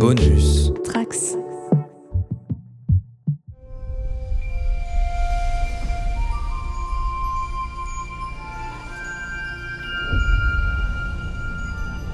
Bonus. 0.00 0.72
Trax. 0.82 1.36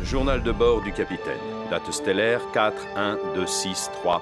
Journal 0.02 0.42
de 0.42 0.50
bord 0.50 0.82
du 0.82 0.90
capitaine. 0.92 1.38
Date 1.70 1.92
stellaire 1.92 2.40
41263.1. 2.52 4.18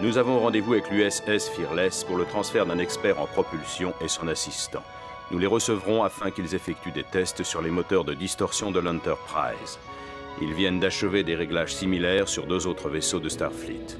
Nous 0.00 0.16
avons 0.16 0.38
rendez-vous 0.38 0.74
avec 0.74 0.88
l'USS 0.92 1.48
Fearless 1.48 2.04
pour 2.04 2.18
le 2.18 2.24
transfert 2.24 2.66
d'un 2.66 2.78
expert 2.78 3.20
en 3.20 3.26
propulsion 3.26 3.94
et 4.00 4.06
son 4.06 4.28
assistant. 4.28 4.84
Nous 5.32 5.40
les 5.40 5.48
recevrons 5.48 6.04
afin 6.04 6.30
qu'ils 6.30 6.54
effectuent 6.54 6.92
des 6.92 7.02
tests 7.02 7.42
sur 7.42 7.62
les 7.62 7.70
moteurs 7.70 8.04
de 8.04 8.14
distorsion 8.14 8.70
de 8.70 8.78
l'Enterprise. 8.78 9.80
Ils 10.42 10.54
viennent 10.54 10.80
d'achever 10.80 11.22
des 11.22 11.34
réglages 11.34 11.74
similaires 11.74 12.28
sur 12.28 12.46
deux 12.46 12.66
autres 12.66 12.88
vaisseaux 12.88 13.20
de 13.20 13.28
Starfleet. 13.28 13.98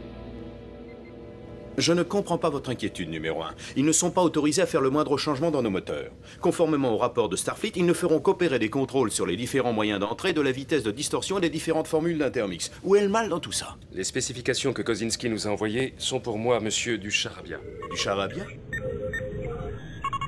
Je 1.78 1.92
ne 1.92 2.02
comprends 2.02 2.36
pas 2.36 2.50
votre 2.50 2.70
inquiétude 2.70 3.08
numéro 3.08 3.42
1. 3.42 3.54
Ils 3.76 3.84
ne 3.84 3.92
sont 3.92 4.10
pas 4.10 4.22
autorisés 4.22 4.60
à 4.60 4.66
faire 4.66 4.80
le 4.80 4.90
moindre 4.90 5.16
changement 5.16 5.50
dans 5.50 5.62
nos 5.62 5.70
moteurs. 5.70 6.10
Conformément 6.40 6.92
au 6.92 6.98
rapport 6.98 7.28
de 7.28 7.36
Starfleet, 7.36 7.72
ils 7.76 7.86
ne 7.86 7.92
feront 7.92 8.20
qu'opérer 8.20 8.58
des 8.58 8.68
contrôles 8.68 9.10
sur 9.10 9.24
les 9.24 9.36
différents 9.36 9.72
moyens 9.72 10.00
d'entrée, 10.00 10.32
de 10.32 10.40
la 10.40 10.52
vitesse 10.52 10.82
de 10.82 10.90
distorsion 10.90 11.38
et 11.38 11.40
des 11.40 11.48
différentes 11.48 11.88
formules 11.88 12.18
d'intermix. 12.18 12.70
Où 12.84 12.96
est 12.96 13.02
le 13.02 13.08
mal 13.08 13.28
dans 13.28 13.40
tout 13.40 13.52
ça? 13.52 13.76
Les 13.92 14.04
spécifications 14.04 14.72
que 14.72 14.82
Kozinski 14.82 15.30
nous 15.30 15.46
a 15.46 15.50
envoyées 15.50 15.94
sont 15.96 16.20
pour 16.20 16.38
moi 16.38 16.60
monsieur 16.60 16.98
du 16.98 17.10
charabia. 17.10 17.58
Du 17.90 17.96
charabia 17.96 18.44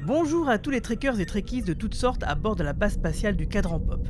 Bonjour 0.06 0.48
à 0.48 0.58
tous 0.58 0.70
les 0.70 0.80
trekkers 0.80 1.20
et 1.20 1.26
trekkies 1.26 1.62
de 1.62 1.74
toutes 1.74 1.94
sortes 1.94 2.22
à 2.22 2.34
bord 2.34 2.56
de 2.56 2.64
la 2.64 2.72
base 2.72 2.94
spatiale 2.94 3.36
du 3.36 3.46
Cadran 3.46 3.78
Pop. 3.78 4.00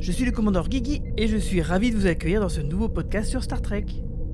Je 0.00 0.12
suis 0.12 0.24
le 0.24 0.30
commandeur 0.30 0.68
Guigui 0.68 1.02
et 1.16 1.26
je 1.26 1.36
suis 1.36 1.60
ravi 1.60 1.90
de 1.90 1.96
vous 1.96 2.06
accueillir 2.06 2.40
dans 2.40 2.48
ce 2.48 2.60
nouveau 2.60 2.88
podcast 2.88 3.28
sur 3.28 3.42
Star 3.42 3.60
Trek. 3.60 3.84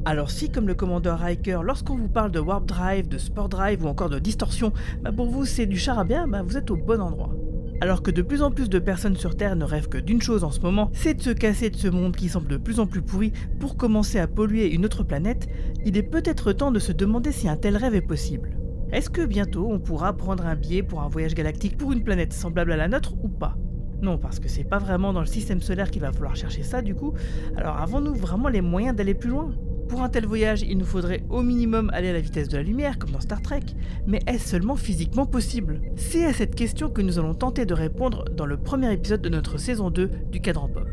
Alors 0.04 0.30
si 0.30 0.50
comme 0.50 0.68
le 0.68 0.74
commandeur 0.74 1.20
Riker, 1.20 1.60
lorsqu'on 1.62 1.96
vous 1.96 2.08
parle 2.08 2.30
de 2.32 2.38
Warp 2.38 2.66
Drive, 2.66 3.08
de 3.08 3.16
Sport 3.16 3.48
Drive 3.48 3.82
ou 3.82 3.88
encore 3.88 4.10
de 4.10 4.18
distorsion, 4.18 4.74
bah 5.00 5.10
pour 5.10 5.26
vous 5.30 5.46
c'est 5.46 5.64
du 5.64 5.78
charabia, 5.78 6.26
bah 6.26 6.42
vous 6.42 6.58
êtes 6.58 6.70
au 6.70 6.76
bon 6.76 7.00
endroit. 7.00 7.34
Alors 7.80 8.02
que 8.02 8.10
de 8.10 8.20
plus 8.20 8.42
en 8.42 8.50
plus 8.50 8.68
de 8.68 8.78
personnes 8.78 9.16
sur 9.16 9.36
Terre 9.36 9.56
ne 9.56 9.64
rêvent 9.64 9.88
que 9.88 9.96
d'une 9.96 10.20
chose 10.20 10.44
en 10.44 10.50
ce 10.50 10.60
moment, 10.60 10.90
c'est 10.92 11.14
de 11.14 11.22
se 11.22 11.30
casser 11.30 11.70
de 11.70 11.76
ce 11.76 11.88
monde 11.88 12.14
qui 12.14 12.28
semble 12.28 12.48
de 12.48 12.58
plus 12.58 12.78
en 12.78 12.86
plus 12.86 13.00
pourri 13.00 13.32
pour 13.58 13.78
commencer 13.78 14.18
à 14.18 14.28
polluer 14.28 14.70
une 14.70 14.84
autre 14.84 15.02
planète, 15.02 15.48
il 15.86 15.96
est 15.96 16.02
peut-être 16.02 16.52
temps 16.52 16.72
de 16.72 16.78
se 16.78 16.92
demander 16.92 17.32
si 17.32 17.48
un 17.48 17.56
tel 17.56 17.78
rêve 17.78 17.94
est 17.94 18.02
possible. 18.02 18.58
Est-ce 18.92 19.08
que 19.08 19.24
bientôt 19.24 19.66
on 19.70 19.80
pourra 19.80 20.12
prendre 20.12 20.44
un 20.44 20.56
billet 20.56 20.82
pour 20.82 21.00
un 21.00 21.08
voyage 21.08 21.34
galactique 21.34 21.78
pour 21.78 21.92
une 21.92 22.04
planète 22.04 22.34
semblable 22.34 22.72
à 22.72 22.76
la 22.76 22.88
nôtre 22.88 23.14
ou 23.22 23.28
pas? 23.28 23.56
Non, 24.04 24.18
parce 24.18 24.38
que 24.38 24.48
c'est 24.48 24.64
pas 24.64 24.76
vraiment 24.76 25.14
dans 25.14 25.20
le 25.20 25.26
système 25.26 25.62
solaire 25.62 25.90
qu'il 25.90 26.02
va 26.02 26.12
falloir 26.12 26.36
chercher 26.36 26.62
ça 26.62 26.82
du 26.82 26.94
coup. 26.94 27.14
Alors 27.56 27.78
avons-nous 27.78 28.14
vraiment 28.14 28.48
les 28.48 28.60
moyens 28.60 28.94
d'aller 28.94 29.14
plus 29.14 29.30
loin? 29.30 29.50
Pour 29.88 30.02
un 30.02 30.10
tel 30.10 30.26
voyage, 30.26 30.60
il 30.60 30.76
nous 30.76 30.84
faudrait 30.84 31.24
au 31.30 31.40
minimum 31.40 31.88
aller 31.94 32.10
à 32.10 32.12
la 32.12 32.20
vitesse 32.20 32.48
de 32.48 32.58
la 32.58 32.62
lumière, 32.62 32.98
comme 32.98 33.12
dans 33.12 33.20
Star 33.20 33.40
Trek. 33.40 33.62
Mais 34.06 34.20
est-ce 34.26 34.50
seulement 34.50 34.76
physiquement 34.76 35.24
possible? 35.24 35.80
C'est 35.96 36.26
à 36.26 36.34
cette 36.34 36.54
question 36.54 36.90
que 36.90 37.00
nous 37.00 37.18
allons 37.18 37.32
tenter 37.32 37.64
de 37.64 37.72
répondre 37.72 38.26
dans 38.36 38.44
le 38.44 38.58
premier 38.58 38.92
épisode 38.92 39.22
de 39.22 39.30
notre 39.30 39.56
saison 39.56 39.88
2 39.88 40.10
du 40.30 40.42
Cadran 40.42 40.68
Pop. 40.68 40.86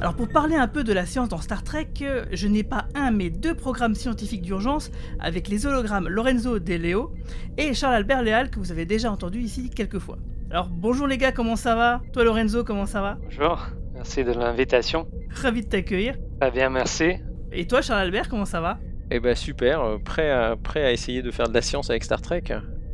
Alors 0.00 0.14
pour 0.14 0.28
parler 0.28 0.54
un 0.54 0.68
peu 0.68 0.84
de 0.84 0.92
la 0.92 1.04
science 1.04 1.28
dans 1.28 1.40
Star 1.40 1.64
Trek, 1.64 1.88
euh, 2.02 2.26
je 2.30 2.46
n'ai 2.46 2.62
pas 2.62 2.86
un 2.94 3.10
mais 3.10 3.30
deux 3.30 3.56
programmes 3.56 3.96
scientifiques 3.96 4.42
d'urgence 4.42 4.92
avec 5.18 5.48
les 5.48 5.66
hologrammes 5.66 6.06
Lorenzo 6.06 6.60
De 6.60 6.74
Leo 6.74 7.12
et 7.56 7.74
Charles 7.74 7.94
Albert 7.94 8.22
Léal 8.22 8.50
que 8.50 8.60
vous 8.60 8.70
avez 8.70 8.86
déjà 8.86 9.10
entendu 9.10 9.40
ici 9.40 9.68
quelques 9.70 9.98
fois. 9.98 10.18
Alors 10.50 10.70
bonjour 10.70 11.06
les 11.06 11.18
gars, 11.18 11.30
comment 11.30 11.56
ça 11.56 11.74
va? 11.74 12.00
Toi 12.14 12.24
Lorenzo, 12.24 12.64
comment 12.64 12.86
ça 12.86 13.02
va? 13.02 13.18
Bonjour, 13.22 13.66
merci 13.92 14.24
de 14.24 14.32
l'invitation. 14.32 15.06
Ravi 15.30 15.60
de 15.60 15.68
t'accueillir. 15.68 16.14
Très 16.40 16.50
bien, 16.50 16.70
merci. 16.70 17.16
Et 17.52 17.66
toi 17.66 17.82
Charles 17.82 18.00
Albert, 18.00 18.30
comment 18.30 18.46
ça 18.46 18.62
va? 18.62 18.78
Eh 19.10 19.20
ben 19.20 19.34
super, 19.34 19.82
euh, 19.82 19.98
prêt 19.98 20.30
à, 20.30 20.56
prêt 20.56 20.82
à 20.84 20.92
essayer 20.92 21.20
de 21.20 21.30
faire 21.30 21.48
de 21.48 21.54
la 21.54 21.60
science 21.60 21.90
avec 21.90 22.02
Star 22.02 22.22
Trek. 22.22 22.44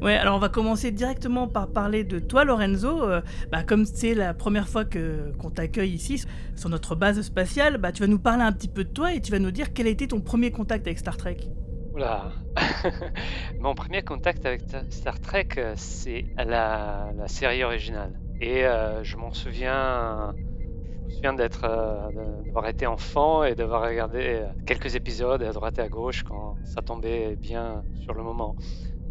Ouais, 0.03 0.17
alors 0.17 0.35
on 0.35 0.41
va 0.41 0.49
commencer 0.49 0.91
directement 0.91 1.47
par 1.47 1.69
parler 1.69 2.03
de 2.03 2.19
toi 2.19 2.45
Lorenzo. 2.45 3.05
Euh, 3.05 3.21
bah, 3.53 3.63
comme 3.63 3.85
c'est 3.85 4.15
la 4.15 4.35
première 4.35 4.69
fois 4.69 4.85
que 4.85 5.31
qu'on 5.39 5.51
t'accueille 5.51 5.93
ici 5.93 6.25
sur 6.57 6.69
notre 6.69 6.97
base 6.97 7.23
spatiale, 7.23 7.79
bah, 7.79 7.93
tu 7.93 8.03
vas 8.03 8.09
nous 8.09 8.19
parler 8.19 8.43
un 8.43 8.53
petit 8.53 8.69
peu 8.69 8.83
de 8.83 8.91
toi 8.91 9.15
et 9.15 9.21
tu 9.21 9.31
vas 9.31 9.39
nous 9.39 9.53
dire 9.53 9.73
quel 9.73 9.87
a 9.87 9.91
été 9.91 10.09
ton 10.09 10.21
premier 10.21 10.51
contact 10.51 10.89
avec 10.89 10.99
Star 10.99 11.17
Trek. 11.17 11.37
Mon 13.59 13.75
premier 13.75 14.03
contact 14.03 14.47
avec 14.47 14.67
ta- 14.67 14.85
Star 14.91 15.21
Trek, 15.21 15.47
euh, 15.59 15.75
c'est 15.77 16.27
la, 16.37 17.13
série 17.29 17.63
originale. 17.65 18.21
Et 18.41 18.65
euh, 18.67 19.05
je 19.05 19.17
m'en 19.17 19.33
souviens, 19.33 20.35
je 21.09 21.15
souviens 21.17 21.37
euh, 21.39 22.45
d'avoir 22.47 22.69
été 22.69 22.87
enfant 22.87 23.45
et 23.45 23.55
d'avoir 23.55 23.83
regardé 23.83 24.49
quelques 24.67 24.97
épisodes 24.97 25.43
à 25.43 25.53
droite 25.53 25.79
et 25.79 25.83
à 25.83 25.89
gauche 25.89 26.23
quand 26.25 26.59
ça 26.65 26.83
tombait 26.83 27.37
bien 27.37 27.85
sur 27.95 28.15
le 28.15 28.23
moment. 28.25 28.57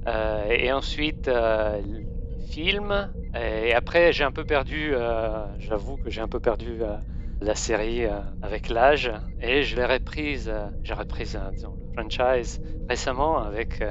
Et 0.07 0.71
ensuite, 0.73 1.27
les 1.27 2.07
films. 2.39 3.13
Et 3.35 3.73
après, 3.73 4.13
j'ai 4.13 4.23
un 4.25 4.31
peu 4.31 4.45
perdu, 4.45 4.93
j'avoue 5.59 5.97
que 5.97 6.09
j'ai 6.09 6.21
un 6.21 6.27
peu 6.27 6.39
perdu 6.39 6.81
la 7.43 7.55
série 7.55 8.05
euh, 8.05 8.19
avec 8.41 8.69
l'âge. 8.69 9.11
Et 9.41 9.63
je 9.63 9.75
l'ai 9.75 9.85
reprise, 9.85 10.49
euh, 10.49 10.67
j'ai 10.83 10.93
reprise 10.93 11.35
euh, 11.35 11.51
disons, 11.51 11.75
le 11.95 12.01
franchise 12.01 12.61
récemment 12.89 13.37
avec 13.43 13.83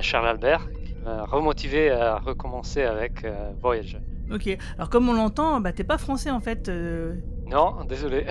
Charles 0.00 0.28
Albert, 0.28 0.68
qui 0.84 0.94
m'a 1.04 1.24
remotivé 1.24 1.90
à 1.90 2.18
recommencer 2.18 2.82
avec 2.82 3.26
Voyager. 3.60 3.98
Ok, 4.32 4.48
alors 4.76 4.90
comme 4.90 5.08
on 5.08 5.14
l'entend, 5.14 5.60
bah, 5.60 5.72
t'es 5.72 5.84
pas 5.84 5.98
français 5.98 6.30
en 6.30 6.40
fait. 6.40 6.68
euh, 6.68 7.14
Non, 7.46 7.84
désolé. 7.88 8.26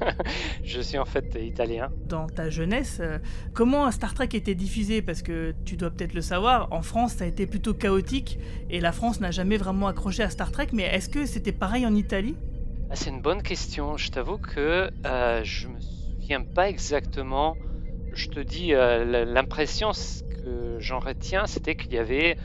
je 0.64 0.80
suis 0.80 0.98
en 0.98 1.04
fait 1.04 1.36
italien. 1.40 1.90
dans 2.06 2.26
ta 2.26 2.50
jeunesse, 2.50 3.00
comment 3.54 3.90
Star 3.90 4.14
Trek 4.14 4.28
était 4.32 4.54
diffusé? 4.54 5.00
Parce 5.02 5.22
que 5.22 5.54
tu 5.64 5.76
dois 5.76 5.90
peut-être 5.90 6.14
le 6.14 6.20
savoir, 6.22 6.68
en 6.72 6.82
France 6.82 7.14
ça 7.14 7.24
a 7.24 7.26
été 7.26 7.46
plutôt 7.46 7.74
chaotique 7.74 8.38
et 8.70 8.80
la 8.80 8.92
France 8.92 9.20
n'a 9.20 9.30
jamais 9.30 9.56
vraiment 9.56 9.86
accroché 9.88 10.22
à 10.22 10.30
Star 10.30 10.50
Trek, 10.52 10.68
mais 10.72 10.84
est-ce 10.84 11.08
que 11.08 11.24
c'était 11.26 11.52
pareil 11.52 11.86
en 11.86 11.94
Italie? 11.94 12.36
Ah, 12.90 12.96
c'est 12.96 13.10
une 13.10 13.20
bonne 13.20 13.42
question. 13.42 13.96
Je 13.96 14.10
t'avoue 14.10 14.38
que 14.38 14.90
euh, 15.06 15.44
je 15.44 15.68
me 15.68 15.78
souviens 15.80 16.42
pas 16.42 16.68
exactement. 16.70 17.54
Je 18.14 18.28
te 18.28 18.40
dis, 18.40 18.74
euh, 18.74 19.24
l'impression 19.26 19.90
que 20.30 20.78
j'en 20.80 20.98
retiens, 20.98 21.46
c'était 21.46 21.76
qu'il 21.76 21.92
y 21.92 21.98
avait 21.98 22.38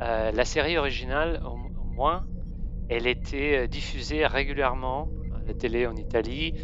euh, 0.00 0.32
la 0.32 0.44
série 0.46 0.78
originale, 0.78 1.42
au, 1.44 1.50
au 1.50 1.84
moins, 1.84 2.24
elle 2.88 3.06
était 3.06 3.58
euh, 3.58 3.66
diffusée 3.66 4.26
régulièrement 4.26 5.08
à 5.34 5.46
la 5.46 5.54
télé 5.54 5.86
en 5.86 5.96
Italie. 5.96 6.54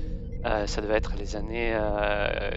Ça 0.66 0.80
devait 0.80 0.94
être 0.94 1.16
les 1.18 1.34
années 1.34 1.72
euh, 1.74 2.53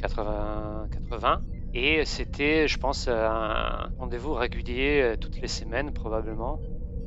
80, 0.00 0.88
80. 0.90 1.42
Et 1.74 2.06
c'était, 2.06 2.66
je 2.68 2.78
pense, 2.78 3.06
un 3.06 3.90
rendez-vous 3.98 4.32
régulier 4.32 5.14
toutes 5.20 5.38
les 5.42 5.48
semaines, 5.48 5.92
probablement. 5.92 6.58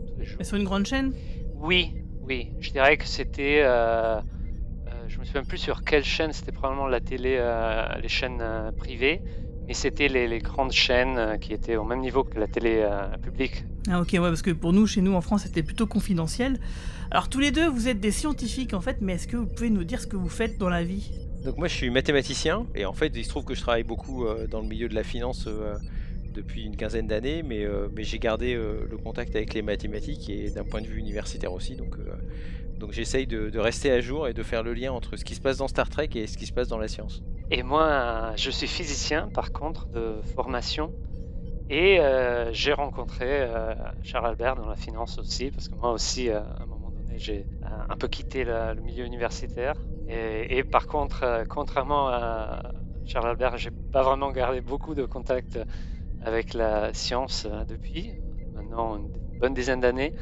Tous 0.06 0.20
les 0.20 0.26
jours. 0.26 0.36
Mais 0.38 0.46
sur 0.46 0.58
une 0.58 0.64
grande 0.64 0.86
chaîne? 0.86 1.14
Oui, 1.56 1.96
oui. 2.28 2.52
Je 2.60 2.72
dirais 2.72 2.98
que 2.98 3.06
c'était. 3.06 3.62
euh, 3.64 4.18
euh, 4.18 4.22
je 5.08 5.20
me 5.20 5.26
souviens 5.26 5.44
plus 5.44 5.58
sur 5.58 5.84
quelle 5.84 6.04
chaîne. 6.04 6.34
C'était 6.34 6.52
probablement 6.52 6.88
la 6.88 7.00
télé, 7.00 7.38
euh, 7.40 7.86
les 8.02 8.10
chaînes 8.10 8.40
euh, 8.42 8.72
privées, 8.72 9.22
mais 9.68 9.74
c'était 9.74 10.08
les, 10.08 10.28
les 10.28 10.40
grandes 10.40 10.72
chaînes 10.72 11.18
euh, 11.18 11.38
qui 11.38 11.54
étaient 11.54 11.76
au 11.76 11.84
même 11.84 12.00
niveau 12.00 12.24
que 12.24 12.40
la 12.40 12.48
télé 12.48 12.84
euh, 12.84 13.18
publique. 13.18 13.64
Ah 13.90 14.02
ok, 14.02 14.10
ouais, 14.14 14.20
parce 14.20 14.42
que 14.42 14.52
pour 14.52 14.74
nous, 14.74 14.86
chez 14.88 15.02
nous 15.02 15.14
en 15.14 15.22
France, 15.22 15.44
c'était 15.44 15.64
plutôt 15.64 15.88
confidentiel. 15.88 16.60
Alors 17.10 17.30
tous 17.30 17.40
les 17.40 17.52
deux, 17.52 17.70
vous 17.70 17.88
êtes 17.88 18.02
des 18.02 18.12
scientifiques 18.12 18.74
en 18.74 18.82
fait, 18.82 18.98
mais 19.00 19.14
est-ce 19.14 19.28
que 19.28 19.38
vous 19.38 19.48
pouvez 19.48 19.70
nous 19.70 19.86
dire 19.86 20.02
ce 20.02 20.08
que 20.08 20.18
vous 20.18 20.28
faites 20.30 20.58
dans 20.58 20.70
la 20.70 20.84
vie? 20.84 21.10
Donc 21.46 21.58
moi 21.58 21.70
je 21.70 21.76
suis 21.76 21.90
mathématicien 21.90 22.66
et 22.76 22.86
en 22.86 22.92
fait 22.92 23.14
il 23.16 23.24
se 23.24 23.30
trouve 23.30 23.46
que 23.46 23.56
je 23.56 23.62
travaille 23.62 23.84
beaucoup 23.84 24.26
euh, 24.26 24.48
dans 24.48 24.60
le 24.60 24.68
milieu 24.68 24.90
de 24.90 24.96
la 24.96 25.04
finance 25.04 25.46
euh, 25.48 25.76
depuis 26.38 26.64
une 26.64 26.78
quinzaine 26.78 27.08
d'années, 27.08 27.42
mais, 27.44 27.66
euh, 27.66 27.90
mais 27.94 28.04
j'ai 28.04 28.20
gardé 28.20 28.54
euh, 28.54 28.88
le 28.90 28.98
contact 28.98 29.36
avec 29.36 29.54
les 29.54 29.64
mathématiques 29.64 30.30
et 30.30 30.52
d'un 30.52 30.64
point 30.64 30.82
de 30.82 30.88
vue 30.88 31.00
universitaire 31.00 31.52
aussi. 31.52 31.76
Donc, 31.76 31.96
euh, 31.98 32.14
donc 32.78 32.92
j'essaye 32.92 33.26
de, 33.26 33.58
rester 33.58 33.92
à 33.92 34.00
jour 34.00 34.28
et 34.28 34.34
de 34.34 34.44
faire 34.44 34.62
le 34.62 34.74
lien 34.74 34.92
entre 34.92 35.18
ce 35.18 35.26
qui 35.26 35.34
se 35.34 35.42
passe 35.42 35.58
dans 35.58 35.68
Star 35.68 35.90
Trek 35.90 36.10
et 36.14 36.28
ce 36.28 36.38
qui 36.38 36.46
se 36.46 36.54
passe 36.54 36.68
dans 36.68 36.78
la 36.78 36.88
science. 36.88 37.24
Et 37.50 37.64
moi, 37.64 38.34
je 38.36 38.52
suis 38.52 38.68
physicien, 38.68 39.30
par 39.34 39.52
contre, 39.52 39.88
de 39.88 40.22
formation. 40.36 40.94
Et 41.70 42.00
j'ai 42.52 42.72
rencontré 42.72 43.46
Charles 44.04 44.28
Albert 44.28 44.56
dans 44.56 44.68
la 44.68 44.76
finance 44.76 45.18
aussi, 45.18 45.52
parce 45.52 45.68
que 45.68 45.76
moi 45.76 45.92
aussi, 45.92 46.30
à 46.30 46.46
un 46.62 46.66
moment 46.66 46.92
donné, 46.92 47.18
j'ai 47.18 47.46
un 47.90 47.98
peu 47.98 48.08
quitté 48.08 48.46
le 48.46 48.82
milieu 48.82 49.06
universitaire. 49.06 49.74
Et, 50.08 50.58
et 50.58 50.64
par 50.64 50.88
contre, 50.88 51.44
contrairement 51.50 52.10
à 52.10 52.72
Charles 53.06 53.30
Albert, 53.30 53.58
j'ai 53.58 53.72
pas 53.72 54.04
vraiment 54.04 54.32
gardé 54.32 54.62
beaucoup 54.62 54.94
de 54.94 55.06
contact 55.06 55.58
avec 56.24 56.54
la 56.54 56.94
science 56.94 57.48
euh, 57.50 57.64
depuis 57.66 58.14
maintenant 58.54 58.98
une 58.98 59.10
bonne 59.40 59.54
dizaine 59.54 59.80
d'années. 59.80 60.14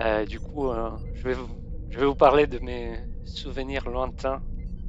Euh, 0.00 0.24
du 0.24 0.40
coup, 0.40 0.68
euh, 0.68 0.90
je, 1.14 1.28
vais 1.28 2.04
vous, 2.04 2.14
parler 2.14 2.46
de 2.46 2.58
mes 2.58 2.98
souvenirs 3.24 3.88
lointains 3.88 4.42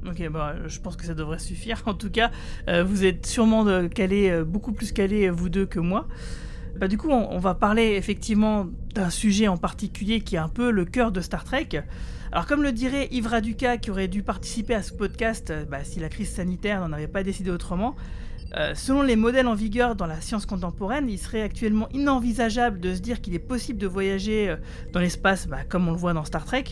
Ok, 0.06 0.28
bah, 0.28 0.54
je 0.66 0.80
pense 0.80 0.96
que 0.96 1.04
ça 1.04 1.14
devrait 1.14 1.38
suffire. 1.38 1.82
En 1.86 1.94
tout 1.94 2.10
cas, 2.10 2.30
euh, 2.68 2.84
vous 2.84 3.04
êtes 3.04 3.26
sûrement 3.26 3.66
euh, 3.66 4.44
beaucoup 4.44 4.72
plus 4.72 4.92
calés, 4.92 5.28
euh, 5.28 5.30
vous 5.30 5.48
deux, 5.48 5.66
que 5.66 5.80
moi. 5.80 6.06
Bah, 6.76 6.88
du 6.88 6.98
coup, 6.98 7.08
on, 7.10 7.38
va 7.38 7.54
parler 7.54 7.94
effectivement 7.94 8.66
d'un 8.94 9.08
sujet 9.08 9.48
en 9.48 9.56
particulier 9.56 10.20
qui 10.20 10.34
est 10.34 10.40
un 10.40 10.48
peu 10.48 10.70
le 10.70 10.84
cœur 10.84 11.12
de 11.12 11.20
Star 11.20 11.44
Trek. 11.44 11.68
Alors, 12.32 12.46
comme 12.46 12.62
le 12.62 12.72
dirait 12.72 13.08
Yves 13.12 13.28
Raduca, 13.28 13.78
qui 13.78 13.90
aurait 13.90 14.08
dû 14.08 14.22
participer 14.22 14.74
à 14.74 14.82
ce 14.82 14.92
podcast 14.92 15.52
bah, 15.70 15.84
si 15.84 16.00
la 16.00 16.08
crise 16.08 16.30
sanitaire 16.30 16.80
n'en 16.80 16.92
avait 16.92 17.06
pas 17.06 17.22
décidé 17.22 17.50
autrement, 17.50 17.94
euh, 18.56 18.74
selon 18.74 19.02
les 19.02 19.16
modèles 19.16 19.48
en 19.48 19.54
vigueur 19.54 19.96
dans 19.96 20.06
la 20.06 20.20
science 20.20 20.46
contemporaine, 20.46 21.08
il 21.08 21.18
serait 21.18 21.42
actuellement 21.42 21.88
inenvisageable 21.92 22.78
de 22.78 22.94
se 22.94 23.00
dire 23.00 23.20
qu'il 23.20 23.34
est 23.34 23.40
possible 23.40 23.78
de 23.78 23.86
voyager 23.86 24.48
euh, 24.48 24.56
dans 24.92 25.00
l'espace 25.00 25.48
bah, 25.48 25.64
comme 25.68 25.88
on 25.88 25.90
le 25.90 25.96
voit 25.96 26.12
dans 26.12 26.24
Star 26.24 26.44
Trek. 26.44 26.64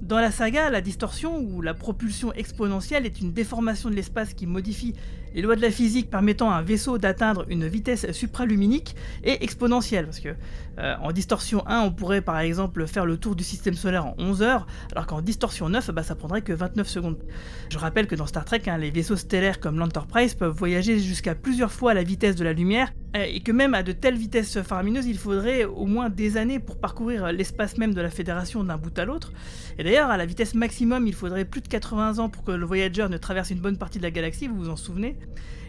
Dans 0.00 0.18
la 0.18 0.30
saga, 0.30 0.70
la 0.70 0.80
distorsion 0.80 1.38
ou 1.38 1.60
la 1.60 1.74
propulsion 1.74 2.32
exponentielle 2.32 3.04
est 3.04 3.20
une 3.20 3.32
déformation 3.32 3.90
de 3.90 3.94
l'espace 3.94 4.32
qui 4.32 4.46
modifie 4.46 4.94
les 5.34 5.42
lois 5.42 5.56
de 5.56 5.62
la 5.62 5.70
physique 5.70 6.10
permettant 6.10 6.50
à 6.50 6.54
un 6.54 6.62
vaisseau 6.62 6.98
d'atteindre 6.98 7.44
une 7.48 7.66
vitesse 7.66 8.10
supraluminique 8.12 8.94
et 9.24 9.42
exponentielle. 9.44 10.06
Parce 10.06 10.20
que 10.20 10.30
euh, 10.78 10.94
en 11.02 11.12
distorsion 11.12 11.66
1, 11.66 11.80
on 11.80 11.90
pourrait 11.90 12.20
par 12.20 12.38
exemple 12.38 12.86
faire 12.86 13.04
le 13.04 13.16
tour 13.16 13.34
du 13.34 13.44
système 13.44 13.74
solaire 13.74 14.06
en 14.06 14.14
11 14.18 14.42
heures, 14.42 14.66
alors 14.92 15.06
qu'en 15.06 15.20
distorsion 15.20 15.68
9, 15.68 15.90
bah, 15.90 16.02
ça 16.02 16.14
prendrait 16.14 16.42
que 16.42 16.52
29 16.52 16.88
secondes. 16.88 17.18
Je 17.70 17.78
rappelle 17.78 18.06
que 18.06 18.14
dans 18.14 18.26
Star 18.26 18.44
Trek, 18.44 18.62
hein, 18.66 18.78
les 18.78 18.90
vaisseaux 18.90 19.16
stellaires 19.16 19.60
comme 19.60 19.78
l'Enterprise 19.78 20.34
peuvent 20.34 20.56
voyager 20.56 20.98
jusqu'à 21.00 21.34
plusieurs 21.34 21.72
fois 21.72 21.94
la 21.94 22.04
vitesse 22.04 22.36
de 22.36 22.44
la 22.44 22.52
lumière, 22.52 22.92
euh, 23.16 23.24
et 23.26 23.40
que 23.40 23.50
même 23.50 23.74
à 23.74 23.82
de 23.82 23.92
telles 23.92 24.16
vitesses 24.16 24.60
faramineuses, 24.62 25.06
il 25.06 25.18
faudrait 25.18 25.64
au 25.64 25.86
moins 25.86 26.10
des 26.10 26.36
années 26.36 26.60
pour 26.60 26.78
parcourir 26.78 27.32
l'espace 27.32 27.76
même 27.76 27.94
de 27.94 28.00
la 28.00 28.10
Fédération 28.10 28.62
d'un 28.62 28.76
bout 28.76 28.96
à 28.98 29.04
l'autre. 29.04 29.32
Et 29.78 29.84
d'ailleurs, 29.84 30.10
à 30.10 30.16
la 30.16 30.26
vitesse 30.26 30.54
maximum, 30.54 31.06
il 31.06 31.14
faudrait 31.14 31.44
plus 31.44 31.60
de 31.60 31.68
80 31.68 32.18
ans 32.18 32.28
pour 32.28 32.44
que 32.44 32.52
le 32.52 32.64
Voyager 32.64 33.08
ne 33.08 33.16
traverse 33.16 33.50
une 33.50 33.60
bonne 33.60 33.78
partie 33.78 33.98
de 33.98 34.04
la 34.04 34.10
galaxie, 34.10 34.46
vous 34.46 34.56
vous 34.56 34.68
en 34.68 34.76
souvenez? 34.76 35.16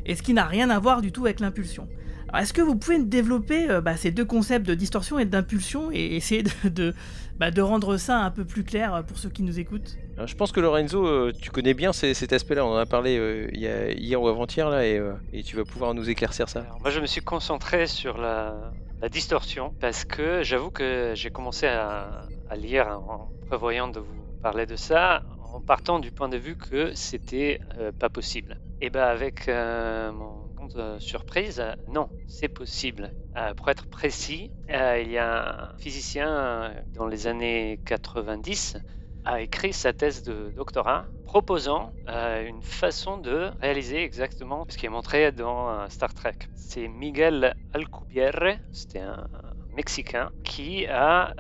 Et 0.06 0.16
ce 0.16 0.22
qui 0.24 0.34
n'a 0.34 0.46
rien 0.46 0.70
à 0.70 0.80
voir 0.80 1.02
du 1.02 1.12
tout 1.12 1.26
avec 1.26 1.40
l'impulsion. 1.40 1.88
Alors, 2.30 2.44
est-ce 2.44 2.54
que 2.54 2.62
vous 2.62 2.76
pouvez 2.76 3.00
développer 3.04 3.70
euh, 3.70 3.82
bah, 3.82 3.98
ces 3.98 4.12
deux 4.12 4.26
concepts 4.26 4.66
de 4.66 4.76
distorsion 4.76 5.20
et 5.20 5.26
d'impulsion 5.26 5.92
et 5.92 6.16
essayer 6.16 6.44
de, 6.44 6.70
de, 6.70 6.94
bah, 7.40 7.52
de 7.52 7.62
rendre 7.62 7.98
ça 7.98 8.20
un 8.20 8.32
peu 8.32 8.46
plus 8.46 8.64
clair 8.64 9.04
pour 9.08 9.18
ceux 9.18 9.30
qui 9.30 9.44
nous 9.44 9.60
écoutent? 9.60 9.98
Alors, 10.16 10.28
je 10.28 10.36
pense 10.36 10.52
que 10.52 10.60
Lorenzo, 10.60 11.06
euh, 11.06 11.34
tu 11.42 11.50
connais 11.50 11.74
bien 11.74 11.92
ces- 11.94 12.14
cet 12.14 12.34
aspect-là. 12.34 12.66
On 12.66 12.74
en 12.74 12.78
a 12.78 12.86
parlé 12.86 13.18
euh, 13.18 13.48
il 13.54 13.62
y 13.62 13.68
a- 13.68 13.92
hier 13.92 14.22
ou 14.22 14.28
avant-hier 14.28 14.70
là, 14.70 14.86
et, 14.86 14.98
euh, 14.98 15.14
et 15.34 15.44
tu 15.44 15.56
vas 15.56 15.66
pouvoir 15.66 15.94
nous 15.94 16.10
éclaircir 16.10 16.50
ça. 16.50 16.62
Alors, 16.62 16.80
moi, 16.82 16.92
je 16.92 17.00
me 17.00 17.06
suis 17.08 17.22
concentré 17.22 17.88
sur 17.88 18.18
la, 18.18 18.74
la 19.02 19.10
distorsion 19.10 19.74
parce 19.80 20.06
que 20.06 20.44
j'avoue 20.44 20.72
que 20.72 21.14
j'ai 21.16 21.30
commencé 21.32 21.68
à, 21.68 22.28
à 22.50 22.56
lire 22.56 22.88
en 22.88 23.32
prévoyant 23.48 23.88
de 23.88 24.00
vous 24.00 24.26
parler 24.42 24.66
de 24.66 24.76
ça 24.76 25.24
en 25.54 25.62
partant 25.62 26.00
du 26.00 26.12
point 26.12 26.30
de 26.30 26.38
vue 26.38 26.56
que 26.56 26.92
c'était 26.94 27.60
euh, 27.80 27.92
pas 27.98 28.10
possible. 28.10 28.60
Et 28.82 28.90
ben 28.90 29.04
avec 29.04 29.48
euh, 29.50 30.12
mon 30.14 30.50
compte 30.56 30.76
euh, 30.78 31.00
surprise, 31.00 31.64
non, 31.88 32.10
c'est 32.28 32.48
possible. 32.48 33.14
Euh, 33.36 33.54
pour 33.54 33.70
être 33.70 33.88
précis, 33.88 34.54
euh, 34.70 35.00
il 35.02 35.12
y 35.12 35.18
a 35.18 35.72
un 35.74 35.78
physicien 35.78 36.74
dans 36.94 37.06
les 37.08 37.28
années 37.28 37.82
90 37.86 38.78
a 39.26 39.42
écrit 39.42 39.74
sa 39.74 39.92
thèse 39.94 40.24
de 40.24 40.52
doctorat 40.56 41.12
proposant 41.26 41.94
une 42.08 42.62
façon 42.64 43.18
de 43.18 43.52
réaliser 43.60 44.02
exactement 44.04 44.66
ce 44.70 44.78
qui 44.78 44.88
est 44.88 44.90
montré 44.90 45.32
dans 45.32 45.88
Star 45.90 46.14
Trek. 46.14 46.36
C'est 46.56 46.88
Miguel 46.88 47.54
Alcubierre, 47.74 48.58
c'était 48.72 49.02
un 49.02 49.28
Mexicain, 49.68 50.32
qui 50.44 50.88
a 50.88 51.36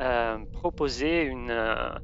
proposé 0.51 1.33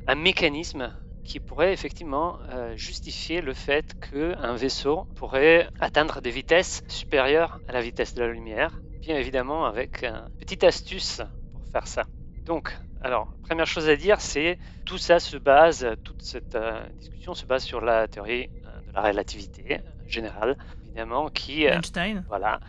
un 0.08 0.16
mécanisme 0.16 0.96
qui 1.25 1.39
pourrait 1.42 1.74
effectivement 1.74 2.39
euh, 2.51 2.77
justifier 2.77 3.42
le 3.42 3.54
fait 3.54 3.95
qu'un 4.00 4.56
vaisseau 4.56 5.07
pourrait 5.16 5.69
atteindre 5.80 6.22
des 6.22 6.31
vitesses 6.31 6.83
supérieures 6.88 7.60
à 7.68 7.74
la 7.74 7.81
vitesse 7.81 8.13
de 8.13 8.24
la 8.24 8.31
lumière, 8.31 8.81
bien 9.01 9.18
évidemment 9.18 9.66
avec 9.66 10.04
une 10.04 10.30
petite 10.38 10.63
astuce 10.63 11.22
pour 11.51 11.66
faire 11.68 11.88
ça. 11.88 12.06
Donc, 12.45 12.77
alors, 13.01 13.33
première 13.42 13.68
chose 13.68 13.89
à 13.89 13.95
dire, 13.95 14.22
c'est 14.22 14.57
tout 14.86 14.98
ça 14.98 15.19
se 15.19 15.38
base, 15.38 15.88
toute 16.04 16.22
cette 16.22 16.56
euh, 16.56 16.88
discussion 17.00 17.33
se 17.33 17.45
base 17.45 17.63
sur 17.63 17.81
la 17.81 18.07
théorie 18.07 18.50
euh, 18.66 18.81
de 18.88 18.92
la 18.94 19.01
relativité 19.01 19.81
générale, 20.07 20.56
évidemment, 20.86 21.30
qui, 21.30 21.68
euh, 21.68 21.74
Einstein 21.74 22.24
voilà, 22.30 22.60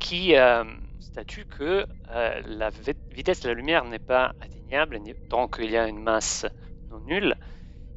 qui 0.00 0.34
statue 0.98 1.44
que 1.46 1.86
la 2.08 2.70
vi- 2.70 2.94
vitesse 3.10 3.40
de 3.40 3.48
la 3.48 3.54
lumière 3.54 3.84
n'est 3.84 3.98
pas 3.98 4.34
atteignable 4.40 4.98
tant 5.28 5.46
qu'il 5.46 5.70
y 5.70 5.76
a 5.76 5.86
une 5.86 6.02
masse 6.02 6.46
non 6.90 7.00
nulle, 7.00 7.36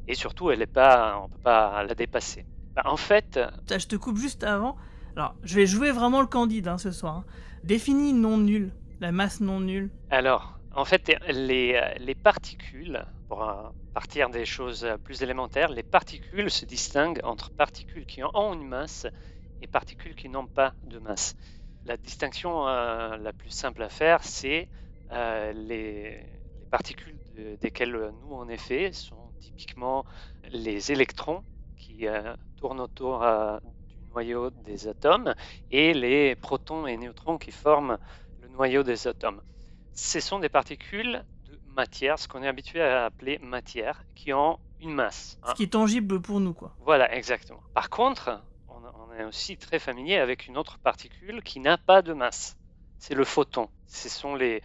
et 0.06 0.14
surtout, 0.14 0.50
elle 0.50 0.62
est 0.62 0.66
pas, 0.66 1.18
on 1.18 1.24
ne 1.24 1.28
peut 1.28 1.38
pas 1.38 1.82
la 1.84 1.94
dépasser. 1.94 2.46
Bah, 2.76 2.82
en 2.86 2.96
fait, 2.96 3.38
Ça, 3.68 3.78
Je 3.78 3.86
te 3.86 3.96
coupe 3.96 4.16
juste 4.18 4.44
avant. 4.44 4.76
Alors, 5.16 5.36
je 5.42 5.54
vais 5.56 5.66
jouer 5.66 5.90
vraiment 5.92 6.20
le 6.20 6.26
candide 6.26 6.68
hein, 6.68 6.78
ce 6.78 6.90
soir. 6.90 7.16
hein. 7.16 7.24
Définis 7.62 8.12
non 8.12 8.38
nul, 8.38 8.72
la 9.00 9.12
masse 9.12 9.40
non 9.40 9.60
nulle. 9.60 9.90
Alors, 10.10 10.60
en 10.72 10.84
fait, 10.84 11.12
les, 11.28 11.74
euh, 11.74 11.94
les 11.98 12.14
particules, 12.14 13.04
pour 13.28 13.42
euh, 13.48 13.68
partir 13.92 14.30
des 14.30 14.44
choses 14.44 14.84
euh, 14.84 14.96
plus 14.98 15.22
élémentaires, 15.22 15.68
les 15.70 15.82
particules 15.82 16.50
se 16.50 16.64
distinguent 16.64 17.20
entre 17.24 17.50
particules 17.52 18.06
qui 18.06 18.22
ont 18.22 18.52
une 18.54 18.66
masse 18.66 19.06
et 19.60 19.66
particules 19.66 20.14
qui 20.14 20.28
n'ont 20.28 20.46
pas 20.46 20.74
de 20.82 20.98
masse. 20.98 21.34
La 21.84 21.96
distinction 21.96 22.68
euh, 22.68 23.16
la 23.16 23.32
plus 23.32 23.50
simple 23.50 23.82
à 23.82 23.88
faire, 23.88 24.22
c'est 24.24 24.68
euh, 25.12 25.52
les, 25.52 26.20
les 26.60 26.66
particules 26.70 27.18
de- 27.34 27.56
desquelles 27.56 27.94
euh, 27.96 28.12
nous 28.12 28.48
est 28.50 28.56
fait 28.56 28.92
sont 28.92 29.21
typiquement 29.42 30.04
les 30.50 30.92
électrons 30.92 31.44
qui 31.76 32.06
euh, 32.06 32.34
tournent 32.56 32.80
autour 32.80 33.22
euh, 33.22 33.58
du 33.88 33.96
noyau 34.12 34.50
des 34.50 34.88
atomes 34.88 35.34
et 35.70 35.92
les 35.92 36.34
protons 36.36 36.86
et 36.86 36.96
neutrons 36.96 37.38
qui 37.38 37.50
forment 37.50 37.98
le 38.40 38.48
noyau 38.48 38.82
des 38.82 39.06
atomes 39.06 39.42
ce 39.94 40.20
sont 40.20 40.38
des 40.38 40.48
particules 40.48 41.24
de 41.48 41.58
matière, 41.74 42.18
ce 42.18 42.28
qu'on 42.28 42.42
est 42.42 42.48
habitué 42.48 42.82
à 42.82 43.06
appeler 43.06 43.38
matière, 43.38 44.04
qui 44.14 44.32
ont 44.32 44.58
une 44.80 44.92
masse. 44.92 45.38
Ce 45.44 45.50
hein. 45.50 45.54
qui 45.54 45.64
est 45.64 45.72
tangible 45.72 46.20
pour 46.20 46.40
nous, 46.40 46.54
quoi. 46.54 46.74
Voilà, 46.80 47.14
exactement. 47.14 47.62
Par 47.74 47.90
contre, 47.90 48.42
on, 48.68 48.74
on 48.74 49.12
est 49.14 49.24
aussi 49.24 49.56
très 49.56 49.78
familier 49.78 50.16
avec 50.16 50.46
une 50.46 50.56
autre 50.56 50.78
particule 50.78 51.42
qui 51.42 51.60
n'a 51.60 51.78
pas 51.78 52.02
de 52.02 52.12
masse. 52.12 52.56
C'est 52.98 53.14
le 53.14 53.24
photon. 53.24 53.68
Ce 53.86 54.08
sont 54.08 54.34
les, 54.34 54.62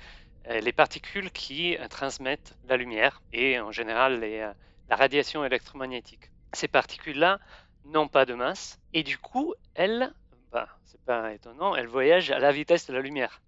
euh, 0.48 0.60
les 0.60 0.72
particules 0.72 1.32
qui 1.32 1.78
transmettent 1.90 2.58
la 2.68 2.78
lumière 2.78 3.22
et 3.34 3.60
en 3.60 3.72
général 3.72 4.20
les, 4.20 4.50
la 4.90 4.96
radiation 4.96 5.44
électromagnétique. 5.46 6.32
Ces 6.54 6.68
particules-là 6.68 7.40
n'ont 7.86 8.08
pas 8.08 8.26
de 8.26 8.34
masse 8.34 8.80
et 8.94 9.04
du 9.04 9.18
coup, 9.18 9.54
elles, 9.76 10.14
bah, 10.52 10.68
c'est 10.86 11.02
pas 11.02 11.34
étonnant, 11.34 11.76
elles 11.76 11.88
voyagent 11.88 12.32
à 12.32 12.40
la 12.40 12.52
vitesse 12.52 12.88
de 12.88 12.94
la 12.94 13.02
lumière. 13.02 13.42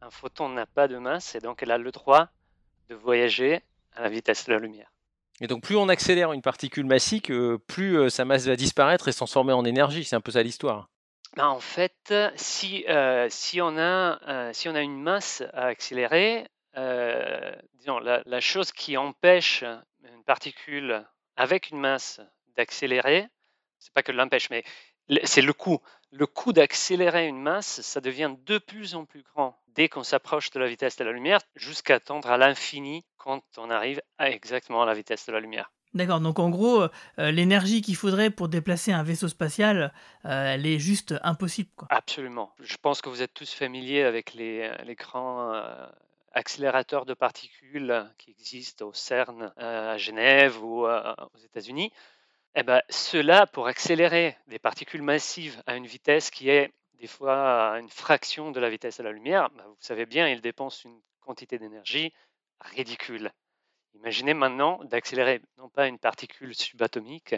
Un 0.00 0.10
photon 0.10 0.48
n'a 0.48 0.66
pas 0.66 0.88
de 0.88 0.98
masse 0.98 1.34
et 1.34 1.40
donc 1.40 1.62
elle 1.62 1.70
a 1.70 1.78
le 1.78 1.90
droit 1.90 2.28
de 2.88 2.94
voyager 2.94 3.62
à 3.94 4.02
la 4.02 4.08
vitesse 4.08 4.46
de 4.46 4.52
la 4.52 4.58
lumière. 4.58 4.92
Et 5.40 5.46
donc 5.46 5.62
plus 5.62 5.76
on 5.76 5.88
accélère 5.88 6.32
une 6.32 6.42
particule 6.42 6.86
massique, 6.86 7.30
euh, 7.30 7.58
plus 7.66 7.98
euh, 7.98 8.08
sa 8.08 8.24
masse 8.24 8.46
va 8.46 8.56
disparaître 8.56 9.08
et 9.08 9.12
se 9.12 9.18
transformer 9.18 9.52
en 9.52 9.64
énergie. 9.64 10.04
C'est 10.04 10.16
un 10.16 10.20
peu 10.20 10.32
ça 10.32 10.42
l'histoire. 10.42 10.88
Ben, 11.36 11.46
en 11.46 11.60
fait, 11.60 12.14
si, 12.36 12.84
euh, 12.88 13.28
si, 13.30 13.60
on 13.60 13.76
a, 13.78 14.18
euh, 14.28 14.50
si 14.52 14.68
on 14.68 14.74
a 14.74 14.80
une 14.80 15.00
masse 15.00 15.42
à 15.52 15.66
accélérer, 15.66 16.46
euh, 16.76 17.52
disons, 17.74 17.98
la, 17.98 18.22
la 18.24 18.40
chose 18.40 18.72
qui 18.72 18.96
empêche 18.96 19.64
une 20.04 20.24
particule 20.24 21.04
avec 21.36 21.70
une 21.70 21.78
masse 21.78 22.20
d'accélérer, 22.56 23.26
c'est 23.78 23.92
pas 23.92 24.02
que 24.02 24.12
l'empêche, 24.12 24.50
mais 24.50 24.64
c'est 25.24 25.42
le 25.42 25.52
coût. 25.52 25.78
Le 26.10 26.26
coût 26.26 26.52
d'accélérer 26.52 27.26
une 27.26 27.40
masse, 27.40 27.80
ça 27.82 28.00
devient 28.00 28.34
de 28.44 28.58
plus 28.58 28.94
en 28.94 29.04
plus 29.04 29.22
grand 29.22 29.58
dès 29.68 29.88
qu'on 29.88 30.02
s'approche 30.02 30.50
de 30.50 30.58
la 30.58 30.66
vitesse 30.66 30.96
de 30.96 31.04
la 31.04 31.12
lumière, 31.12 31.38
jusqu'à 31.54 32.00
tendre 32.00 32.30
à 32.30 32.36
l'infini 32.36 33.04
quand 33.16 33.42
on 33.56 33.70
arrive 33.70 34.02
à 34.18 34.30
exactement 34.30 34.82
à 34.82 34.86
la 34.86 34.94
vitesse 34.94 35.26
de 35.26 35.32
la 35.32 35.40
lumière. 35.40 35.70
D'accord, 35.94 36.20
donc 36.20 36.38
en 36.38 36.50
gros, 36.50 36.82
euh, 36.82 37.30
l'énergie 37.30 37.80
qu'il 37.80 37.96
faudrait 37.96 38.30
pour 38.30 38.48
déplacer 38.48 38.92
un 38.92 39.02
vaisseau 39.02 39.28
spatial, 39.28 39.92
euh, 40.24 40.54
elle 40.54 40.66
est 40.66 40.78
juste 40.78 41.14
impossible, 41.22 41.70
quoi. 41.76 41.88
Absolument. 41.90 42.52
Je 42.60 42.76
pense 42.76 43.00
que 43.00 43.08
vous 43.08 43.22
êtes 43.22 43.32
tous 43.32 43.52
familiers 43.52 44.02
avec 44.02 44.34
les, 44.34 44.70
les 44.84 44.94
grands 44.96 45.54
euh, 45.54 45.86
accélérateurs 46.38 47.04
de 47.04 47.14
particules 47.14 48.08
qui 48.16 48.30
existent 48.30 48.86
au 48.86 48.92
CERN 48.92 49.52
euh, 49.58 49.94
à 49.94 49.98
Genève 49.98 50.62
ou 50.62 50.86
euh, 50.86 51.14
aux 51.34 51.38
États-Unis. 51.38 51.92
Eh 52.54 52.62
ben, 52.62 52.80
ceux-là, 52.88 53.46
pour 53.46 53.66
accélérer 53.66 54.36
des 54.46 54.58
particules 54.58 55.02
massives 55.02 55.60
à 55.66 55.76
une 55.76 55.86
vitesse 55.86 56.30
qui 56.30 56.48
est 56.48 56.72
des 56.94 57.08
fois 57.08 57.78
une 57.78 57.90
fraction 57.90 58.50
de 58.52 58.60
la 58.60 58.70
vitesse 58.70 58.98
de 58.98 59.02
la 59.02 59.12
lumière, 59.12 59.50
ben, 59.50 59.64
vous 59.66 59.76
savez 59.80 60.06
bien, 60.06 60.28
ils 60.28 60.40
dépensent 60.40 60.88
une 60.88 61.00
quantité 61.20 61.58
d'énergie 61.58 62.12
ridicule. 62.60 63.30
Imaginez 63.94 64.34
maintenant 64.34 64.82
d'accélérer 64.84 65.42
non 65.56 65.68
pas 65.68 65.88
une 65.88 65.98
particule 65.98 66.54
subatomique, 66.54 67.34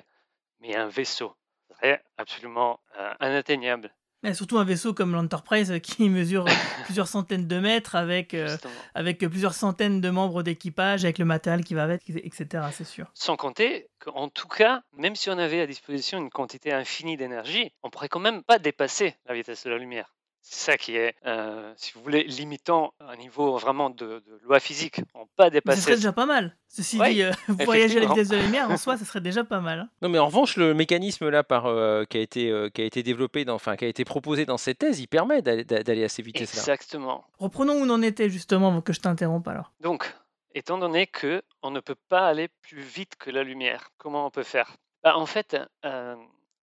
mais 0.60 0.76
un 0.76 0.88
vaisseau. 0.88 1.34
Ce 1.82 1.96
absolument 2.18 2.80
euh, 2.98 3.14
inatteignable. 3.20 3.94
Mais 4.22 4.34
surtout 4.34 4.58
un 4.58 4.64
vaisseau 4.64 4.92
comme 4.92 5.12
l'Enterprise 5.12 5.80
qui 5.82 6.08
mesure 6.10 6.44
plusieurs 6.84 7.08
centaines 7.08 7.46
de 7.46 7.58
mètres 7.58 7.94
avec, 7.94 8.34
euh, 8.34 8.56
avec 8.94 9.18
plusieurs 9.18 9.54
centaines 9.54 10.00
de 10.00 10.10
membres 10.10 10.42
d'équipage, 10.42 11.04
avec 11.04 11.18
le 11.18 11.24
matériel 11.24 11.64
qui 11.64 11.74
va 11.74 11.84
avec, 11.84 12.02
etc. 12.08 12.64
C'est 12.72 12.84
sûr. 12.84 13.06
Sans 13.14 13.36
compter 13.36 13.88
qu'en 13.98 14.28
tout 14.28 14.48
cas, 14.48 14.82
même 14.92 15.16
si 15.16 15.30
on 15.30 15.38
avait 15.38 15.60
à 15.60 15.66
disposition 15.66 16.18
une 16.18 16.30
quantité 16.30 16.72
infinie 16.72 17.16
d'énergie, 17.16 17.72
on 17.82 17.90
pourrait 17.90 18.08
quand 18.08 18.20
même 18.20 18.42
pas 18.42 18.58
dépasser 18.58 19.14
la 19.26 19.34
vitesse 19.34 19.64
de 19.64 19.70
la 19.70 19.78
lumière. 19.78 20.12
C'est 20.42 20.70
ça 20.72 20.76
qui 20.78 20.96
est, 20.96 21.14
euh, 21.26 21.72
si 21.76 21.92
vous 21.92 22.02
voulez, 22.02 22.24
limitant 22.24 22.92
à 22.98 23.10
un 23.12 23.16
niveau 23.16 23.56
vraiment 23.58 23.90
de, 23.90 24.22
de 24.26 24.40
loi 24.42 24.58
physique. 24.58 25.00
On 25.14 25.26
pas 25.36 25.50
dépasser. 25.50 25.78
Ce 25.80 25.84
serait 25.84 25.96
déjà 25.96 26.12
pas 26.12 26.26
mal. 26.26 26.56
Ceci 26.66 26.98
Ouais, 26.98 27.12
dit, 27.12 27.22
euh, 27.22 27.32
voyager 27.48 27.98
à 27.98 28.00
la 28.00 28.06
vitesse 28.08 28.28
de 28.28 28.36
la 28.36 28.42
lumière, 28.42 28.70
en 28.70 28.76
soi, 28.78 28.96
ça 28.96 29.04
serait 29.04 29.20
déjà 29.20 29.44
pas 29.44 29.60
mal. 29.60 29.80
hein. 29.80 29.88
Non, 30.02 30.08
mais 30.08 30.18
en 30.18 30.26
revanche, 30.26 30.56
le 30.56 30.72
mécanisme 30.74 31.28
là 31.28 31.44
par, 31.44 31.66
euh, 31.66 32.04
qui, 32.04 32.16
a 32.16 32.20
été, 32.20 32.50
euh, 32.50 32.68
qui 32.70 32.80
a 32.80 32.84
été 32.84 33.02
développé, 33.02 33.44
dans, 33.44 33.54
enfin, 33.54 33.76
qui 33.76 33.84
a 33.84 33.88
été 33.88 34.04
proposé 34.04 34.46
dans 34.46 34.56
cette 34.58 34.78
thèse, 34.78 34.98
il 34.98 35.08
permet 35.08 35.42
d'aller 35.42 35.64
d'aller 35.64 36.04
à 36.04 36.08
ces 36.08 36.22
vitesses-là. 36.22 36.60
Exactement. 36.60 37.24
Reprenons 37.38 37.74
où 37.74 37.84
on 37.84 37.90
en 37.90 38.02
était 38.02 38.30
justement 38.30 38.68
avant 38.68 38.80
que 38.80 38.92
je 38.92 39.00
t'interrompe 39.00 39.46
alors. 39.46 39.72
Donc, 39.80 40.12
étant 40.54 40.78
donné 40.78 41.06
que 41.06 41.42
on 41.62 41.70
ne 41.70 41.80
peut 41.80 41.96
pas 42.08 42.26
aller 42.26 42.48
plus 42.62 42.80
vite 42.82 43.16
que 43.18 43.30
la 43.30 43.44
lumière, 43.44 43.90
comment 43.98 44.26
on 44.26 44.30
peut 44.30 44.42
faire? 44.42 44.74
Bah, 45.04 45.16
En 45.16 45.26
fait, 45.26 45.56
euh, 45.84 46.16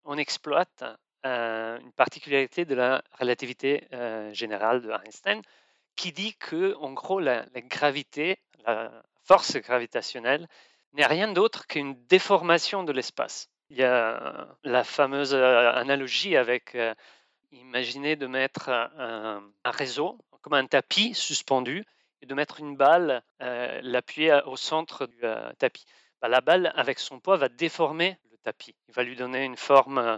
on 0.03 0.17
exploite 0.17 0.83
euh, 1.27 1.79
une 1.79 1.91
particularité 1.91 2.65
de 2.65 2.75
la 2.75 3.03
relativité 3.19 3.87
euh, 3.93 4.33
générale 4.33 4.81
de 4.81 4.91
Einstein 4.91 5.41
qui 5.95 6.11
dit 6.11 6.35
que, 6.35 6.75
en 6.75 6.93
gros, 6.93 7.19
la, 7.19 7.45
gravité, 7.55 8.37
la 8.65 8.91
force 9.23 9.57
gravitationnelle, 9.57 10.47
n'est 10.93 11.05
rien 11.05 11.31
d'autre 11.31 11.67
qu'une 11.67 11.95
déformation 12.07 12.83
de 12.83 12.91
l'espace. 12.91 13.49
Il 13.69 13.77
y 13.77 13.83
a 13.83 14.47
la 14.63 14.83
fameuse 14.83 15.33
euh, 15.33 15.71
analogie 15.71 16.37
avec, 16.37 16.75
euh, 16.75 16.93
imaginez 17.51 18.15
de 18.15 18.27
mettre 18.27 18.69
un, 18.69 19.41
réseau, 19.65 20.17
comme 20.41 20.53
un 20.53 20.67
tapis 20.67 21.13
suspendu, 21.13 21.83
et 22.21 22.25
de 22.25 22.33
mettre 22.33 22.59
une 22.59 22.75
balle, 22.75 23.21
euh, 23.41 23.79
l'appuyer 23.83 24.39
au 24.45 24.55
centre 24.55 25.05
du 25.05 25.19
euh, 25.23 25.51
tapis. 25.59 25.85
Bah, 26.21 26.27
la 26.27 26.41
balle, 26.41 26.71
avec 26.75 26.99
son 26.99 27.19
poids, 27.19 27.37
va 27.37 27.49
déformer 27.49 28.17
le 28.31 28.37
tapis. 28.37 28.75
Il 28.87 28.93
va 28.93 29.03
lui 29.03 29.15
donner 29.15 29.43
une 29.43 29.57
forme, 29.57 29.97
euh, 29.99 30.17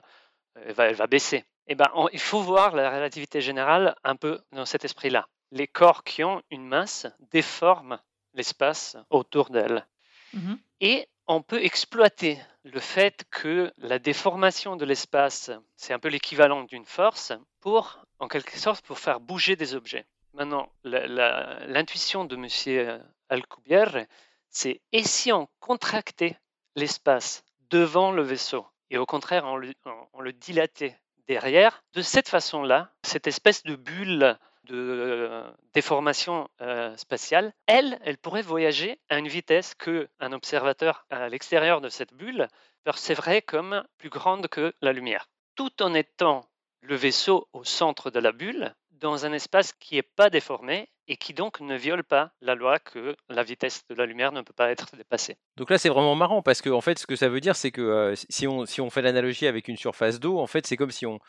elle, 0.56 0.74
va, 0.74 0.86
elle 0.86 0.96
va 0.96 1.08
baisser. 1.08 1.44
Et 1.68 1.75
ben, 1.75 1.89
on- 1.94 2.10
il 2.10 2.20
faut 2.20 2.41
voir 2.41 2.75
la 2.75 2.89
relativité 2.89 3.41
générale 3.41 3.96
un 4.03 4.15
peu 4.15 4.41
dans 4.51 4.65
cet 4.65 4.86
esprit-là. 4.86 5.27
Les 5.51 5.68
corps 5.68 6.03
qui 6.03 6.24
ont 6.24 6.41
une 6.51 6.68
masse 6.68 7.08
déforment 7.32 8.00
l'espace 8.34 8.98
autour 9.10 9.50
d'elle. 9.50 9.86
Mhm. 10.34 10.60
Et 10.82 11.08
on 11.27 11.41
peut 11.41 11.63
exploiter 11.63 12.39
le 12.63 12.79
fait 12.79 13.24
que 13.32 13.72
la 13.77 14.00
déformation 14.00 14.75
de 14.75 14.86
l'espace, 14.86 15.51
c'est 15.75 15.94
un 15.94 16.00
peu 16.00 16.08
l'équivalent 16.10 16.63
d'une 16.63 16.86
force, 16.86 17.34
pour, 17.60 18.00
en 18.20 18.27
quelque 18.27 18.58
sorte, 18.58 18.86
pour 18.86 19.00
faire 19.00 19.20
bouger 19.20 19.56
des 19.56 19.75
objets. 19.75 20.06
Maintenant, 20.34 20.72
l'intuition 20.84 22.25
de 22.25 22.36
M. 22.36 23.03
Alcubierre, 23.29 24.06
c'est 24.50 24.82
et 24.91 25.03
si 25.03 25.32
on 25.32 25.48
contractait 25.60 26.38
l'espace 26.75 27.44
devant 27.70 28.12
le 28.12 28.24
vaisseau? 28.24 28.65
Et 28.89 28.98
au 28.98 29.05
contraire 29.05 29.46
on 29.46 29.58
le, 29.58 29.74
on 30.13 30.22
le 30.22 30.34
dilatait 30.34 30.98
derrière, 31.27 31.84
de 31.93 32.01
cette 32.01 32.27
façon-là, 32.27 32.89
cette 33.03 33.27
espèce 33.27 33.63
de 33.63 33.75
bulle 33.75 34.38
de 34.63 35.43
déformation 35.74 36.50
euh, 36.62 36.96
spatiale, 36.98 37.53
elle, 37.67 38.00
elle 38.03 38.17
pourrait 38.17 38.41
voyager 38.41 39.00
à 39.10 39.17
une 39.17 39.27
vitesse 39.27 39.75
que 39.75 40.10
un 40.19 40.31
observateur 40.31 41.05
à 41.10 41.29
l'extérieur 41.29 41.81
de 41.81 41.89
cette 41.89 42.13
bulle 42.13 42.48
percevrait 42.84 43.41
comme 43.41 43.84
plus 43.98 44.10
grande 44.10 44.48
que 44.48 44.74
la 44.81 44.93
lumière, 44.93 45.29
tout 45.55 45.84
en 45.84 45.93
étant 45.93 46.46
le 46.81 46.96
vaisseau 46.96 47.48
au 47.53 47.63
centre 47.63 48.10
de 48.10 48.19
la 48.19 48.31
bulle 48.31 48.74
dans 49.00 49.25
un 49.25 49.34
espace 49.34 49.74
qui 49.74 49.96
n'est 49.96 50.01
pas 50.01 50.29
déformé 50.29 50.89
et 51.08 51.18
qui 51.18 51.34
donc 51.34 51.60
ne 51.60 51.75
viole 51.75 52.03
pas 52.03 52.32
la 52.41 52.56
loi 52.56 52.79
que 52.79 53.15
la 53.29 53.44
vitesse 53.44 53.86
de 53.88 53.96
la 53.96 54.06
lumière 54.06 54.32
ne 54.32 54.41
peut 54.41 54.53
pas 54.53 54.70
être 54.70 54.96
dépassée. 54.96 55.38
Donc 55.58 55.70
là, 55.70 55.77
c'est 55.77 55.89
vraiment 55.89 56.15
marrant 56.15 56.41
parce 56.41 56.62
que 56.62 56.70
en 56.70 56.82
fait, 56.82 57.00
ce 57.00 57.08
que 57.08 57.15
ça 57.15 57.29
veut 57.29 57.39
dire, 57.39 57.56
c'est 57.56 57.72
que 57.72 57.82
euh, 57.82 58.15
si, 58.29 58.48
on, 58.48 58.65
si 58.65 58.82
on 58.82 58.89
fait 58.89 59.01
l'analogie 59.01 59.48
avec 59.48 59.68
une 59.68 59.77
surface 59.77 60.20
d'eau, 60.20 60.39
en 60.39 60.48
fait, 60.48 60.68
c'est 60.68 60.77
comme 60.77 60.91
si 60.91 61.06
on, 61.06 61.20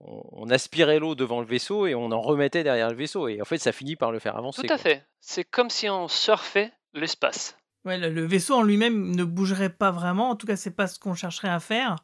on, 0.00 0.22
on 0.32 0.50
aspirait 0.50 0.98
l'eau 0.98 1.14
devant 1.14 1.40
le 1.40 1.46
vaisseau 1.46 1.86
et 1.86 1.94
on 1.94 2.10
en 2.10 2.20
remettait 2.20 2.64
derrière 2.64 2.90
le 2.90 2.96
vaisseau. 2.96 3.28
Et 3.28 3.40
en 3.40 3.44
fait, 3.44 3.58
ça 3.58 3.72
finit 3.72 3.96
par 3.96 4.10
le 4.10 4.18
faire 4.18 4.36
avancer. 4.36 4.62
Tout 4.62 4.72
à 4.72 4.76
quoi. 4.76 4.78
fait. 4.78 5.04
C'est 5.20 5.44
comme 5.44 5.70
si 5.70 5.88
on 5.88 6.08
surfait 6.08 6.72
l'espace. 6.94 7.56
Ouais, 7.84 7.96
le, 7.96 8.10
le 8.10 8.26
vaisseau 8.26 8.56
en 8.56 8.62
lui-même 8.62 9.14
ne 9.14 9.22
bougerait 9.22 9.70
pas 9.70 9.92
vraiment. 9.92 10.30
En 10.30 10.36
tout 10.36 10.46
cas, 10.46 10.56
c'est 10.56 10.74
pas 10.74 10.88
ce 10.88 10.98
qu'on 10.98 11.14
chercherait 11.14 11.48
à 11.48 11.60
faire. 11.60 11.96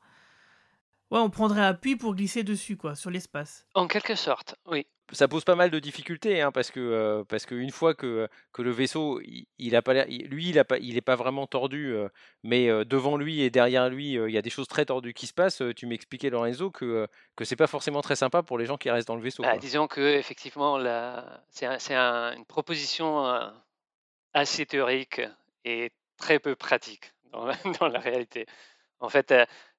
Ouais, 1.10 1.18
on 1.18 1.30
prendrait 1.30 1.64
appui 1.64 1.96
pour 1.96 2.14
glisser 2.14 2.42
dessus, 2.44 2.76
quoi, 2.76 2.94
sur 2.94 3.10
l'espace. 3.10 3.66
En 3.74 3.86
quelque 3.86 4.14
sorte, 4.14 4.54
oui. 4.66 4.86
Ça 5.12 5.28
pose 5.28 5.44
pas 5.44 5.54
mal 5.54 5.70
de 5.70 5.78
difficultés 5.78 6.40
hein, 6.40 6.50
parce 6.50 6.70
que 6.70 6.80
euh, 6.80 7.24
parce 7.24 7.44
qu'une 7.44 7.70
fois 7.70 7.94
que, 7.94 8.26
que 8.52 8.62
le 8.62 8.70
vaisseau, 8.70 9.20
il, 9.20 9.46
il 9.58 9.76
a 9.76 9.82
pas 9.82 10.04
lui, 10.06 10.48
il 10.48 10.58
a 10.58 10.64
pas, 10.64 10.78
il 10.78 10.96
est 10.96 11.02
pas 11.02 11.14
vraiment 11.14 11.46
tordu, 11.46 11.92
euh, 11.94 12.08
mais 12.42 12.70
euh, 12.70 12.84
devant 12.84 13.16
lui 13.18 13.42
et 13.42 13.50
derrière 13.50 13.90
lui, 13.90 14.12
il 14.14 14.30
y 14.30 14.38
a 14.38 14.42
des 14.42 14.50
choses 14.50 14.66
très 14.66 14.86
tordues 14.86 15.12
qui 15.12 15.26
se 15.26 15.34
passent. 15.34 15.62
Tu 15.76 15.86
m'expliquais 15.86 16.30
Lorenzo 16.30 16.70
que 16.70 17.06
que 17.36 17.44
c'est 17.44 17.54
pas 17.56 17.66
forcément 17.66 18.00
très 18.00 18.16
sympa 18.16 18.42
pour 18.42 18.56
les 18.56 18.64
gens 18.66 18.78
qui 18.78 18.90
restent 18.90 19.08
dans 19.08 19.16
le 19.16 19.22
vaisseau. 19.22 19.42
Bah, 19.42 19.58
disons 19.58 19.86
que 19.88 20.00
effectivement, 20.00 20.78
c'est 21.50 21.66
un- 21.94 22.34
une 22.34 22.46
proposition 22.46 23.52
assez 24.32 24.66
théorique 24.66 25.20
et 25.64 25.92
très 26.16 26.38
peu 26.38 26.56
pratique 26.56 27.12
dans 27.32 27.44
la, 27.46 27.54
dans 27.80 27.88
la 27.88 27.98
réalité. 28.00 28.46
En 29.00 29.08
fait, 29.08 29.34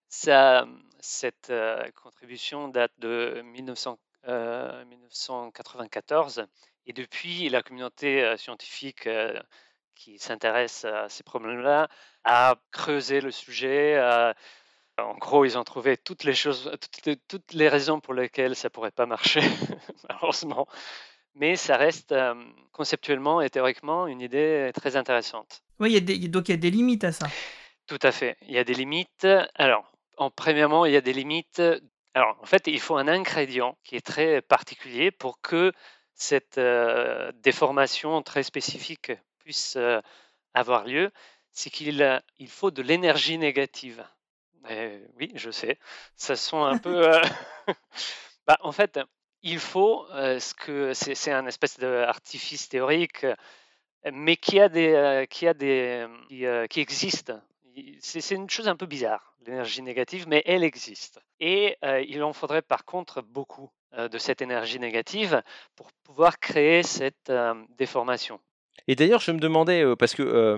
ça, 0.08 0.68
cette 1.00 1.52
contribution 1.96 2.68
date 2.68 2.94
de 3.00 3.42
1900, 3.44 3.94
euh, 3.94 4.05
1994 4.28 6.48
et 6.88 6.94
depuis, 6.94 7.50
la 7.50 7.64
communauté 7.64 8.24
euh, 8.24 8.38
scientifique 8.38 9.08
euh, 9.08 9.40
qui 9.96 10.20
s'intéresse 10.20 10.86
à 10.86 11.10
ces 11.10 11.24
problèmes-là 11.24 11.90
a 12.24 12.56
creusé 12.72 13.22
le 13.22 13.32
sujet. 13.32 14.00
en 14.98 15.16
gros, 15.16 15.46
ils 15.46 15.58
ont 15.58 15.64
trouvé 15.64 15.98
toutes 15.98 16.24
les 16.24 16.34
choses, 16.34 16.72
toutes 16.82 17.06
les, 17.06 17.16
toutes 17.16 17.54
les 17.54 17.70
raisons 17.70 18.00
pour 18.00 18.14
lesquelles 18.14 18.56
ça 18.56 18.70
pourrait 18.70 18.92
pas 18.92 19.06
marcher, 19.06 19.42
malheureusement. 20.10 20.68
Mais 21.34 21.56
ça 21.56 21.78
reste 21.78 22.12
euh, 22.12 22.36
conceptuellement 22.72 23.42
et 23.42 23.50
théoriquement 23.50 24.08
une 24.08 24.22
idée 24.22 24.72
très 24.74 24.96
intéressante. 24.96 25.64
Ouais, 25.80 25.90
il 25.90 25.94
y 25.94 25.98
a 25.98 26.02
des, 26.02 26.28
donc 26.28 26.50
il 26.50 26.52
y 26.52 26.56
a 26.56 26.58
des 26.58 26.72
limites 26.72 27.04
à 27.04 27.12
ça. 27.12 27.28
Tout 27.88 28.00
à 28.02 28.12
fait. 28.12 28.38
Il 28.42 28.52
y 28.52 28.58
a 28.58 28.64
des 28.64 28.74
limites. 28.74 29.28
Alors, 29.56 29.92
en 30.18 30.30
premièrement, 30.30 30.86
il 30.86 30.94
y 30.94 30.98
a 30.98 31.02
des 31.02 31.14
limites. 31.14 31.62
Alors, 32.16 32.38
en 32.42 32.46
fait, 32.46 32.68
il 32.68 32.80
faut 32.80 32.98
un 32.98 33.08
ingrédient 33.08 33.78
qui 33.84 33.96
est 33.96 34.06
très 34.06 34.42
particulier 34.42 35.12
pour 35.12 35.42
que 35.42 35.72
cette 36.16 36.58
euh, 36.58 37.32
déformation 37.44 38.24
très 38.24 38.44
spécifique 38.44 39.12
puisse 39.40 39.76
euh, 39.76 40.02
avoir 40.54 40.86
lieu. 40.86 41.12
C'est 41.52 41.70
qu'il 41.70 42.22
il 42.40 42.50
faut 42.50 42.72
de 42.72 42.82
l'énergie 42.82 43.38
négative. 43.38 44.04
Oui, 45.20 45.32
je 45.36 45.52
sais. 45.52 45.80
Ça 46.16 46.36
sent 46.36 46.56
un 46.58 46.78
peu. 46.78 47.08
euh, 47.08 47.22
bah, 48.48 48.58
en 48.62 48.72
fait, 48.72 49.00
il 49.44 49.60
faut 49.60 50.08
euh, 50.12 50.40
ce 50.40 50.54
que 50.56 50.94
c'est 50.94 51.32
un 51.32 51.46
espèce 51.48 51.80
d'artifice 51.80 52.70
théorique, 52.70 53.26
euh, 53.26 53.36
mais 54.14 54.38
qui 54.38 54.60
a 54.60 54.70
des, 54.70 54.94
euh, 54.94 55.26
qui 55.26 55.48
a 55.48 55.54
des, 55.54 56.08
euh, 56.32 56.68
qui 56.68 56.82
existe. 56.82 57.34
C'est 58.00 58.36
une 58.36 58.50
chose 58.50 58.68
un 58.68 58.76
peu 58.76 58.86
bizarre, 58.86 59.36
l'énergie 59.46 59.82
négative, 59.82 60.26
mais 60.28 60.42
elle 60.46 60.64
existe. 60.64 61.20
Et 61.40 61.78
euh, 61.84 62.02
il 62.08 62.24
en 62.24 62.34
faudrait 62.34 62.62
par 62.62 62.86
contre 62.86 63.22
beaucoup 63.22 63.70
euh, 63.94 64.08
de 64.08 64.18
cette 64.18 64.42
énergie 64.42 64.80
négative 64.80 65.42
pour 65.76 65.92
pouvoir 66.04 66.40
créer 66.40 66.84
cette 66.84 67.30
euh, 67.30 67.54
déformation. 67.78 68.40
Et 68.88 68.96
d'ailleurs, 68.96 69.20
je 69.20 69.32
me 69.32 69.40
demandais, 69.40 69.84
euh, 69.84 69.96
parce 69.96 70.14
que 70.16 70.58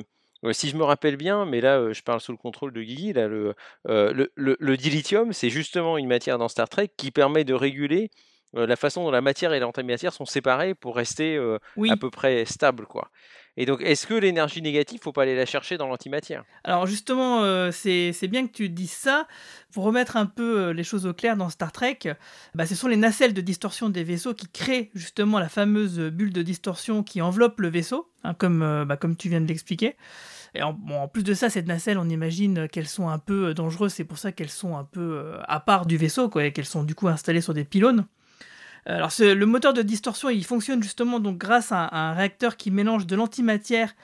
si 0.51 0.69
je 0.69 0.77
me 0.77 0.83
rappelle 0.83 1.17
bien, 1.17 1.45
mais 1.45 1.61
là, 1.61 1.79
euh, 1.79 1.93
je 1.93 2.03
parle 2.03 2.21
sous 2.21 2.31
le 2.31 2.37
contrôle 2.37 2.71
de 2.71 2.81
Guigui, 2.83 3.13
là, 3.13 3.27
le, 3.27 3.55
euh, 3.87 4.13
le, 4.13 4.31
le- 4.35 4.57
le 4.59 4.77
dilithium, 4.77 5.33
c'est 5.33 5.49
justement 5.49 5.97
une 5.97 6.07
matière 6.07 6.37
dans 6.37 6.47
Star 6.47 6.69
Trek 6.69 6.89
qui 6.97 7.11
permet 7.11 7.43
de 7.43 7.53
réguler 7.55 8.09
euh, 8.55 8.67
la 8.67 8.75
façon 8.75 9.03
dont 9.03 9.11
la 9.11 9.21
matière 9.21 9.53
et 9.53 9.59
l'antimatière 9.59 10.13
sont 10.13 10.25
séparées 10.25 10.75
pour 10.75 10.95
rester 10.95 11.35
euh, 11.35 11.57
Oui. 11.75 11.89
à 11.89 11.97
peu 11.97 12.09
près 12.11 12.45
stables, 12.45 12.85
quoi. 12.85 13.09
Et 13.59 13.65
donc, 13.65 13.81
est-ce 13.81 14.05
que 14.05 14.13
l'énergie 14.13 14.61
négative, 14.61 14.99
faut 15.01 15.11
pas 15.11 15.23
aller 15.23 15.35
la 15.35 15.47
chercher 15.47 15.77
dans 15.77 15.87
l'antimatière? 15.87 16.43
Alors 16.63 16.85
justement, 16.85 17.43
euh, 17.43 17.71
c'est 17.71 18.27
bien 18.27 18.45
que 18.45 18.51
tu 18.51 18.69
dises 18.69 18.91
ça. 18.91 19.27
Pour 19.73 19.83
remettre 19.83 20.15
un 20.15 20.27
peu 20.27 20.59
euh, 20.59 20.73
les 20.73 20.83
choses 20.83 21.07
au 21.07 21.13
clair 21.13 21.35
dans 21.35 21.49
Star 21.49 21.71
Trek, 21.71 21.99
bah, 22.53 22.67
ce 22.67 22.75
sont 22.75 22.87
les 22.87 22.95
nacelles 22.95 23.33
de 23.33 23.41
distorsion 23.41 23.89
des 23.89 24.03
vaisseaux 24.03 24.35
qui 24.35 24.47
créent 24.47 24.91
justement 24.93 25.39
la 25.39 25.49
fameuse 25.49 25.99
bulle 25.99 26.31
de 26.31 26.43
distorsion 26.43 27.01
qui 27.01 27.19
enveloppe 27.19 27.59
le 27.59 27.69
vaisseau, 27.69 28.11
hein, 28.23 28.35
comme, 28.35 28.61
euh, 28.61 28.85
bah, 28.85 28.95
comme 28.95 29.15
tu 29.15 29.27
viens 29.27 29.41
de 29.41 29.47
l'expliquer. 29.47 29.95
Et 30.53 30.61
en, 30.61 30.75
plus 31.07 31.23
de 31.23 31.33
ça, 31.33 31.49
ces 31.49 31.63
nacelles, 31.63 31.97
on 31.97 32.09
imagine 32.09 32.67
qu'elles 32.69 32.87
sont 32.87 33.09
un 33.09 33.19
peu 33.19 33.53
dangereuses, 33.53 33.93
c'est 33.93 34.05
pour 34.05 34.17
ça 34.17 34.31
qu'elles 34.31 34.49
sont 34.49 34.77
un 34.77 34.83
peu 34.83 35.33
à 35.47 35.59
part 35.59 35.85
du 35.85 35.97
vaisseau, 35.97 36.31
et 36.39 36.53
qu'elles 36.53 36.65
sont 36.65 36.83
du 36.83 36.95
coup 36.95 37.07
installées 37.09 37.41
sur 37.41 37.53
des 37.53 37.65
pylônes. 37.65 38.05
Euh, 38.87 38.95
Alors 38.95 39.11
le 39.19 39.45
moteur 39.45 39.73
de 39.73 39.81
distorsion, 39.81 40.29
il 40.29 40.45
fonctionne 40.45 40.83
justement 40.83 41.19
donc 41.19 41.37
grâce 41.37 41.71
à, 41.71 41.89
un 41.95 42.13
réacteur 42.13 42.57
qui 42.57 42.71
mélange 42.71 43.07
de 43.07 43.15
l'antimatière 43.15 43.95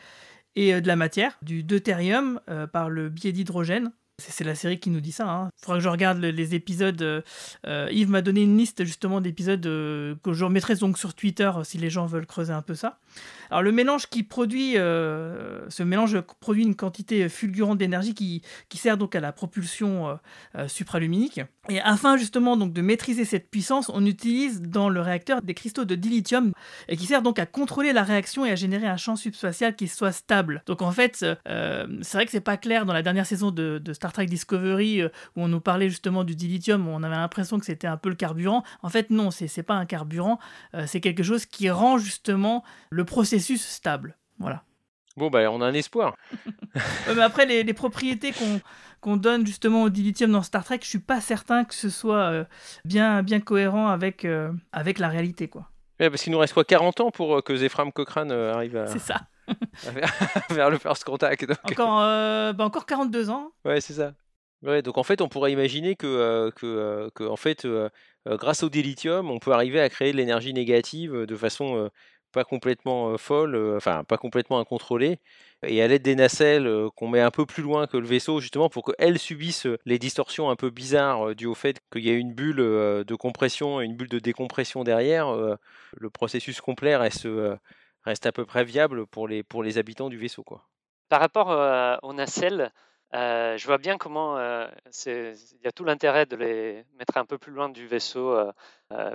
et 0.55 0.73
euh, 0.73 0.81
de 0.81 0.87
la 0.87 0.95
matière, 0.95 1.37
du 1.41 1.63
deutérium 1.63 2.39
euh, 2.49 2.67
par 2.67 2.89
le 2.89 3.09
biais 3.09 3.31
d'hydrogène. 3.31 3.91
C'est 4.19 4.43
la 4.43 4.55
série 4.55 4.79
qui 4.79 4.91
nous 4.91 5.01
dit 5.01 5.11
ça. 5.11 5.49
Il 5.57 5.65
faudra 5.65 5.77
que 5.79 5.83
je 5.83 5.89
regarde 5.89 6.19
le- 6.19 6.29
les 6.29 6.53
épisodes. 6.53 7.23
Yves 7.65 8.09
m'a 8.09 8.21
donné 8.21 8.43
une 8.43 8.55
liste 8.57 8.85
justement 8.85 9.21
d'épisodes 9.21 9.63
que 9.63 10.33
je 10.33 10.45
remettrai 10.45 10.75
donc 10.75 10.99
sur 10.99 11.15
Twitter 11.15 11.51
si 11.63 11.79
les 11.79 11.89
gens 11.89 12.05
veulent 12.05 12.27
creuser 12.27 12.53
un 12.53 12.61
peu 12.61 12.75
ça. 12.75 12.99
Alors 13.53 13.61
le 13.61 13.71
mélange 13.71 14.07
qui 14.07 14.23
produit, 14.23 14.77
euh, 14.77 15.69
ce 15.69 15.83
mélange 15.83 16.19
produit 16.39 16.63
une 16.63 16.75
quantité 16.75 17.29
fulgurante 17.29 17.77
d'énergie 17.77 18.15
qui, 18.15 18.41
qui, 18.67 18.79
sert 18.79 18.97
donc 18.97 19.15
à 19.15 19.19
la 19.19 19.31
propulsion 19.31 20.07
euh, 20.07 20.15
euh, 20.55 20.67
supraluminique. 20.67 21.39
Et 21.69 21.79
afin 21.79 22.17
justement 22.17 22.57
donc 22.57 22.73
de 22.73 22.81
maîtriser 22.81 23.25
cette 23.25 23.51
puissance, 23.51 23.91
on 23.93 24.07
utilise 24.07 24.63
dans 24.63 24.89
le 24.89 25.01
réacteur 25.01 25.43
des 25.43 25.53
cristaux 25.53 25.85
de 25.85 25.93
dilithium 25.93 26.51
et 26.89 26.97
qui 26.97 27.05
sert 27.05 27.21
donc 27.21 27.37
à 27.37 27.45
contrôler 27.45 27.93
la 27.93 28.01
réaction 28.01 28.43
et 28.43 28.49
à 28.49 28.55
générer 28.55 28.87
un 28.87 28.97
champ 28.97 29.15
subspatial 29.15 29.75
qui 29.75 29.87
soit 29.87 30.11
stable. 30.11 30.63
Donc 30.65 30.81
en 30.81 30.91
fait, 30.91 31.17
c'est 31.17 32.13
vrai 32.13 32.25
que 32.25 32.31
c'est 32.31 32.41
pas 32.41 32.57
clair 32.57 32.87
dans 32.87 32.91
la 32.91 33.03
dernière 33.03 33.27
saison 33.27 33.51
de, 33.51 33.81
Star 33.93 34.11
Trek 34.11 34.25
Discovery 34.25 35.05
où 35.05 35.09
on 35.35 35.47
nous 35.47 35.61
parlait 35.61 35.89
justement 35.89 36.23
du 36.23 36.35
dilithium, 36.35 36.87
on 36.87 37.03
avait 37.03 37.15
l'impression 37.15 37.59
que 37.59 37.65
c'était 37.65 37.87
un 37.87 37.97
peu 37.97 38.09
le 38.09 38.15
carburant. 38.15 38.63
En 38.81 38.89
fait 38.89 39.09
non, 39.09 39.29
c'est 39.31 39.63
pas 39.63 39.75
un 39.75 39.85
carburant, 39.85 40.39
c'est 40.85 40.99
quelque 40.99 41.23
chose 41.23 41.45
qui 41.45 41.69
rend 41.69 41.97
justement 41.97 42.63
le 42.89 43.02
processus 43.03 43.65
stable. 43.65 44.17
Voilà. 44.39 44.63
Bon, 45.15 45.29
bah, 45.29 45.51
on 45.51 45.61
a 45.61 45.65
un 45.65 45.73
espoir. 45.73 46.15
mais 47.15 47.21
après, 47.21 47.45
les, 47.45 47.73
propriétés 47.73 48.33
qu'on 48.99 49.17
donne 49.17 49.45
justement 49.45 49.83
au 49.83 49.89
dilithium 49.89 50.31
dans 50.31 50.41
Star 50.41 50.63
Trek, 50.63 50.79
je 50.81 50.87
suis 50.87 50.99
pas 50.99 51.21
certain 51.21 51.65
que 51.65 51.75
ce 51.75 51.89
soit 51.89 52.31
euh, 52.31 52.45
bien, 52.83 53.21
bien 53.21 53.39
cohérent 53.39 53.87
avec, 53.87 54.25
euh, 54.25 54.51
avec 54.71 54.97
la 54.97 55.09
réalité. 55.09 55.47
quoi. 55.47 55.69
parce 55.99 56.23
qu'il 56.23 56.31
nous 56.31 56.39
reste 56.39 56.53
quoi 56.53 56.65
40 56.65 57.01
ans 57.01 57.11
pour 57.11 57.37
euh, 57.37 57.41
que 57.41 57.55
Zephram 57.55 57.91
Cochrane 57.91 58.31
arrive 58.31 58.75
à. 58.75 58.87
C'est 58.87 58.99
ça. 58.99 59.21
vers, 60.49 60.69
le 60.69 60.77
first 60.77 61.03
contact. 61.03 61.45
Encore, 61.63 61.99
bah, 62.53 62.63
encore 62.63 62.85
42 62.85 63.29
ans. 63.29 63.51
Ouais, 63.65 63.81
c'est 63.81 63.93
ça. 63.93 64.13
Ouais, 64.63 64.81
donc 64.81 64.97
en 64.97 65.03
fait, 65.03 65.21
on 65.21 65.27
pourrait 65.27 65.51
imaginer 65.51 65.97
que, 65.97 66.49
que, 66.55 67.11
que 67.13 67.25
en 67.25 67.35
fait, 67.35 67.67
grâce 68.25 68.63
au 68.63 68.69
dilithium, 68.69 69.29
on 69.29 69.39
peut 69.39 69.51
arriver 69.51 69.81
à 69.81 69.89
créer 69.89 70.13
de 70.13 70.17
l'énergie 70.17 70.53
négative 70.53 71.25
de 71.25 71.35
façon 71.35 71.89
pas 72.33 72.43
complètement 72.43 73.17
folle, 73.17 73.55
enfin 73.77 74.03
pas 74.03 74.17
complètement 74.17 74.59
incontrôlée, 74.59 75.19
et 75.65 75.81
à 75.81 75.87
l'aide 75.87 76.01
des 76.01 76.15
nacelles 76.15 76.69
qu'on 76.95 77.07
met 77.07 77.21
un 77.21 77.31
peu 77.31 77.45
plus 77.45 77.63
loin 77.63 77.87
que 77.87 77.95
le 77.95 78.05
vaisseau, 78.05 78.41
justement 78.41 78.69
pour 78.69 78.83
qu'elles 78.83 79.19
subissent 79.19 79.67
les 79.85 79.99
distorsions 79.99 80.49
un 80.49 80.57
peu 80.57 80.69
bizarres 80.69 81.35
dues 81.35 81.45
au 81.45 81.53
fait 81.53 81.79
qu'il 81.91 82.05
y 82.05 82.09
a 82.09 82.13
une 82.13 82.33
bulle 82.33 82.57
de 82.57 83.15
compression 83.15 83.79
et 83.79 83.85
une 83.85 83.95
bulle 83.95 84.09
de 84.09 84.19
décompression 84.19 84.83
derrière, 84.83 85.33
le 85.95 86.09
processus 86.09 86.59
complet 86.59 86.95
reste, 86.95 87.27
reste 88.03 88.25
à 88.25 88.31
peu 88.31 88.45
près 88.45 88.65
viable 88.65 89.07
pour 89.07 89.27
les, 89.27 89.43
pour 89.43 89.63
les 89.63 89.77
habitants 89.77 90.09
du 90.09 90.17
vaisseau. 90.17 90.43
Quoi. 90.43 90.63
Par 91.09 91.21
rapport 91.21 91.49
aux 92.03 92.13
nacelles, 92.13 92.71
euh, 93.13 93.57
je 93.57 93.65
vois 93.67 93.77
bien 93.77 93.97
comment 93.97 94.37
euh, 94.37 94.67
il 95.05 95.61
y 95.63 95.67
a 95.67 95.71
tout 95.71 95.83
l'intérêt 95.83 96.25
de 96.25 96.35
les 96.35 96.83
mettre 96.97 97.17
un 97.17 97.25
peu 97.25 97.37
plus 97.37 97.51
loin 97.51 97.69
du 97.69 97.85
vaisseau, 97.85 98.35
euh, 98.35 98.51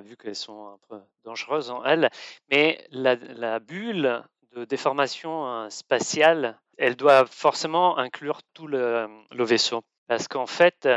vu 0.02 0.16
qu'elles 0.16 0.36
sont 0.36 0.68
un 0.68 0.78
peu 0.88 1.00
dangereuses 1.24 1.70
en 1.70 1.84
elles. 1.84 2.08
Mais 2.50 2.86
la, 2.90 3.58
bulle 3.58 4.22
de 4.54 4.64
déformation 4.64 5.68
spatiale, 5.70 6.58
elle 6.76 6.96
doit 6.96 7.26
forcément 7.26 7.98
inclure 7.98 8.40
tout 8.54 8.68
le, 8.68 9.08
vaisseau. 9.32 9.82
Parce 10.06 10.28
qu'en 10.28 10.46
fait, 10.46 10.88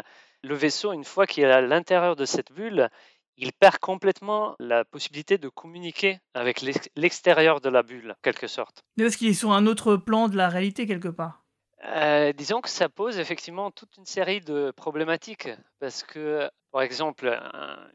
le 0.43 0.55
vaisseau, 0.55 0.93
une 0.93 1.03
fois 1.03 1.25
qu'il 1.25 1.43
est 1.43 1.51
à 1.51 1.61
l'intérieur 1.61 2.15
de 2.15 2.25
cette 2.25 2.51
bulle, 2.51 2.89
il 3.37 3.51
perd 3.53 3.79
complètement 3.79 4.55
la 4.59 4.85
possibilité 4.85 5.39
de 5.39 5.49
communiquer 5.49 6.19
avec 6.35 6.61
l'extérieur 6.95 7.61
de 7.61 7.69
la 7.69 7.81
bulle, 7.81 8.11
en 8.11 8.21
quelque 8.21 8.47
sorte. 8.47 8.83
Parce 8.97 9.15
qu'il 9.15 9.29
est 9.29 9.33
sur 9.33 9.51
un 9.51 9.65
autre 9.65 9.95
plan 9.95 10.27
de 10.27 10.37
la 10.37 10.49
réalité, 10.49 10.85
quelque 10.85 11.07
part. 11.07 11.40
Euh, 11.83 12.31
disons 12.33 12.61
que 12.61 12.69
ça 12.69 12.89
pose 12.89 13.17
effectivement 13.17 13.71
toute 13.71 13.97
une 13.97 14.05
série 14.05 14.39
de 14.41 14.71
problématiques 14.71 15.49
parce 15.79 16.03
que, 16.03 16.49
par 16.71 16.83
exemple, 16.83 17.27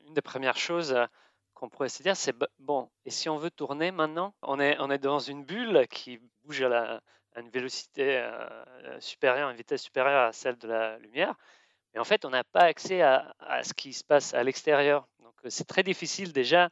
une 0.07 0.15
des 0.15 0.23
premières 0.23 0.57
choses 0.57 0.97
qu'on 1.55 1.69
pourrait 1.69 1.89
se 1.89 2.03
dire, 2.03 2.17
c'est 2.17 2.35
bon, 2.59 2.91
et 3.05 3.11
si 3.11 3.29
on 3.29 3.39
veut 3.39 3.51
tourner 3.51 3.91
maintenant, 3.91 4.35
on 4.43 4.61
est, 4.61 4.99
dans 4.99 5.19
une 5.19 5.45
bulle 5.45 5.87
qui 5.89 6.21
bouge 6.45 6.63
à, 6.63 7.01
une 7.37 7.51
vélocité 7.51 8.19
euh, 8.19 9.01
supérieure, 9.01 9.51
une 9.51 9.57
vitesse 9.57 9.83
supérieure 9.83 10.29
à 10.29 10.33
celle 10.33 10.57
de 10.59 10.69
la 10.69 10.99
lumière, 10.99 11.35
mais 11.93 12.01
en 12.01 12.05
fait, 12.05 12.25
on 12.25 12.31
n'a 12.31 12.45
pas 12.45 12.61
accès 12.61 13.03
à, 13.03 13.35
ce 13.63 13.73
qui 13.73 13.93
se 13.93 14.05
passe 14.05 14.35
à 14.35 14.43
l'extérieur. 14.43 15.09
Donc, 15.21 15.35
c'est 15.49 15.67
très 15.67 15.83
difficile 15.83 16.33
déjà 16.33 16.69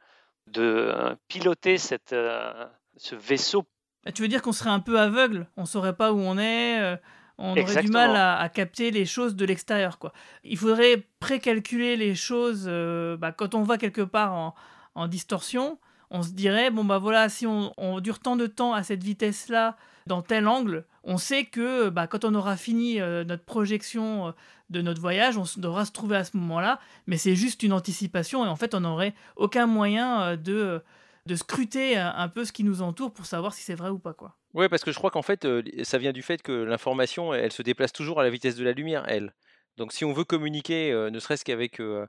de 0.47 1.17
piloter 1.27 1.77
euh, 2.13 2.67
ce 2.97 3.15
vaisseau 3.15 3.65
bah, 4.05 4.11
tu 4.11 4.21
veux 4.21 4.27
dire 4.27 4.41
qu'on 4.41 4.53
serait 4.53 4.69
un 4.69 4.79
peu 4.79 4.99
aveugle? 4.99 5.47
On 5.57 5.65
saurait 5.65 5.95
pas 5.95 6.13
où 6.13 6.19
on 6.19 6.37
est 6.37 6.79
euh, 6.79 6.95
on 7.37 7.57
aurait 7.57 7.81
du 7.81 7.89
mal 7.89 8.15
à, 8.15 8.47
capter 8.49 8.91
les 8.91 9.05
choses 9.05 9.35
de 9.35 9.45
l'extérieur. 9.45 9.99
quoi. 9.99 10.13
Il 10.43 10.57
faudrait 10.57 11.05
précalculer 11.19 11.97
les 11.97 12.15
choses. 12.15 12.65
Euh, 12.67 13.17
bah, 13.17 13.31
quand 13.31 13.55
on 13.55 13.63
va 13.63 13.77
quelque 13.77 14.01
part 14.03 14.53
en, 14.95 15.07
distorsion, 15.07 15.77
on 16.11 16.21
se 16.21 16.31
dirait, 16.31 16.71
bon 16.71 16.85
bah 16.85 16.99
voilà, 16.99 17.27
si 17.27 17.45
on, 17.45 17.99
dure 17.99 18.19
tant 18.19 18.37
de 18.37 18.47
temps 18.47 18.73
à 18.73 18.83
cette 18.83 19.03
vitesse-là, 19.03 19.75
dans 20.07 20.21
tel 20.21 20.47
angle, 20.47 20.85
on 21.03 21.17
sait 21.17 21.43
que 21.43 21.89
bah, 21.89 22.07
quand 22.07 22.23
on 22.23 22.33
aura 22.35 22.55
fini 22.55 23.01
euh, 23.01 23.25
notre 23.25 23.43
projection 23.43 24.33
de 24.69 24.81
notre 24.81 25.01
voyage, 25.01 25.37
on 25.37 25.43
devra 25.57 25.83
se 25.83 25.91
trouver 25.91 26.15
à 26.15 26.23
ce 26.23 26.37
moment-là, 26.37 26.79
mais 27.07 27.17
c'est 27.17 27.35
juste 27.35 27.63
une 27.63 27.73
anticipation 27.73 28.45
et 28.45 28.47
en 28.47 28.55
fait 28.55 28.73
on 28.73 28.81
n'aurait 28.81 29.13
aucun 29.35 29.65
moyen 29.65 30.37
de 30.37 30.81
de 31.25 31.35
scruter 31.35 31.97
un 31.97 32.29
peu 32.29 32.45
ce 32.45 32.51
qui 32.51 32.63
nous 32.63 32.81
entoure 32.81 33.13
pour 33.13 33.25
savoir 33.25 33.53
si 33.53 33.63
c'est 33.63 33.75
vrai 33.75 33.89
ou 33.89 33.99
pas 33.99 34.13
quoi. 34.13 34.35
Ouais, 34.55 34.69
parce 34.69 34.85
que 34.85 34.91
je 34.93 34.97
crois 34.97 35.11
qu'en 35.11 35.21
fait, 35.21 35.43
euh, 35.43 35.61
ça 35.83 35.97
vient 35.97 36.13
du 36.13 36.21
fait 36.21 36.41
que 36.41 36.53
l'information, 36.53 37.33
elle 37.33 37.51
se 37.51 37.61
déplace 37.61 37.91
toujours 37.91 38.21
à 38.21 38.23
la 38.23 38.29
vitesse 38.29 38.55
de 38.55 38.63
la 38.63 38.71
lumière, 38.71 39.03
elle. 39.07 39.33
Donc 39.75 39.91
si 39.91 40.05
on 40.05 40.13
veut 40.13 40.23
communiquer, 40.23 40.93
euh, 40.93 41.09
ne 41.09 41.19
serait-ce 41.19 41.43
qu'avec 41.43 41.81
euh, 41.81 42.07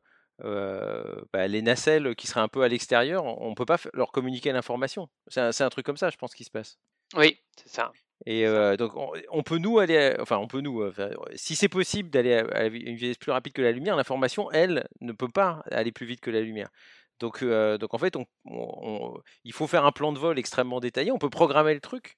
bah, 1.32 1.48
les 1.48 1.60
nacelles 1.60 2.14
qui 2.14 2.28
seraient 2.28 2.40
un 2.40 2.48
peu 2.48 2.62
à 2.62 2.68
l'extérieur, 2.68 3.24
on 3.24 3.50
ne 3.50 3.54
peut 3.56 3.66
pas 3.66 3.78
leur 3.94 4.12
communiquer 4.12 4.52
l'information. 4.52 5.08
C'est 5.26 5.40
un, 5.40 5.68
truc 5.70 5.84
comme 5.84 5.96
ça, 5.96 6.08
je 6.08 6.16
pense, 6.16 6.36
qui 6.36 6.44
se 6.44 6.52
passe. 6.52 6.78
Oui, 7.16 7.36
c'est 7.56 7.68
ça. 7.68 7.90
Et 8.24 8.46
donc 8.78 8.92
on, 9.30 9.42
peut 9.42 9.58
nous 9.58 9.78
aller, 9.78 10.16
enfin 10.20 10.38
on 10.38 10.46
peut 10.46 10.62
nous, 10.62 10.82
si 11.34 11.54
c'est 11.54 11.68
possible 11.68 12.08
d'aller 12.08 12.32
à, 12.32 12.64
une 12.64 12.96
vitesse 12.96 13.18
plus 13.18 13.30
rapide 13.30 13.52
que 13.52 13.60
la 13.60 13.72
lumière, 13.72 13.94
l'information, 13.94 14.50
elle, 14.52 14.88
ne 15.02 15.12
peut 15.12 15.28
pas 15.28 15.62
aller 15.70 15.92
plus 15.92 16.06
vite 16.06 16.20
que 16.20 16.30
la 16.30 16.40
lumière. 16.40 16.70
Donc, 17.20 17.44
donc 17.44 17.94
en 17.94 17.98
fait, 17.98 18.14
il 19.44 19.52
faut 19.52 19.66
faire 19.66 19.84
un 19.84 19.92
plan 19.92 20.12
de 20.12 20.18
vol 20.18 20.38
extrêmement 20.38 20.80
détaillé. 20.80 21.12
On 21.12 21.18
peut 21.18 21.30
programmer 21.30 21.74
le 21.74 21.80
truc, 21.80 22.16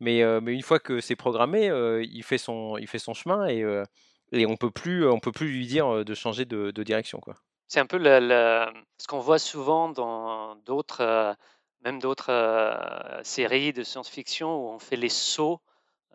mais, 0.00 0.20
une 0.20 0.62
fois 0.62 0.78
que 0.78 1.00
c'est 1.00 1.16
programmé, 1.16 1.66
il, 2.02 2.22
fait 2.22 2.38
son, 2.38 2.78
chemin 3.14 3.46
et, 3.46 3.64
on 3.64 4.52
on 4.52 4.56
peut 4.56 4.70
plus 4.70 5.48
lui 5.48 5.66
dire 5.66 6.04
de 6.04 6.14
changer 6.14 6.44
de, 6.44 6.82
direction. 6.82 7.20
C'est 7.66 7.80
un 7.80 7.86
peu 7.86 7.98
ce 7.98 9.06
qu'on 9.08 9.20
voit 9.20 9.38
souvent 9.38 9.88
dans 9.88 10.56
d'autres, 10.66 11.36
même 11.84 11.98
d'autres 11.98 13.20
séries 13.24 13.72
de 13.72 13.82
science-fiction 13.82 14.54
où 14.56 14.68
on 14.70 14.78
fait 14.78 14.96
les 14.96 15.08
sauts 15.08 15.60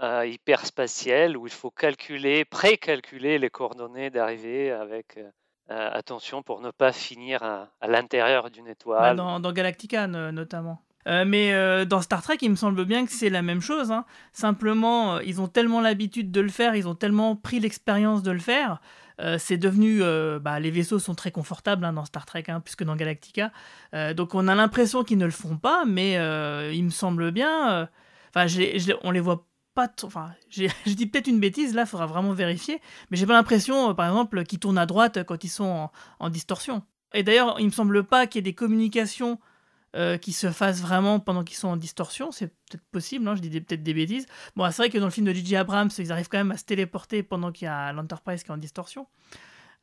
hyperspatiels, 0.01 1.37
où 1.37 1.45
il 1.45 1.53
faut 1.53 1.71
calculer, 1.71 2.45
pré-calculer 2.45 3.37
les 3.37 3.49
coordonnées 3.49 4.09
d'arrivée 4.09 4.71
avec 4.71 5.19
euh, 5.71 5.89
attention 5.93 6.43
pour 6.43 6.59
ne 6.59 6.71
pas 6.71 6.91
finir 6.91 7.41
à, 7.41 7.69
l'intérieur 7.87 8.49
d'une 8.49 8.67
étoile. 8.67 9.15
dans, 9.15 9.51
Galactica 9.51 10.07
notamment. 10.07 10.81
Euh, 11.07 11.25
mais 11.25 11.53
euh, 11.53 11.85
dans 11.85 12.01
Star 12.01 12.21
Trek, 12.21 12.37
il 12.41 12.51
me 12.51 12.55
semble 12.55 12.85
bien 12.85 13.05
que 13.05 13.11
c'est 13.11 13.29
la 13.29 13.41
même 13.41 13.61
chose. 13.61 13.91
Hein. 13.91 14.05
Simplement, 14.33 15.19
ils 15.19 15.41
ont 15.41 15.47
tellement 15.47 15.79
l'habitude 15.81 16.31
de 16.31 16.41
le 16.41 16.49
faire, 16.49 16.75
ils 16.75 16.87
ont 16.87 16.95
tellement 16.95 17.35
pris 17.35 17.59
l'expérience 17.59 18.23
de 18.23 18.31
le 18.31 18.39
faire. 18.39 18.81
c'est 19.37 19.57
devenu, 19.57 20.01
bah, 20.41 20.59
les 20.59 20.71
vaisseaux 20.71 20.99
sont 20.99 21.15
très 21.15 21.31
confortables 21.31 21.85
hein, 21.85 21.93
dans 21.93 22.05
Star 22.05 22.25
Trek, 22.25 22.45
hein, 22.49 22.59
puisque 22.59 22.83
dans 22.83 22.95
Galactica. 22.97 23.51
donc 24.15 24.35
on 24.35 24.47
a 24.49 24.55
l'impression 24.55 25.03
qu'ils 25.03 25.17
ne 25.17 25.25
le 25.25 25.31
font 25.31 25.57
pas, 25.57 25.85
mais 25.85 26.13
il 26.73 26.83
me 26.83 26.89
semble 26.89 27.31
bien. 27.31 27.87
Enfin, 28.35 28.47
on 29.03 29.11
les 29.11 29.21
voit 29.21 29.45
pas 29.73 29.89
enfin 30.03 30.31
je 30.49 30.67
dis 30.93 31.05
peut-être 31.05 31.27
une 31.27 31.39
bêtise 31.39 31.73
là 31.73 31.83
il 31.83 31.87
faudra 31.87 32.05
vraiment 32.05 32.33
vérifier 32.33 32.81
mais 33.09 33.17
j'ai 33.17 33.25
pas 33.25 33.33
l'impression 33.33 33.89
euh, 33.89 33.93
par 33.93 34.07
exemple 34.07 34.43
qu'ils 34.43 34.59
tournent 34.59 34.77
à 34.77 34.85
droite 34.85 35.23
quand 35.23 35.43
ils 35.43 35.49
sont 35.49 35.89
en, 36.19 36.29
distorsion 36.29 36.83
et 37.13 37.23
d'ailleurs 37.23 37.59
il 37.59 37.65
me 37.65 37.71
semble 37.71 38.03
pas 38.03 38.27
qu'il 38.27 38.39
y 38.39 38.41
ait 38.41 38.51
des 38.51 38.53
communications 38.53 39.39
euh, 39.95 40.17
qui 40.17 40.33
se 40.33 40.49
fassent 40.49 40.81
vraiment 40.81 41.19
pendant 41.19 41.43
qu'ils 41.43 41.57
sont 41.57 41.67
en 41.67 41.77
distorsion 41.77 42.31
c'est 42.31 42.47
peut-être 42.47 42.85
possible 42.91 43.27
hein, 43.27 43.35
je 43.35 43.41
dis 43.41 43.61
peut-être 43.61 43.83
des 43.83 43.93
bêtises 43.93 44.25
bon 44.55 44.65
c'est 44.71 44.77
vrai 44.77 44.89
que 44.89 44.97
dans 44.97 45.05
le 45.05 45.11
film 45.11 45.27
de 45.27 45.33
J.J. 45.33 45.55
Abrams 45.55 45.89
ils 45.97 46.11
arrivent 46.11 46.29
quand 46.29 46.39
même 46.39 46.51
à 46.51 46.57
se 46.57 46.65
téléporter 46.65 47.23
pendant 47.23 47.51
qu'il 47.51 47.65
y 47.65 47.69
a 47.69 47.93
l'Enterprise 47.93 48.43
qui 48.43 48.49
est 48.49 48.53
en 48.53 48.57
distorsion 48.57 49.07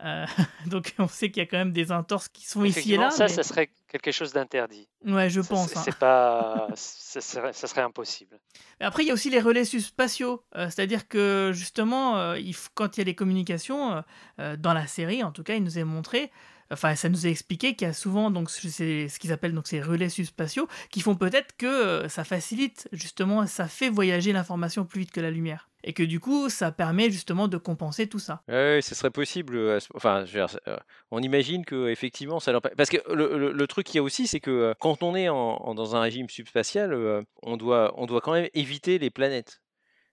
euh, 0.05 0.27
donc 0.67 0.95
on 0.99 1.09
sait 1.09 1.31
qu'il 1.31 1.43
y 1.43 1.47
a 1.47 1.49
quand 1.49 1.59
même 1.59 1.73
des 1.73 1.93
entorses 1.93 2.29
qui 2.29 2.47
sont 2.47 2.65
ici 2.65 2.95
et 2.95 2.97
là. 2.97 3.11
Ça, 3.11 3.29
ça 3.29 3.43
serait 3.43 3.71
quelque 3.89 4.13
chose 4.13 4.33
d'interdit. 4.33 4.89
Ouais, 5.05 5.31
je 5.31 5.41
pense. 5.41 5.77
Hein. 5.77 5.83
C'est 5.85 5.97
pas, 5.97 6.69
ça 6.75 7.21
serait, 7.21 7.81
impossible. 7.83 8.39
après, 8.81 9.03
il 9.03 9.07
y 9.07 9.11
a 9.11 9.15
aussi 9.15 9.31
les 9.31 9.41
relais 9.41 9.65
spatiaux, 9.65 10.45
euh, 10.57 10.67
c'est-à-dire 10.67 11.09
que 11.09 11.51
justement, 11.55 12.19
euh, 12.19 12.39
il 12.39 12.55
quand 12.75 12.97
il 12.97 13.01
y 13.01 13.03
a 13.03 13.05
les 13.05 13.15
communications 13.15 14.03
dans 14.39 14.73
la 14.73 14.87
série, 14.87 15.23
en 15.23 15.33
tout 15.33 15.43
cas, 15.43 15.55
il 15.55 15.63
nous 15.63 15.79
est 15.79 15.85
montré. 15.85 16.31
Enfin, 16.71 16.95
ça 16.95 17.09
nous 17.09 17.27
a 17.27 17.29
expliqué 17.29 17.75
qu'il 17.75 17.87
y 17.87 17.91
a 17.91 17.95
souvent 17.95 18.31
donc 18.31 18.51
ce 18.51 19.19
qu'ils 19.19 19.33
appellent 19.33 19.55
donc 19.55 19.67
ces 19.67 19.81
relais 19.81 20.09
subspatiaux 20.09 20.69
qui 20.91 21.01
font 21.01 21.17
peut-être 21.17 21.57
que 21.57 21.67
euh, 21.67 22.09
ça 22.09 22.25
facilite 22.25 22.89
justement, 22.93 23.47
ça 23.47 23.69
fait 23.69 23.89
voyager 23.89 24.33
l'information 24.33 24.85
plus 24.85 25.01
vite 25.01 25.13
que 25.13 25.21
la 25.21 25.31
lumière. 25.31 25.69
Et 25.83 25.95
que 25.95 26.03
du 26.03 26.21
coup, 26.21 26.51
ça 26.51 26.73
permet 26.73 27.11
justement 27.11 27.49
de 27.49 27.57
compenser 27.57 28.07
tout 28.07 28.19
ça. 28.19 28.43
Oui, 28.49 28.83
ce 28.83 28.95
serait 28.95 29.11
possible. 29.11 29.57
euh, 29.57 29.79
Enfin, 29.95 30.27
euh, 30.35 30.77
on 31.11 31.23
imagine 31.23 31.65
que 31.65 31.89
effectivement, 31.89 32.39
ça 32.39 32.53
leur... 32.53 32.61
parce 32.61 32.91
que 32.91 32.99
le, 33.11 33.67
truc 33.67 33.87
qu'il 33.87 33.97
y 33.97 33.99
a 33.99 34.03
aussi, 34.03 34.27
c'est 34.27 34.41
que 34.41 34.75
quand 34.79 35.03
on 35.03 35.15
est 35.15 35.27
dans 35.27 35.97
un 35.97 36.01
régime 36.01 36.29
subspatial, 36.29 37.25
on 37.43 37.57
doit, 37.57 37.95
on 37.97 38.05
doit 38.05 38.21
quand 38.21 38.33
même 38.33 38.49
éviter 38.53 38.99
les 38.99 39.09
planètes. 39.09 39.63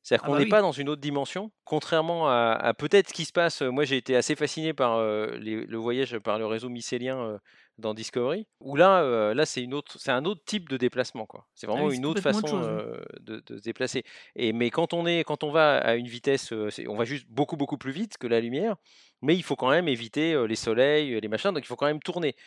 C'est-à-dire 0.08 0.24
Ah 0.24 0.28
qu'on 0.28 0.32
bah 0.34 0.40
n'est 0.40 0.46
oui. 0.46 0.50
pas 0.50 0.62
dans 0.62 0.72
une 0.72 0.88
autre 0.88 1.02
dimension, 1.02 1.52
contrairement 1.66 2.30
à, 2.30 2.54
à 2.54 2.74
peut-être 2.74 3.10
ce 3.10 3.14
qui 3.14 3.26
se 3.26 3.34
passe. 3.34 3.62
Moi, 3.62 3.84
j'ai 3.84 3.98
été 3.98 4.16
assez 4.16 4.38
fasciné 4.38 4.74
par 4.74 4.94
euh, 4.96 5.38
les- 5.38 5.66
le 5.66 5.78
voyage 5.78 6.18
par 6.20 6.40
le 6.40 6.46
réseau 6.46 6.70
mycélien 6.70 7.18
euh, 7.20 7.38
dans 7.78 7.94
Discovery, 7.94 8.48
où 8.62 8.78
là, 8.78 9.02
euh, 9.04 9.34
là, 9.34 9.46
c'est 9.46 9.62
une 9.62 9.74
autre, 9.74 9.98
c'est 10.00 10.12
un 10.12 10.24
autre 10.24 10.42
type 10.46 10.70
de 10.70 10.78
déplacement, 10.78 11.26
quoi. 11.26 11.46
C'est 11.56 11.68
vraiment 11.68 11.84
Ah 11.84 11.88
oui, 11.88 11.96
c'est 11.96 11.98
une 11.98 12.06
autre 12.06 12.22
façon 12.22 12.48
euh, 12.64 13.02
de, 13.20 13.44
de 13.46 13.58
se 13.58 13.64
déplacer. 13.64 14.04
Et 14.38 14.54
mais 14.54 14.70
quand 14.70 14.94
on 14.94 15.06
est, 15.06 15.26
quand 15.26 15.44
on 15.44 15.52
va 15.52 15.78
à 15.78 15.96
une 15.96 16.08
vitesse, 16.08 16.54
on 16.54 16.96
va 16.96 17.04
juste 17.04 17.26
beaucoup 17.30 17.58
beaucoup 17.58 17.78
plus 17.78 17.92
vite 17.92 18.18
que 18.18 18.28
la 18.28 18.40
lumière, 18.40 18.78
mais 19.22 19.36
il 19.36 19.44
faut 19.44 19.58
quand 19.58 19.70
même 19.70 19.90
éviter 19.90 20.42
les 20.48 20.56
soleils, 20.56 21.20
les 21.20 21.28
machins, 21.28 21.52
donc 21.52 21.64
il 21.66 21.68
faut 21.68 21.76
quand 21.76 21.86
même 21.86 22.00
tourner. 22.02 22.38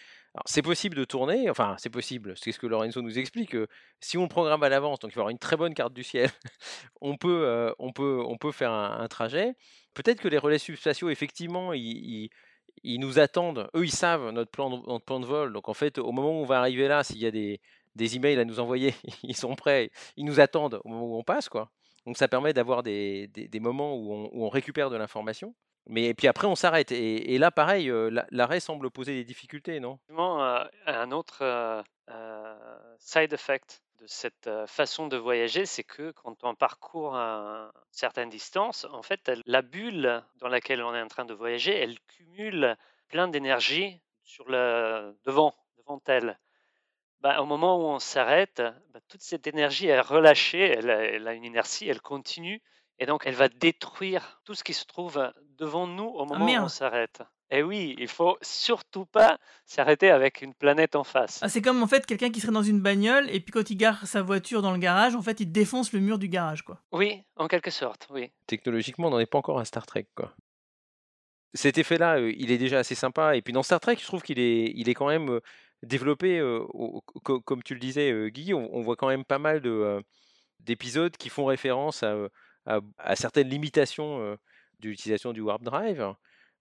C'est 0.46 0.62
possible 0.62 0.96
de 0.96 1.04
tourner, 1.04 1.50
enfin 1.50 1.74
c'est 1.78 1.90
possible, 1.90 2.34
c'est 2.36 2.52
ce 2.52 2.58
que 2.60 2.66
Lorenzo 2.68 3.02
nous 3.02 3.18
explique. 3.18 3.56
si 4.00 4.16
on 4.16 4.28
programme 4.28 4.62
à 4.62 4.68
l'avance, 4.68 5.00
donc 5.00 5.10
il 5.10 5.14
va 5.16 5.22
avoir 5.22 5.30
une 5.30 5.38
très 5.40 5.56
bonne 5.56 5.74
carte 5.74 5.92
du 5.92 6.04
ciel, 6.04 6.30
on 7.00 7.16
peut, 7.16 7.74
on 7.80 7.92
peut, 7.92 8.22
on 8.26 8.36
peut 8.38 8.52
faire 8.52 8.70
un, 8.70 9.00
un 9.00 9.08
trajet. 9.08 9.54
Peut-être 9.94 10.20
que 10.20 10.28
les 10.28 10.38
relais 10.38 10.58
subspatiaux, 10.58 11.10
effectivement, 11.10 11.72
ils, 11.72 11.82
ils- 11.82 12.30
ils 12.84 13.00
nous 13.00 13.18
attendent. 13.18 13.68
Eux, 13.74 13.84
ils 13.84 13.90
savent 13.92 14.30
notre 14.30 14.50
plan, 14.52 14.70
de, 14.70 14.76
notre 14.86 15.04
plan 15.04 15.20
de 15.20 15.26
vol. 15.26 15.52
Donc 15.52 15.68
en 15.68 15.74
fait, 15.74 15.98
au 15.98 16.12
moment 16.12 16.30
où 16.30 16.42
on 16.42 16.46
va 16.46 16.60
arriver 16.60 16.86
là, 16.88 17.02
s'il 17.04 17.18
y 17.18 17.26
a 17.26 17.30
des, 17.32 17.60
des 17.96 18.16
emails 18.16 18.38
à 18.38 18.44
nous 18.44 18.60
envoyer, 18.60 18.94
ils 19.24 19.36
sont 19.36 19.54
prêts, 19.56 19.90
ils 20.16 20.24
nous 20.24 20.38
attendent 20.40 20.80
au 20.84 20.88
moment 20.88 21.06
où 21.06 21.18
on 21.18 21.24
passe, 21.24 21.48
quoi. 21.48 21.70
Donc 22.06 22.16
ça 22.16 22.28
permet 22.28 22.52
d'avoir 22.54 22.82
des, 22.84 23.26
des- 23.28 23.48
des 23.48 23.60
moments 23.60 23.94
où 23.96 24.12
on, 24.14 24.30
où 24.32 24.44
on 24.46 24.48
récupère 24.48 24.90
de 24.90 24.96
l'information. 24.96 25.54
Mais 25.90 26.04
et 26.06 26.14
puis 26.14 26.28
après, 26.28 26.46
on 26.46 26.54
s'arrête. 26.54 26.92
Et, 26.92 27.36
là, 27.38 27.50
pareil, 27.50 27.90
euh, 27.90 28.10
la- 28.10 28.26
l'arrêt 28.30 28.60
semble 28.60 28.90
poser 28.90 29.14
des 29.14 29.24
difficultés, 29.24 29.80
non? 29.80 29.98
Euh, 30.10 30.64
un 30.86 31.10
autre 31.10 31.42
euh, 31.42 31.82
side 32.98 33.32
effect 33.32 33.82
de 34.00 34.06
cette 34.06 34.48
façon 34.66 35.08
de 35.08 35.16
voyager, 35.16 35.66
c'est 35.66 35.84
que 35.84 36.12
quand 36.12 36.36
on 36.42 36.54
parcourt 36.54 37.16
un- 37.16 37.70
certaines 37.90 38.30
distances, 38.30 38.86
en 38.92 39.02
fait, 39.02 39.30
la 39.46 39.62
bulle 39.62 40.22
dans 40.36 40.48
laquelle 40.48 40.82
on 40.82 40.94
est 40.94 41.02
en 41.02 41.08
train 41.08 41.26
de 41.26 41.34
voyager, 41.34 41.76
elle 41.76 41.98
cumule 42.08 42.76
plein 43.08 43.28
d'énergie 43.28 44.00
sur 44.24 44.48
le 44.48 45.14
devant, 45.24 45.54
devant 45.78 46.00
elle. 46.06 46.38
Bah, 47.20 47.42
au 47.42 47.46
moment 47.46 47.76
où 47.76 47.82
on 47.82 47.98
s'arrête, 47.98 48.62
bah, 48.94 49.00
toute 49.08 49.20
cette 49.20 49.46
énergie 49.46 49.88
est 49.88 50.00
relâchée, 50.00 50.60
elle 50.78 51.28
a 51.28 51.34
une 51.34 51.44
inertie, 51.44 51.88
elle 51.88 52.00
continue, 52.00 52.62
et 53.00 53.06
donc 53.06 53.22
elle 53.26 53.34
va 53.34 53.48
détruire 53.48 54.40
tout 54.44 54.54
ce 54.54 54.62
qui 54.62 54.74
se 54.74 54.84
trouve 54.84 55.32
devant 55.58 55.88
nous 55.88 56.04
au 56.04 56.24
moment 56.26 56.44
où 56.46 56.64
on 56.64 56.68
s'arrête. 56.68 57.22
Et 57.52 57.64
oui, 57.64 57.96
il 57.98 58.06
faut 58.06 58.38
surtout 58.42 59.06
pas 59.06 59.36
s'arrêter 59.66 60.08
avec 60.10 60.40
une 60.40 60.54
planète 60.54 60.94
en 60.94 61.02
face. 61.02 61.40
Ah, 61.42 61.48
c'est 61.48 61.60
comme 61.62 61.82
en 61.82 61.88
fait 61.88 62.06
quelqu'un 62.06 62.30
qui 62.30 62.38
serait 62.38 62.52
dans 62.52 62.62
une 62.62 62.80
bagnole 62.80 63.28
et 63.28 63.40
puis 63.40 63.50
quand 63.50 63.68
il 63.70 63.76
gare 63.76 64.06
sa 64.06 64.22
voiture 64.22 64.62
dans 64.62 64.70
le 64.70 64.78
garage, 64.78 65.16
en 65.16 65.22
fait, 65.22 65.40
il 65.40 65.50
défonce 65.50 65.92
le 65.92 65.98
mur 65.98 66.18
du 66.20 66.28
garage, 66.28 66.62
quoi. 66.62 66.80
Oui, 66.92 67.24
en 67.34 67.48
quelque 67.48 67.72
sorte, 67.72 68.06
oui. 68.10 68.30
Technologiquement, 68.46 69.08
on 69.08 69.10
n'en 69.10 69.18
est 69.18 69.26
pas 69.26 69.38
encore 69.38 69.58
à 69.58 69.64
Star 69.64 69.84
Trek, 69.84 70.06
quoi. 70.14 70.32
Cet 71.54 71.78
effet-là, 71.78 72.18
euh, 72.18 72.32
il 72.36 72.52
est 72.52 72.58
déjà 72.58 72.78
assez 72.78 72.94
sympa. 72.94 73.34
Et 73.36 73.42
puis 73.42 73.52
dans 73.52 73.64
Star 73.64 73.80
Trek, 73.80 73.96
je 73.98 74.06
trouve 74.06 74.22
qu'il 74.22 74.38
est, 74.38 74.72
il 74.76 74.88
est 74.88 74.94
quand 74.94 75.08
même 75.08 75.28
euh, 75.30 75.40
développé, 75.82 76.38
euh, 76.38 76.60
au- 76.68 77.00
co- 77.24 77.40
comme 77.40 77.64
tu 77.64 77.74
le 77.74 77.80
disais, 77.80 78.30
Guy, 78.30 78.54
on, 78.54 78.72
on 78.72 78.82
voit 78.82 78.94
quand 78.94 79.08
même 79.08 79.24
pas 79.24 79.38
mal 79.40 79.60
de, 79.60 80.00
d'épisodes 80.60 81.16
qui 81.16 81.28
font 81.30 81.46
référence 81.46 82.04
à, 82.04 82.14
à- 82.66 83.16
certaines 83.16 83.48
limitations 83.48 84.20
euh, 84.20 84.36
de 84.80 84.88
l'utilisation 84.88 85.32
du 85.32 85.40
warp 85.40 85.62
drive. 85.62 86.14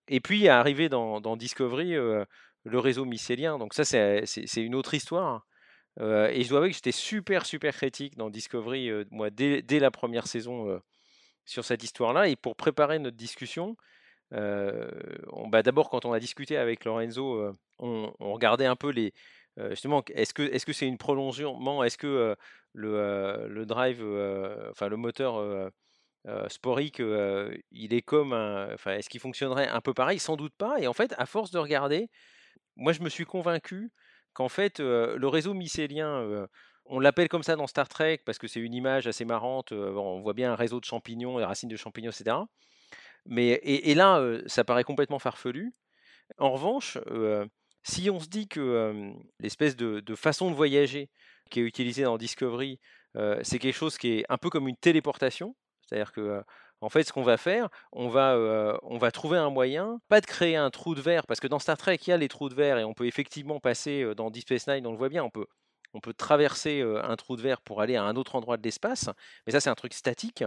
Et 0.08 0.20
puis 0.20 0.48
à 0.48 0.60
arriver 0.60 0.90
dans, 0.90 1.22
dans 1.22 1.38
Discovery, 1.38 1.92
le 1.94 2.80
réseau 2.80 3.06
mycélien. 3.06 3.58
Donc 3.60 3.74
ça, 3.74 3.86
c'est, 3.86 4.26
une 4.58 4.76
autre 4.76 4.94
histoire. 4.96 5.46
Et 6.00 6.44
je 6.44 6.50
dois 6.50 6.60
avouer 6.60 6.70
que 6.70 6.76
j'étais 6.76 6.92
super, 6.92 7.46
super 7.46 7.76
critique 7.76 8.18
dans 8.18 8.30
Discovery, 8.30 8.90
moi, 9.12 9.30
dès, 9.30 9.62
dès 9.62 9.80
la 9.80 9.92
première 9.92 10.28
saison, 10.28 10.82
sur 11.46 11.64
cette 11.64 11.84
histoire-là. 11.84 12.28
Et 12.28 12.36
pour 12.36 12.56
préparer 12.56 12.98
notre 12.98 13.18
discussion, 13.18 13.78
on- 14.32 15.48
bah, 15.48 15.62
d'abord, 15.62 15.90
quand 15.90 16.06
on 16.06 16.14
a 16.14 16.20
discuté 16.20 16.58
avec 16.58 16.86
Lorenzo, 16.86 17.54
on, 17.78 18.12
regardait 18.20 18.66
un 18.66 18.76
peu 18.76 18.90
les. 18.90 19.14
justement, 19.70 20.04
est-ce 20.14 20.34
que 20.34 20.42
est-ce 20.42 20.66
que 20.66 20.74
c'est 20.74 20.88
une 20.88 20.98
prolongement? 20.98 21.84
Est-ce 21.84 22.00
que 22.00 22.36
le, 22.74 23.66
drive, 23.66 24.04
enfin 24.72 24.88
le 24.88 24.98
moteur 24.98 25.72
euh, 26.28 26.48
sporique, 26.50 27.00
euh, 27.00 27.56
il 27.72 27.94
est 27.94 28.02
comme 28.02 28.34
un. 28.34 28.74
Enfin, 28.74 28.94
est-ce 28.94 29.10
qu'il 29.10 29.22
fonctionnerait 29.22 29.68
un 29.68 29.82
peu 29.82 29.94
pareil? 29.94 30.20
Sans 30.20 30.36
doute 30.36 30.54
pas. 30.58 30.80
Et 30.80 30.88
en 30.88 30.94
fait, 30.94 31.14
à 31.18 31.26
force 31.26 31.52
de 31.52 31.60
regarder, 31.60 32.10
moi, 32.76 32.92
je 32.94 33.02
me 33.02 33.10
suis 33.10 33.26
convaincu 33.26 33.92
qu'en 34.34 34.50
fait, 34.50 34.80
euh, 34.80 35.18
le 35.18 35.28
réseau 35.28 35.54
mycélien, 35.54 36.22
euh, 36.22 36.48
on 36.86 37.00
l'appelle 37.00 37.30
comme 37.30 37.44
ça 37.44 37.56
dans 37.56 37.68
Star 37.68 37.88
Trek 37.88 38.22
parce 38.26 38.38
que 38.38 38.48
c'est 38.48 38.60
une 38.60 38.74
image 38.74 39.08
assez 39.08 39.26
marrante. 39.26 39.72
on 39.72 40.22
voit 40.22 40.34
bien 40.34 40.52
un 40.52 40.56
réseau 40.56 40.80
de 40.80 40.86
champignons, 40.86 41.38
des 41.38 41.46
racines 41.46 41.70
de 41.70 41.78
champignons, 41.78 42.12
etc. 42.12 42.38
Mais, 43.26 43.60
et, 43.64 43.94
là, 43.96 44.22
ça 44.48 44.64
paraît 44.64 44.84
complètement 44.84 45.20
farfelu. 45.20 45.74
En 46.40 46.52
revanche, 46.52 46.98
si 47.84 48.10
on 48.10 48.20
se 48.20 48.28
dit 48.28 48.48
que 48.48 49.14
l'espèce 49.40 49.76
de, 49.76 50.16
façon 50.16 50.50
de 50.50 50.56
voyager 50.56 51.12
qui 51.52 51.60
est 51.60 51.64
utilisée 51.64 52.04
dans 52.04 52.18
Discovery, 52.18 52.80
c'est 53.44 53.60
quelque 53.60 53.76
chose 53.76 54.00
qui 54.00 54.14
est 54.14 54.26
un 54.30 54.40
peu 54.40 54.50
comme 54.50 54.68
une 54.68 54.78
téléportation, 54.78 55.56
c'est-à-dire 55.90 56.12
que 56.12 56.44
en 56.82 56.90
fait, 56.90 57.04
ce 57.04 57.12
qu'on 57.12 57.24
va 57.24 57.38
faire, 57.38 57.68
on 57.92 58.08
va, 58.08 59.12
trouver 59.12 59.38
un 59.38 59.50
moyen, 59.50 60.00
pas 60.08 60.22
de 60.22 60.26
créer 60.26 60.56
un 60.56 60.70
trou 60.70 60.96
de 60.96 61.02
verre, 61.02 61.28
parce 61.28 61.40
que 61.42 61.48
dans 61.48 61.60
Star 61.60 61.78
Trek, 61.78 61.98
il 62.08 62.10
y 62.10 62.14
a 62.14 62.18
les 62.18 62.30
trous 62.30 62.48
de 62.48 62.56
verre 62.56 62.78
et 62.78 62.86
on 62.86 62.94
peut 62.94 63.06
effectivement 63.06 63.60
passer 63.60 64.16
dans 64.16 64.32
Deep 64.32 64.44
Space 64.44 64.68
Nine, 64.68 64.88
on 64.88 64.92
le 64.92 64.98
voit 64.98 65.10
bien, 65.10 65.24
on 65.24 65.30
peut, 65.30 65.48
on 65.94 66.00
peut 66.00 66.14
traverser 66.14 66.82
un 66.82 67.16
trou 67.18 67.36
de 67.36 67.42
verre 67.42 67.62
pour 67.62 67.82
aller 67.82 67.98
à 67.98 68.04
un 68.04 68.16
autre 68.16 68.36
endroit 68.36 68.56
de 68.56 68.64
l'espace, 68.64 69.10
mais 69.46 69.52
ça, 69.52 69.60
c'est 69.60 69.70
un 69.70 69.76
truc 69.76 69.94
statique. 69.94 70.44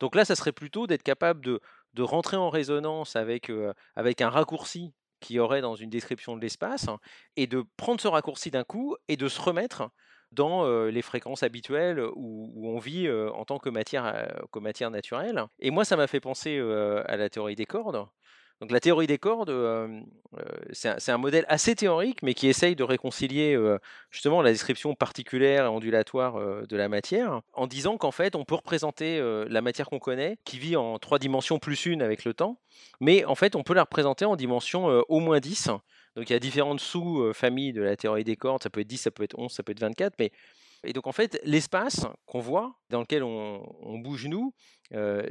Donc 0.00 0.16
là, 0.16 0.26
ça 0.26 0.36
serait 0.36 0.52
plutôt 0.52 0.86
d'être 0.86 1.02
capable 1.02 1.42
de, 1.42 1.60
de 1.94 2.02
rentrer 2.02 2.36
en 2.36 2.50
résonance 2.50 3.16
avec, 3.16 3.50
avec 3.96 4.20
un 4.20 4.28
raccourci 4.28 4.92
qu'il 5.20 5.36
y 5.36 5.38
aurait 5.38 5.62
dans 5.62 5.74
une 5.74 5.88
description 5.88 6.36
de 6.36 6.42
l'espace, 6.42 6.86
et 7.36 7.46
de 7.46 7.64
prendre 7.78 8.00
ce 8.00 8.08
raccourci 8.08 8.50
d'un 8.50 8.64
coup 8.64 8.96
et 9.08 9.16
de 9.16 9.28
se 9.28 9.40
remettre 9.40 9.88
dans 10.34 10.66
les 10.86 11.02
fréquences 11.02 11.42
habituelles 11.42 12.04
où, 12.14 12.68
on 12.68 12.78
vit 12.78 13.08
en 13.10 13.44
tant 13.44 13.58
que 13.58 13.68
matière, 13.68 14.90
naturelle. 14.90 15.44
Et 15.60 15.70
moi, 15.70 15.84
ça 15.84 15.96
m'a 15.96 16.06
fait 16.06 16.20
penser 16.20 16.58
à 17.06 17.16
la 17.16 17.28
théorie 17.28 17.56
des 17.56 17.66
cordes. 17.66 18.06
Donc 18.60 18.70
la 18.70 18.80
théorie 18.80 19.08
des 19.08 19.18
cordes, 19.18 19.52
c'est 20.72 21.10
un, 21.10 21.18
modèle 21.18 21.44
assez 21.48 21.74
théorique, 21.74 22.22
mais 22.22 22.34
qui 22.34 22.48
essaye 22.48 22.76
de 22.76 22.84
réconcilier 22.84 23.58
justement 24.10 24.42
la 24.42 24.52
description 24.52 24.94
particulière 24.94 25.64
et 25.64 25.68
ondulatoire 25.68 26.38
de 26.66 26.76
la 26.76 26.88
matière, 26.88 27.42
en 27.52 27.66
disant 27.66 27.98
qu'en 27.98 28.12
fait, 28.12 28.36
on 28.36 28.44
peut 28.44 28.54
représenter 28.54 29.20
la 29.48 29.60
matière 29.60 29.88
qu'on 29.90 29.98
connaît, 29.98 30.38
qui 30.44 30.58
vit 30.58 30.76
en 30.76 30.98
trois 30.98 31.18
dimensions 31.18 31.58
plus 31.58 31.86
une 31.86 32.00
avec 32.00 32.24
le 32.24 32.32
temps, 32.32 32.58
mais 33.00 33.24
en 33.24 33.34
fait, 33.34 33.56
on 33.56 33.64
peut 33.64 33.74
la 33.74 33.82
représenter 33.82 34.24
en 34.24 34.36
dimension 34.36 34.86
au 35.08 35.20
moins 35.20 35.40
10. 35.40 35.70
Donc 36.16 36.30
il 36.30 36.32
y 36.32 36.36
a 36.36 36.38
différentes 36.38 36.80
sous-familles 36.80 37.72
de 37.72 37.82
la 37.82 37.96
théorie 37.96 38.24
des 38.24 38.36
cordes, 38.36 38.62
ça 38.62 38.70
peut 38.70 38.80
être 38.80 38.86
10, 38.86 38.98
ça 38.98 39.10
peut 39.10 39.22
être 39.22 39.38
11, 39.38 39.52
ça 39.52 39.62
peut 39.62 39.72
être 39.72 39.80
24, 39.80 40.14
mais... 40.18 40.32
Et 40.86 40.92
donc 40.92 41.06
en 41.06 41.12
fait, 41.12 41.40
l'espace 41.44 42.06
qu'on 42.26 42.40
voit, 42.40 42.78
dans 42.90 43.00
lequel 43.00 43.22
on, 43.22 43.98
bouge 44.00 44.26
nous, 44.26 44.52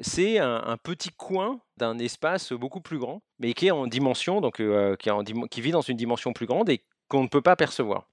c'est 0.02 0.39
un, 0.39 0.78
petit 0.82 1.12
coin 1.12 1.62
d'un 1.78 2.00
espace 2.00 2.54
beaucoup 2.54 2.82
plus 2.82 2.98
grand, 2.98 3.22
mais 3.38 3.54
qui 3.54 3.67
est 3.67 3.72
en 3.72 3.86
dimension, 3.86 4.41
donc 4.41 4.58
qui, 4.58 5.62
vit 5.62 5.69
dans 5.69 5.82
une 5.82 5.96
dimension 5.96 6.34
plus 6.34 6.48
grande 6.48 6.72
et 6.72 6.84
qu'on 7.08 7.22
ne 7.22 7.28
peut 7.28 7.43
pas 7.43 7.56
percevoir. 7.56 8.10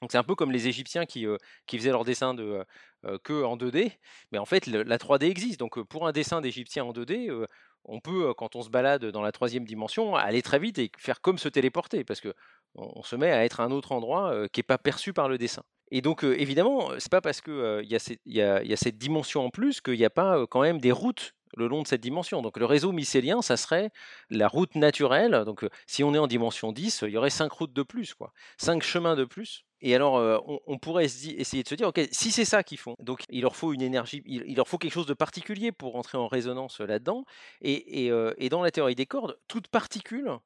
Donc 0.00 0.12
c'est 0.12 0.18
un 0.18 0.24
peu 0.24 0.34
comme 0.34 0.50
les 0.50 0.68
Égyptiens 0.68 1.06
qui, 1.06 1.26
faisaient 1.70 1.90
leurs 1.90 2.04
dessins 2.04 2.34
de, 2.34 2.64
euh, 3.06 3.18
que 3.22 3.44
en 3.44 3.56
2D, 3.56 3.92
mais 4.32 4.38
en 4.38 4.44
fait 4.44 4.66
la 4.66 4.98
3D 4.98 5.24
existe. 5.24 5.60
Donc 5.60 5.82
pour 5.82 6.06
un 6.06 6.12
dessin 6.12 6.40
d'Égyptien 6.40 6.84
en 6.84 6.92
2D, 6.92 7.30
euh, 7.30 7.46
on 7.84 8.00
peut, 8.00 8.28
euh, 8.28 8.34
quand 8.34 8.56
on 8.56 8.62
se 8.62 8.70
balade 8.70 9.04
dans 9.06 9.22
la 9.22 9.32
troisième 9.32 9.64
dimension, 9.64 10.16
aller 10.16 10.42
très 10.42 10.58
vite 10.58 10.78
et 10.78 10.90
faire 10.98 11.20
comme 11.20 11.38
se 11.38 11.48
téléporter, 11.48 12.04
parce 12.04 12.20
que 12.20 12.34
on, 12.76 13.02
se 13.04 13.14
met 13.14 13.30
à 13.30 13.44
être 13.44 13.60
à 13.60 13.64
un 13.64 13.70
autre 13.70 13.92
endroit 13.92 14.32
euh, 14.32 14.48
qui 14.48 14.58
n'est 14.58 14.64
pas 14.64 14.78
perçu 14.78 15.12
par 15.12 15.28
le 15.28 15.38
dessin. 15.38 15.62
Et 15.90 16.00
donc 16.00 16.24
euh, 16.24 16.34
évidemment, 16.40 16.90
c'est 16.98 17.10
pas 17.10 17.20
parce 17.20 17.40
qu'il 17.40 17.86
y, 18.26 18.40
a 18.40 18.76
cette 18.76 18.98
dimension 18.98 19.44
en 19.44 19.50
plus 19.50 19.80
qu'il 19.80 19.94
n'y 19.94 20.04
a 20.04 20.10
pas 20.10 20.46
quand 20.48 20.62
même 20.62 20.80
des 20.80 20.92
routes 20.92 21.34
le 21.56 21.68
long 21.68 21.82
de 21.82 21.86
cette 21.86 22.00
dimension. 22.00 22.42
Donc 22.42 22.58
le 22.58 22.64
réseau 22.64 22.90
mycélien, 22.90 23.42
ça 23.42 23.56
serait 23.56 23.90
la 24.28 24.48
route 24.48 24.74
naturelle. 24.74 25.44
Donc 25.46 25.64
si 25.86 26.02
on 26.02 26.12
est 26.14 26.18
en 26.18 26.26
dimension 26.26 26.72
10, 26.72 27.04
il 27.06 27.10
y 27.10 27.16
aurait 27.16 27.30
5 27.30 27.52
routes 27.52 27.72
de 27.72 27.84
plus, 27.84 28.14
quoi. 28.14 28.32
5 28.58 28.82
chemins 28.82 29.14
de 29.14 29.24
plus. 29.24 29.64
Et 29.86 29.94
alors, 29.94 30.16
euh, 30.16 30.38
on, 30.66 30.78
pourrait 30.78 31.04
essayer 31.04 31.62
de 31.62 31.68
se 31.68 31.74
dire, 31.74 31.88
ok, 31.88 32.00
si 32.10 32.32
c'est 32.32 32.46
ça 32.46 32.62
qu'ils 32.62 32.78
font, 32.78 32.96
donc 33.00 33.24
il 33.28 33.42
leur 33.42 33.54
faut 33.54 33.74
une 33.74 33.82
énergie, 33.82 34.22
il, 34.24 34.56
leur 34.56 34.66
faut 34.66 34.78
quelque 34.78 34.94
chose 34.94 35.04
de 35.04 35.12
particulier 35.12 35.72
pour 35.72 35.96
entrer 35.96 36.16
en 36.16 36.26
résonance 36.26 36.80
euh, 36.80 36.86
là-dedans. 36.86 37.26
Et, 37.60 38.10
euh, 38.10 38.32
et 38.38 38.48
dans 38.48 38.62
la 38.62 38.70
théorie 38.70 38.94
des 38.94 39.04
cordes, 39.04 39.38
toute 39.46 39.68
particule 39.68 40.38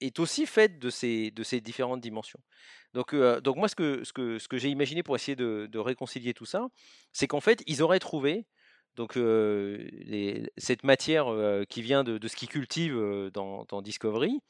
est 0.00 0.18
aussi 0.18 0.44
faite 0.44 0.80
de 0.80 0.90
ces, 0.90 1.30
de 1.30 1.44
ces 1.44 1.60
différentes 1.60 2.00
dimensions. 2.00 2.40
Donc, 2.92 3.14
donc 3.14 3.56
moi, 3.58 3.68
ce 3.68 3.76
que, 3.76 4.02
ce 4.02 4.12
que, 4.12 4.40
ce 4.40 4.48
que 4.48 4.58
j'ai 4.58 4.70
imaginé 4.70 5.04
pour 5.04 5.14
essayer 5.14 5.36
de, 5.36 5.78
réconcilier 5.78 6.34
tout 6.34 6.46
ça, 6.46 6.66
c'est 7.12 7.28
qu'en 7.28 7.40
fait, 7.40 7.62
ils 7.68 7.82
auraient 7.82 8.00
trouvé 8.00 8.44
donc 8.96 9.12
cette 10.56 10.82
matière 10.82 11.26
qui 11.68 11.82
vient 11.82 12.02
de, 12.02 12.18
de 12.18 12.28
ce 12.28 12.34
qu'ils 12.34 12.48
cultivent 12.48 13.30
dans, 13.32 13.66
dans 13.68 13.82
Discovery, 13.82 14.40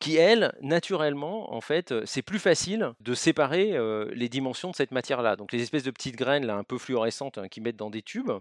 qui 0.00 0.16
elle, 0.16 0.54
naturellement, 0.60 1.54
en 1.54 1.60
fait, 1.60 1.94
c'est 2.06 2.22
plus 2.22 2.38
facile 2.38 2.92
de 3.00 3.14
séparer 3.14 3.76
les 4.12 4.28
dimensions 4.28 4.70
de 4.70 4.76
cette 4.76 4.90
matière-là. 4.90 5.36
Donc 5.36 5.52
les 5.52 5.62
espèces 5.62 5.82
de 5.82 5.90
petites 5.90 6.16
graines 6.16 6.46
là, 6.46 6.56
un 6.56 6.64
peu 6.64 6.78
fluorescentes 6.78 7.38
hein, 7.38 7.48
qui 7.48 7.60
mettent 7.60 7.76
dans 7.76 7.90
des 7.90 8.02
tubes, 8.02 8.32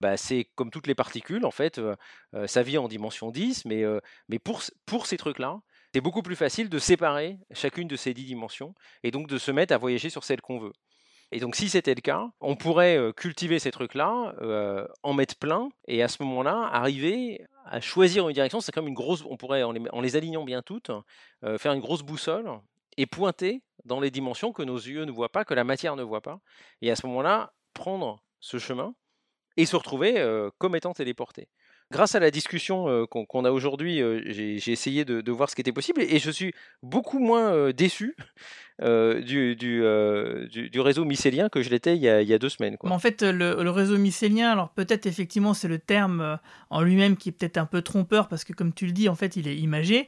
bah, 0.00 0.16
c'est 0.16 0.48
comme 0.54 0.70
toutes 0.70 0.86
les 0.86 0.94
particules, 0.94 1.44
en 1.44 1.50
fait, 1.50 1.80
ça 2.46 2.62
vit 2.62 2.78
en 2.78 2.88
dimension 2.88 3.30
10, 3.30 3.64
mais, 3.64 3.84
mais 4.28 4.38
pour, 4.38 4.62
pour 4.86 5.06
ces 5.06 5.16
trucs-là, 5.16 5.60
c'est 5.92 6.00
beaucoup 6.00 6.22
plus 6.22 6.36
facile 6.36 6.68
de 6.68 6.78
séparer 6.78 7.38
chacune 7.52 7.88
de 7.88 7.96
ces 7.96 8.14
10 8.14 8.24
dimensions 8.24 8.74
et 9.02 9.10
donc 9.10 9.28
de 9.28 9.38
se 9.38 9.50
mettre 9.50 9.74
à 9.74 9.78
voyager 9.78 10.08
sur 10.08 10.24
celle 10.24 10.40
qu'on 10.40 10.58
veut. 10.58 10.72
Et 11.32 11.38
donc, 11.38 11.54
si 11.54 11.68
c'était 11.68 11.94
le 11.94 12.00
cas, 12.00 12.28
on 12.40 12.56
pourrait 12.56 12.98
cultiver 13.16 13.60
ces 13.60 13.70
trucs-là, 13.70 14.34
en 15.02 15.14
mettre 15.14 15.36
plein, 15.36 15.68
et 15.86 16.02
à 16.02 16.08
ce 16.08 16.22
moment-là, 16.24 16.68
arriver 16.72 17.46
à 17.70 17.80
choisir 17.80 18.28
une 18.28 18.34
direction. 18.34 18.60
C'est 18.60 18.72
comme 18.72 18.88
une 18.88 18.94
grosse. 18.94 19.24
On 19.28 19.36
pourrait, 19.36 19.62
en 19.62 19.72
les, 19.72 20.16
alignant 20.16 20.44
bien 20.44 20.60
toutes, 20.60 20.90
faire 21.58 21.72
une 21.72 21.80
grosse 21.80 22.02
boussole 22.02 22.50
et 22.96 23.06
pointer 23.06 23.62
dans 23.84 24.00
les 24.00 24.10
dimensions 24.10 24.52
que 24.52 24.62
nos 24.62 24.76
yeux 24.76 25.04
ne 25.04 25.12
voient 25.12 25.30
pas, 25.30 25.44
que 25.44 25.54
la 25.54 25.64
matière 25.64 25.96
ne 25.96 26.02
voit 26.02 26.20
pas. 26.20 26.40
Et 26.82 26.90
à 26.90 26.96
ce 26.96 27.06
moment-là, 27.06 27.52
prendre 27.72 28.22
ce 28.40 28.58
chemin 28.58 28.94
et 29.56 29.64
se 29.66 29.76
retrouver 29.76 30.48
comme 30.58 30.76
étant 30.76 30.92
téléporté 30.92 31.48
grâce 31.90 32.14
à 32.14 32.20
la 32.20 32.30
discussion 32.30 33.06
qu'on 33.06 33.44
a 33.44 33.50
aujourd'hui, 33.50 34.02
j'ai 34.26 34.72
essayé 34.72 35.04
de, 35.04 35.30
voir 35.30 35.48
ce 35.50 35.54
qui 35.54 35.60
était 35.60 35.72
possible 35.72 36.02
et, 36.02 36.18
je 36.18 36.30
suis 36.30 36.52
beaucoup 36.82 37.18
moins 37.18 37.70
déçu 37.70 38.16
du, 38.80 39.82
réseau 40.76 41.04
mycélien 41.04 41.48
que 41.48 41.62
je 41.62 41.70
l'étais 41.70 41.96
il, 41.96 42.02
y 42.02 42.08
a 42.08 42.38
deux 42.38 42.48
semaines. 42.48 42.76
en 42.82 42.98
fait, 42.98 43.22
le, 43.22 43.70
réseau 43.70 43.98
mycélien, 43.98 44.50
alors 44.52 44.70
peut-être 44.70 45.06
effectivement 45.06 45.54
c'est 45.54 45.68
le 45.68 45.78
terme 45.78 46.38
en 46.70 46.82
lui-même 46.82 47.16
qui 47.16 47.30
est 47.30 47.32
peut-être 47.32 47.58
un 47.58 47.66
peu 47.66 47.82
trompeur 47.82 48.28
parce 48.28 48.44
que 48.44 48.52
comme 48.52 48.72
tu 48.72 48.86
le 48.86 48.92
dis, 48.92 49.08
en 49.08 49.14
fait 49.14 49.36
il 49.36 49.48
est 49.48 49.56
imagé. 49.56 50.06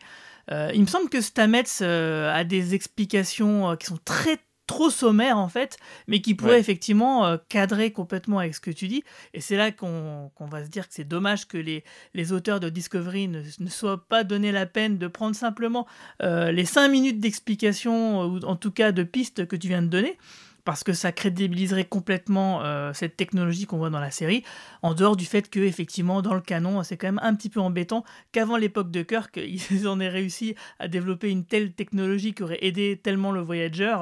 il 0.51 0.81
me 0.81 0.87
semble 0.87 1.09
que 1.09 1.21
Stamets 1.21 1.83
a 1.83 2.45
des 2.45 2.75
explications 2.75 3.77
qui 3.77 3.87
sont 3.87 3.99
très 4.05 4.39
trop 4.67 4.91
sommaire 4.91 5.39
en 5.39 5.49
fait, 5.49 5.77
mais 6.07 6.21
qui 6.21 6.35
pourrait 6.35 6.61
effectivement 6.61 7.27
euh, 7.27 7.37
cadrer 7.49 7.91
complètement 7.91 8.39
avec 8.39 8.55
ce 8.55 8.61
que 8.61 8.71
tu 8.71 8.89
dis. 8.89 9.03
Et 9.35 9.41
c'est 9.41 9.57
là 9.57 9.73
qu'on 9.73 10.31
va 10.41 10.65
se 10.65 10.71
dire 10.71 10.89
que 10.89 10.95
c'est 10.95 11.07
dommage 11.07 11.47
que 11.47 11.59
les, 11.59 11.85
les, 12.15 12.33
auteurs 12.33 12.61
de 12.61 12.69
Discovery 12.69 13.29
ne, 13.29 13.43
ne, 13.59 13.69
soient 13.69 14.07
pas 14.09 14.25
donné 14.25 14.53
la 14.53 14.67
peine 14.67 14.99
de 14.99 15.09
prendre 15.09 15.35
simplement 15.35 15.87
euh, 16.23 16.53
les 16.53 16.65
cinq 16.65 16.89
minutes 16.89 17.21
d'explication, 17.21 18.25
ou 18.25 18.41
en 18.45 18.57
tout 18.57 18.71
cas 18.71 18.93
de 18.93 19.03
pistes 19.03 19.47
que 19.47 19.57
tu 19.57 19.69
viens 19.69 19.83
de 19.83 19.89
donner 19.89 20.17
parce 20.65 20.85
que 20.85 20.93
ça 20.93 21.13
crédibiliserait 21.13 21.85
complètement 21.85 22.63
euh, 22.63 22.93
cette 22.93 23.17
technologie 23.17 23.67
qu'on 23.67 23.79
voit 23.79 23.91
dans 23.91 24.01
la 24.01 24.11
série, 24.11 24.45
en 24.83 24.95
dehors 24.95 25.17
du 25.17 25.25
fait 25.25 25.49
que 25.51 25.61
effectivement 25.61 26.23
dans 26.23 26.35
le 26.35 26.41
canon 26.41 26.83
c'est 26.83 26.97
quand 26.97 27.09
même 27.09 27.21
un 27.23 27.35
petit 27.35 27.49
peu 27.49 27.61
embêtant 27.61 28.05
qu'avant 28.33 28.57
l'époque 28.57 28.91
de 28.91 29.03
Kirk 29.03 29.37
ils 29.71 29.89
en 29.89 30.01
aient 30.01 30.09
réussi 30.09 30.55
à 30.79 30.89
développer 30.89 31.31
une 31.31 31.45
telle 31.45 31.73
technologie 31.73 32.35
qui 32.35 32.43
aurait 32.43 32.59
aidé 32.63 33.01
tellement 33.03 33.33
le 33.33 33.41
Voyager 33.41 33.97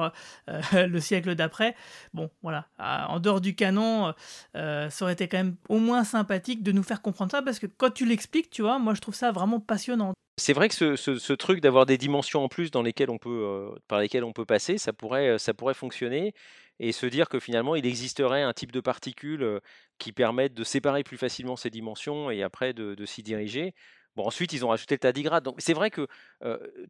euh, 0.49 0.61
le 0.87 0.99
siècle 0.99 1.35
d'après. 1.35 1.75
Bon 2.13 2.29
voilà, 2.41 2.67
en 2.79 3.19
dehors 3.19 3.41
du 3.41 3.55
canon, 3.55 4.13
euh, 4.55 4.89
ça 4.89 5.05
aurait 5.05 5.13
été 5.13 5.27
quand 5.27 5.37
même 5.37 5.55
au 5.69 5.79
moins 5.79 6.03
sympathique 6.03 6.63
de 6.63 6.71
nous 6.71 6.83
faire 6.83 7.01
comprendre 7.01 7.31
ça 7.31 7.41
parce 7.41 7.59
que 7.59 7.67
quand 7.67 7.91
tu 7.91 8.05
l'expliques, 8.05 8.49
tu 8.49 8.61
vois, 8.61 8.79
moi 8.79 8.93
je 8.93 9.01
trouve 9.01 9.15
ça 9.15 9.31
vraiment 9.31 9.59
passionnant. 9.59 10.13
C'est 10.41 10.53
vrai 10.53 10.69
que 10.69 10.95
ce, 10.95 11.33
truc 11.33 11.61
d'avoir 11.61 11.85
des 11.85 11.99
dimensions 11.99 12.43
en 12.43 12.47
plus 12.49 12.71
dans 12.71 12.81
lesquelles 12.81 13.11
on 13.11 13.19
peut, 13.19 13.29
euh, 13.29 13.69
par 13.87 13.99
lesquelles 13.99 14.23
on 14.23 14.33
peut 14.33 14.43
passer, 14.43 14.79
ça 14.79 14.91
pourrait, 14.91 15.29
euh, 15.29 15.37
ça 15.37 15.53
pourrait 15.53 15.75
fonctionner 15.75 16.33
et 16.79 16.93
se 16.93 17.05
dire 17.05 17.29
que 17.29 17.39
finalement 17.39 17.75
il 17.75 17.85
existerait 17.85 18.41
un 18.41 18.51
type 18.51 18.71
de 18.71 18.79
particules 18.79 19.43
euh, 19.43 19.59
qui 19.99 20.11
permettent 20.11 20.55
de 20.55 20.63
séparer 20.63 21.03
plus 21.03 21.17
facilement 21.17 21.55
ces 21.55 21.69
dimensions 21.69 22.31
et 22.31 22.41
après 22.41 22.73
de 22.73 23.05
s'y 23.05 23.21
diriger. 23.21 23.75
Bon, 24.15 24.25
ensuite, 24.25 24.51
ils 24.51 24.65
ont 24.65 24.69
rajouté 24.69 24.95
le 24.95 24.99
tadigrade. 24.99 25.43
Donc, 25.43 25.55
c'est 25.59 25.73
vrai 25.73 25.89
que 25.89 26.07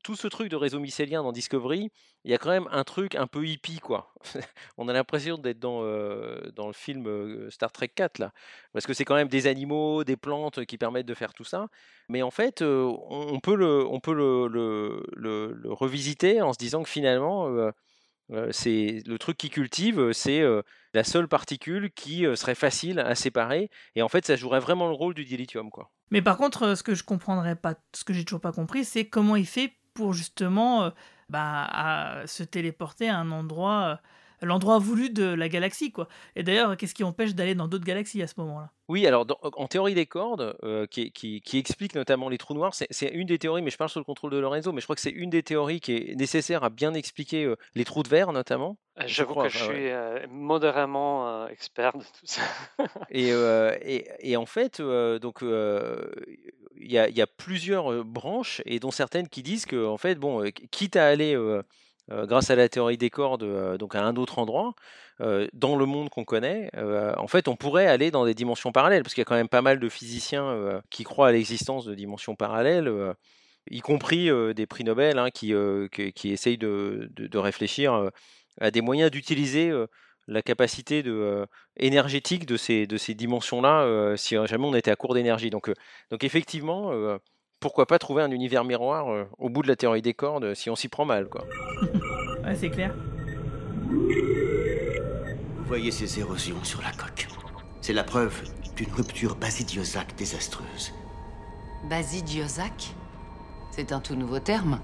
tout 0.03 0.15
ce 0.15 0.27
truc 0.27 0.49
de 0.49 0.55
réseau 0.55 0.79
mycélien 0.79 1.21
dans 1.21 1.31
Discovery, 1.31 1.91
il 2.23 2.31
y 2.31 2.33
a 2.33 2.37
quand 2.37 2.49
même 2.49 2.67
un 2.71 2.83
truc 2.83 3.15
un 3.15 3.27
peu 3.27 3.45
hippie, 3.45 3.79
quoi. 3.79 4.13
On 4.77 4.87
a 4.87 4.93
l'impression 4.93 5.37
d'être 5.37 5.59
dans, 5.59 5.83
dans 6.55 6.67
le 6.67 6.73
film 6.73 7.49
Star 7.51 7.71
Trek 7.71 7.89
4, 7.89 8.19
là. 8.19 8.33
Parce 8.73 8.87
que 8.87 8.93
c'est 8.93 9.05
quand 9.05 9.15
même 9.15 9.27
des 9.27 9.47
animaux, 9.47 10.03
des 10.03 10.17
plantes 10.17 10.65
qui 10.65 10.77
permettent 10.77 11.05
de 11.05 11.13
faire 11.13 11.33
tout 11.33 11.43
ça. 11.43 11.67
Mais 12.09 12.21
en 12.23 12.31
fait, 12.31 12.61
on, 12.61 13.39
peut, 13.39 13.55
le, 13.55 13.85
on 13.85 13.99
peut 13.99 14.13
le, 14.13 14.47
le, 14.47 15.73
revisiter 15.73 16.41
en 16.41 16.53
se 16.53 16.57
disant 16.57 16.83
que 16.83 16.89
finalement, 16.89 17.71
c'est 18.51 19.03
le 19.05 19.17
truc 19.17 19.37
qu'ils 19.37 19.49
cultivent, 19.49 20.11
c'est 20.13 20.43
la 20.93 21.03
seule 21.03 21.27
particule 21.27 21.91
qui 21.91 22.25
serait 22.35 22.55
facile 22.55 22.99
à 22.99 23.15
séparer. 23.15 23.69
Et 23.95 24.01
en 24.01 24.09
fait, 24.09 24.25
ça 24.25 24.35
jouerait 24.35 24.59
vraiment 24.59 24.87
le 24.87 24.93
rôle 24.93 25.13
du 25.13 25.25
dilithium, 25.25 25.69
quoi. 25.69 25.91
Mais 26.09 26.21
par 26.21 26.37
contre, 26.37 26.75
ce 26.75 26.83
que 26.83 26.93
je 26.93 27.03
comprendrais 27.03 27.55
pas, 27.55 27.75
ce 27.93 28.03
que 28.03 28.13
j'ai 28.13 28.25
toujours 28.25 28.41
pas 28.41 28.51
compris, 28.51 28.83
c'est 28.83 29.05
comment 29.05 29.35
il 29.37 29.47
fait 29.47 29.73
pour 29.93 30.13
justement 30.13 30.91
bah, 31.29 32.21
se 32.25 32.43
téléporter 32.43 33.09
à 33.09 33.17
un 33.17 33.31
endroit 33.31 34.01
l'endroit 34.41 34.79
voulu 34.79 35.09
de 35.09 35.23
la 35.23 35.49
galaxie, 35.49 35.91
quoi. 35.91 36.07
Et 36.35 36.43
d'ailleurs, 36.43 36.75
qu'est-ce 36.77 36.93
qui 36.93 37.03
empêche 37.03 37.35
d'aller 37.35 37.55
dans 37.55 37.67
d'autres 37.67 37.85
galaxies 37.85 38.21
à 38.21 38.27
ce 38.27 38.33
moment-là? 38.37 38.71
Oui, 38.87 39.07
alors 39.07 39.25
en 39.41 39.67
théorie 39.67 39.93
des 39.93 40.05
cordes, 40.05 40.57
euh, 40.63 40.85
qui, 40.85 41.11
qui, 41.11 41.57
explique 41.57 41.95
notamment 41.95 42.27
les 42.27 42.37
trous 42.37 42.53
noirs, 42.53 42.73
c'est 42.73 43.07
une 43.09 43.27
des 43.27 43.39
théories, 43.39 43.61
mais 43.61 43.69
je 43.69 43.77
parle 43.77 43.89
sur 43.89 44.01
le 44.01 44.03
contrôle 44.03 44.31
de 44.31 44.37
Lorenzo, 44.37 44.73
mais 44.73 44.81
je 44.81 44.85
crois 44.85 44.95
que 44.95 45.01
c'est 45.01 45.11
une 45.11 45.29
des 45.29 45.43
théories 45.43 45.79
qui 45.79 45.95
est 45.95 46.15
nécessaire 46.15 46.65
à 46.65 46.69
bien 46.69 46.93
expliquer 46.93 47.45
euh, 47.45 47.55
les 47.75 47.85
trous 47.85 48.03
de 48.03 48.09
verre 48.09 48.33
notamment. 48.33 48.77
Euh, 48.99 49.03
j'avoue 49.05 49.35
que 49.35 49.47
je 49.47 49.57
suis 49.57 50.27
modérément 50.29 51.47
expert 51.47 51.97
de 51.97 52.03
tout 52.03 52.25
ça. 52.25 52.41
et, 53.09 53.29
et, 53.29 54.09
et, 54.19 54.35
en 54.35 54.45
fait, 54.45 54.81
donc 54.81 55.39
il 55.41 56.91
y, 56.91 56.95
y, 56.95 57.21
a 57.21 57.27
plusieurs 57.27 58.03
branches 58.03 58.61
et 58.65 58.79
dont 58.79 58.91
certaines 58.91 59.29
qui 59.29 59.41
disent 59.41 59.65
que 59.65 59.85
en 59.87 59.97
fait, 59.97 60.15
bon, 60.15 60.43
quitte 60.71 60.97
à 60.97 61.07
aller 61.07 61.37
euh, 62.09 62.25
grâce 62.25 62.49
à 62.49 62.55
la 62.55 62.67
théorie 62.67 62.97
des 62.97 63.09
cordes, 63.09 63.43
euh, 63.43 63.77
donc 63.77 63.95
à 63.95 64.03
un 64.03 64.15
autre 64.15 64.39
endroit, 64.39 64.73
euh, 65.21 65.47
dans 65.53 65.75
le 65.75 65.85
monde 65.85 66.09
qu'on 66.09 66.25
connaît, 66.25 66.71
en 66.75 67.27
fait, 67.27 67.47
on 67.47 67.55
pourrait 67.55 67.87
aller 67.87 68.11
dans 68.11 68.25
des 68.25 68.33
dimensions 68.33 68.71
parallèles, 68.71 69.03
parce 69.03 69.13
qu'il 69.13 69.21
y 69.21 69.23
a 69.23 69.25
quand 69.25 69.35
même 69.35 69.49
pas 69.49 69.61
mal 69.61 69.79
de 69.79 69.89
physiciens 69.89 70.81
qui 70.89 71.03
croient 71.03 71.27
à 71.27 71.31
l'existence 71.31 71.85
de 71.85 71.93
dimensions 71.93 72.35
parallèles, 72.35 72.91
y 73.69 73.81
compris 73.81 74.29
des 74.55 74.65
prix 74.65 74.83
Nobel 74.83 75.19
hein, 75.19 75.29
qui, 75.29 75.53
qui, 76.15 76.31
essayent 76.31 76.57
de, 76.57 77.07
de, 77.11 77.37
réfléchir 77.37 78.09
à 78.59 78.71
des 78.71 78.81
moyens 78.81 79.11
d'utiliser 79.11 79.71
la 80.27 80.41
capacité 80.41 81.03
énergétique 81.77 82.47
de 82.47 82.57
ces, 82.57 82.87
de 82.87 82.97
ces 82.97 83.13
dimensions-là 83.13 84.15
si 84.17 84.35
jamais 84.45 84.65
on 84.65 84.73
était 84.73 84.91
à 84.91 84.95
court 84.95 85.13
d'énergie. 85.13 85.51
Donc, 85.51 85.71
donc 86.09 86.23
effectivement, 86.23 86.91
pourquoi 87.59 87.85
pas 87.85 87.99
trouver 87.99 88.23
un 88.23 88.31
univers 88.31 88.63
miroir 88.63 89.27
au 89.37 89.49
bout 89.49 89.61
de 89.61 89.67
la 89.67 89.75
théorie 89.75 90.01
des 90.01 90.15
cordes 90.15 90.55
si 90.55 90.71
on 90.71 90.75
s'y 90.75 90.87
prend 90.87 91.05
mal, 91.05 91.29
quoi. 91.29 91.45
Ouais, 92.51 92.57
c'est 92.59 92.69
clair. 92.69 92.93
Vous 95.57 95.65
voyez 95.67 95.91
ces 95.91 96.19
érosions 96.19 96.63
sur 96.63 96.81
la 96.81 96.91
coque 96.91 97.27
C'est 97.81 97.93
la 97.93 98.03
preuve 98.03 98.43
d'une 98.75 98.91
rupture 98.93 99.35
basidiosaque 99.35 100.15
désastreuse. 100.15 100.93
Basidiosaque? 101.89 102.93
C'est 103.71 103.91
un 103.91 103.99
tout 103.99 104.15
nouveau 104.15 104.39
terme. 104.39 104.79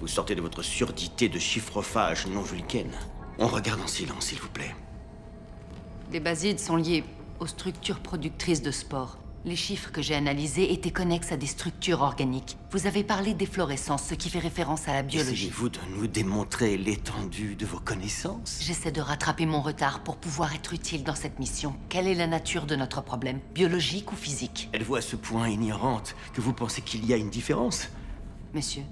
Vous 0.00 0.08
sortez 0.08 0.34
de 0.34 0.40
votre 0.40 0.62
surdité 0.62 1.28
de 1.28 1.38
chiffrophage 1.38 2.26
non 2.26 2.42
vulcaine. 2.42 2.92
On 3.38 3.46
regarde 3.46 3.80
en 3.80 3.86
silence, 3.86 4.26
s'il 4.26 4.40
vous 4.40 4.48
plaît. 4.48 4.74
Les 6.10 6.20
basides 6.20 6.58
sont 6.58 6.76
liés 6.76 7.04
aux 7.40 7.46
structures 7.46 8.00
productrices 8.00 8.62
de 8.62 8.70
spores. 8.70 9.18
Les 9.44 9.56
chiffres 9.56 9.90
que 9.90 10.02
j'ai 10.02 10.14
analysés 10.14 10.72
étaient 10.72 10.92
connexes 10.92 11.32
à 11.32 11.36
des 11.36 11.48
structures 11.48 12.02
organiques. 12.02 12.56
Vous 12.70 12.86
avez 12.86 13.02
parlé 13.02 13.34
d'efflorescence, 13.34 14.04
ce 14.04 14.14
qui 14.14 14.30
fait 14.30 14.38
référence 14.38 14.86
à 14.86 14.92
la 14.92 15.02
biologie. 15.02 15.46
Essayez-vous 15.46 15.68
de 15.68 15.80
nous 15.96 16.06
démontrer 16.06 16.76
l'étendue 16.76 17.56
de 17.56 17.66
vos 17.66 17.80
connaissances? 17.80 18.60
J'essaie 18.60 18.92
de 18.92 19.00
rattraper 19.00 19.46
mon 19.46 19.60
retard 19.60 20.04
pour 20.04 20.16
pouvoir 20.16 20.54
être 20.54 20.74
utile 20.74 21.02
dans 21.02 21.16
cette 21.16 21.40
mission. 21.40 21.74
Quelle 21.88 22.06
est 22.06 22.14
la 22.14 22.28
nature 22.28 22.66
de 22.66 22.76
notre 22.76 23.02
problème 23.02 23.40
Biologique 23.52 24.12
ou 24.12 24.16
physique? 24.16 24.68
Êtes-vous 24.72 24.94
à 24.94 25.00
ce 25.00 25.16
point 25.16 25.48
ignorante 25.48 26.14
que 26.32 26.40
vous 26.40 26.52
pensez 26.52 26.80
qu'il 26.80 27.04
y 27.04 27.12
a 27.12 27.16
une 27.16 27.30
différence 27.30 27.88
Monsieur 28.54 28.84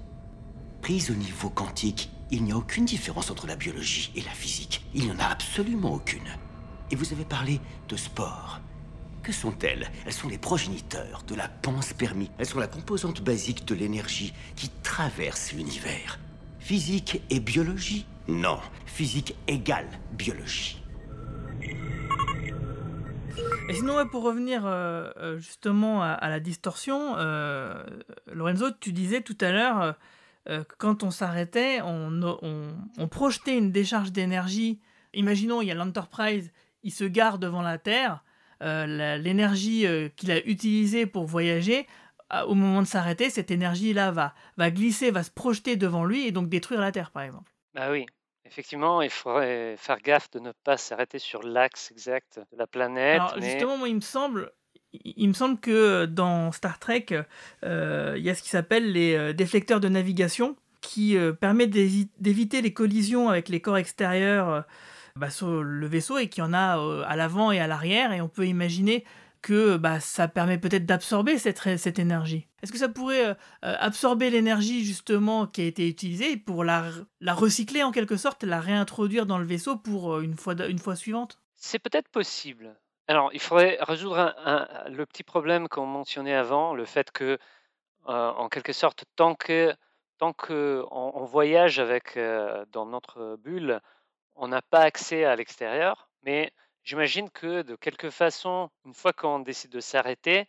Prise 0.81 1.11
au 1.11 1.15
niveau 1.15 1.49
quantique, 1.49 2.11
il 2.29 2.43
n'y 2.43 2.51
a 2.51 2.57
aucune 2.57 2.83
différence 2.83 3.31
entre 3.31 3.47
la 3.47 3.55
biologie 3.55 4.11
et 4.15 4.21
la 4.21 4.31
physique. 4.31 4.83
Il 4.93 5.05
n'y 5.05 5.11
en 5.11 5.19
a 5.19 5.27
absolument 5.27 5.93
aucune. 5.93 6.27
Et 6.89 6.97
vous 6.97 7.13
avez 7.13 7.23
parlé 7.23 7.61
de 7.87 7.95
sport. 7.95 8.59
Que 9.31 9.37
sont-elles? 9.37 9.89
Elles 10.05 10.11
sont 10.11 10.27
les 10.27 10.37
progéniteurs 10.37 11.23
de 11.25 11.35
la 11.35 11.47
panspermie. 11.47 12.29
Elles 12.37 12.45
sont 12.45 12.59
la 12.59 12.67
composante 12.67 13.21
basique 13.21 13.63
de 13.65 13.73
l'énergie 13.73 14.33
qui 14.57 14.67
traverse 14.83 15.53
l'univers. 15.53 16.19
Physique 16.59 17.21
et 17.29 17.39
biologie? 17.39 18.05
Non. 18.27 18.59
Physique 18.85 19.37
égale 19.47 19.87
biologie. 20.11 20.83
Et 23.69 23.73
sinon, 23.73 24.05
pour 24.09 24.23
revenir 24.23 24.65
euh, 24.65 25.09
euh, 25.15 25.37
justement 25.37 26.03
à, 26.03 26.27
la 26.27 26.41
distorsion, 26.41 27.15
euh, 27.15 27.81
Lorenzo, 28.33 28.65
tu 28.81 28.91
disais 28.91 29.21
tout 29.21 29.37
à 29.39 29.53
l'heure 29.53 29.95
que 30.45 30.75
quand 30.77 31.03
on 31.03 31.09
s'arrêtait, 31.11 31.79
on, 31.83 32.21
on- 32.21 32.75
on 32.97 33.07
projetait 33.07 33.57
une 33.57 33.71
décharge 33.71 34.11
d'énergie. 34.11 34.81
Imaginons, 35.13 35.61
il 35.61 35.69
y 35.69 35.71
a 35.71 35.75
l'Enterprise, 35.75 36.51
il 36.83 36.91
se 36.91 37.05
gare 37.05 37.39
devant 37.39 37.61
la 37.61 37.77
Terre. 37.77 38.25
Euh, 38.61 39.17
L'énergie 39.17 39.85
euh, 39.85 40.09
qu'il 40.15 40.31
a 40.31 40.39
utilisée 40.45 41.05
pour 41.05 41.25
voyager, 41.25 41.87
au 42.47 42.53
moment 42.55 42.81
de 42.81 42.87
s'arrêter, 42.87 43.29
cette 43.29 43.51
énergie-là 43.51 44.11
va, 44.11 44.33
va 44.55 44.71
glisser, 44.71 45.11
va 45.11 45.21
se 45.21 45.31
projeter 45.31 45.75
devant 45.75 46.05
lui 46.05 46.25
et 46.25 46.31
donc 46.31 46.47
détruire 46.47 46.79
la 46.79 46.93
Terre, 46.93 47.11
par 47.11 47.23
exemple. 47.23 47.51
Bah 47.73 47.91
oui, 47.91 48.05
effectivement, 48.45 49.01
il 49.01 49.09
faudrait 49.09 49.75
faire 49.77 49.99
gaffe 49.99 50.31
de 50.31 50.39
ne 50.39 50.53
pas 50.63 50.77
s'arrêter 50.77 51.19
sur 51.19 51.43
l'axe 51.43 51.91
exact 51.91 52.39
de 52.51 52.57
la 52.57 52.67
planète, 52.67 53.19
Alors 53.19 53.35
mais 53.37 53.51
justement, 53.51 53.77
moi, 53.77 53.89
il 53.89 53.95
me 53.95 54.01
semble, 54.01 54.51
il 54.93 55.27
me 55.27 55.33
semble 55.33 55.59
que 55.59 56.05
dans 56.05 56.53
Star 56.53 56.79
Trek, 56.79 57.07
euh, 57.65 58.15
il 58.17 58.23
y 58.23 58.29
a 58.29 58.35
ce 58.35 58.41
qui 58.43 58.49
s'appelle 58.49 58.93
les 58.93 59.13
euh, 59.15 59.33
déflecteurs 59.33 59.81
de 59.81 59.89
navigation, 59.89 60.55
qui 60.79 61.17
euh, 61.17 61.33
permet 61.33 61.67
d'évi- 61.67 62.09
d'éviter 62.19 62.61
les 62.61 62.71
collisions 62.71 63.27
avec 63.27 63.49
les 63.49 63.59
corps 63.59 63.77
extérieurs 63.77 64.49
euh, 64.49 64.61
bah, 65.15 65.29
sur 65.29 65.63
le 65.63 65.87
vaisseau 65.87 66.17
et 66.17 66.29
qu'il 66.29 66.43
y 66.43 66.47
en 66.47 66.53
a 66.53 66.79
euh, 66.79 67.03
à 67.05 67.15
l'avant 67.15 67.51
et 67.51 67.59
à 67.59 67.67
l'arrière. 67.67 68.13
Et 68.13 68.21
on 68.21 68.29
peut 68.29 68.47
imaginer 68.47 69.05
que 69.41 69.77
bah, 69.77 69.99
ça 69.99 70.27
permet 70.27 70.57
peut-être 70.57 70.85
d'absorber 70.85 71.37
cette, 71.37 71.77
cette 71.77 71.99
énergie. 71.99 72.47
Est-ce 72.61 72.71
que 72.71 72.77
ça 72.77 72.89
pourrait 72.89 73.25
euh, 73.25 73.33
euh, 73.65 73.75
absorber 73.79 74.29
l'énergie 74.29 74.85
justement 74.85 75.47
qui 75.47 75.61
a 75.61 75.65
été 75.65 75.87
utilisée 75.87 76.37
pour 76.37 76.63
la, 76.63 76.85
la 77.19 77.33
recycler 77.33 77.83
en 77.83 77.91
quelque 77.91 78.17
sorte, 78.17 78.43
la 78.43 78.59
réintroduire 78.59 79.25
dans 79.25 79.39
le 79.39 79.45
vaisseau 79.45 79.77
pour 79.77 80.19
une 80.19 80.35
fois, 80.35 80.53
une 80.67 80.79
fois 80.79 80.95
suivante? 80.95 81.39
C'est 81.55 81.79
peut-être 81.79 82.09
possible. 82.09 82.75
Alors, 83.07 83.31
il 83.33 83.39
faudrait 83.39 83.77
résoudre 83.81 84.33
le 84.89 85.05
petit 85.05 85.23
problème 85.23 85.67
qu'on 85.67 85.85
mentionnait 85.85 86.35
avant, 86.35 86.73
le 86.73 86.85
fait 86.85 87.11
que, 87.11 87.37
en 88.05 88.47
quelque 88.47 88.73
sorte, 88.73 89.03
tant 89.15 89.35
que 89.35 89.73
tant 90.17 90.33
que 90.33 90.85
on, 90.91 91.25
voyage 91.25 91.79
avec 91.79 92.17
dans 92.71 92.85
notre 92.85 93.37
bulle, 93.37 93.81
on 94.35 94.47
n'a 94.47 94.61
pas 94.61 94.81
accès 94.81 95.25
à 95.25 95.35
l'extérieur. 95.35 96.09
Mais 96.23 96.51
j'imagine 96.83 97.29
que 97.29 97.61
de 97.61 97.75
quelque 97.75 98.09
façon, 98.09 98.69
une 98.85 98.93
fois 98.93 99.13
qu'on 99.13 99.39
décide 99.39 99.71
de 99.71 99.79
s'arrêter, 99.79 100.47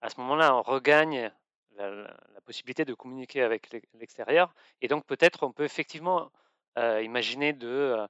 à 0.00 0.10
ce 0.10 0.18
moment-là, 0.20 0.56
on 0.56 0.62
regagne 0.62 1.30
la, 1.76 2.16
possibilité 2.44 2.84
de 2.84 2.94
communiquer 2.94 3.42
avec 3.42 3.70
l'ex- 3.70 3.88
l'extérieur. 3.94 4.52
Et 4.80 4.88
donc, 4.88 5.06
peut-être, 5.06 5.44
on 5.44 5.52
peut 5.52 5.64
effectivement 5.64 6.30
euh, 6.76 7.00
imaginer 7.02 7.52
de 7.52 7.68
euh, 7.68 8.06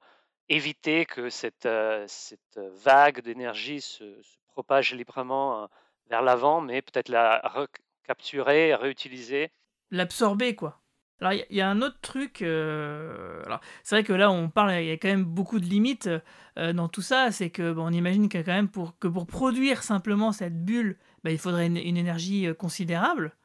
éviter 0.49 1.05
que 1.05 1.29
cette, 1.29 1.67
euh, 1.67 2.05
cette 2.07 2.57
vague 2.57 3.21
d'énergie 3.21 3.79
se, 3.79 4.21
se 4.21 4.37
propage 4.47 4.93
librement 4.93 5.69
vers 6.09 6.21
l'avant, 6.21 6.61
mais 6.61 6.81
peut-être 6.81 7.09
la 7.09 7.39
recapturer, 7.39 8.75
réutiliser. 8.75 9.51
l'absorber 9.91 10.55
quoi. 10.55 10.82
Alors 11.21 11.33
il 11.49 11.55
y, 11.55 11.61
a- 11.61 11.69
un 11.69 11.81
autre 11.81 11.99
truc. 12.01 12.41
euh, 12.41 13.41
c'est 13.83 13.95
vrai 13.95 14.03
que 14.03 14.13
là 14.13 14.31
on 14.31 14.49
parle, 14.49 14.73
il 14.73 14.85
y 14.85 14.91
a 14.91 14.97
quand 14.97 15.07
même 15.07 15.23
beaucoup 15.23 15.59
de 15.59 15.65
limites 15.65 16.09
euh, 16.57 16.73
dans 16.73 16.89
tout 16.89 17.01
ça. 17.01 17.31
C'est 17.31 17.49
que 17.49 17.71
bon, 17.71 17.87
on 17.87 17.91
imagine 17.91 18.29
que 18.29 18.39
quand 18.39 18.51
même 18.51 18.69
pour 18.69 18.97
que 18.99 19.07
pour 19.07 19.25
produire 19.25 19.83
simplement 19.83 20.31
cette 20.31 20.65
bulle, 20.65 20.97
bah, 21.23 21.31
il 21.31 21.37
faudrait 21.37 21.67
une, 21.67 21.77
énergie 21.77 22.47
euh, 22.47 22.53
considérable. 22.53 23.35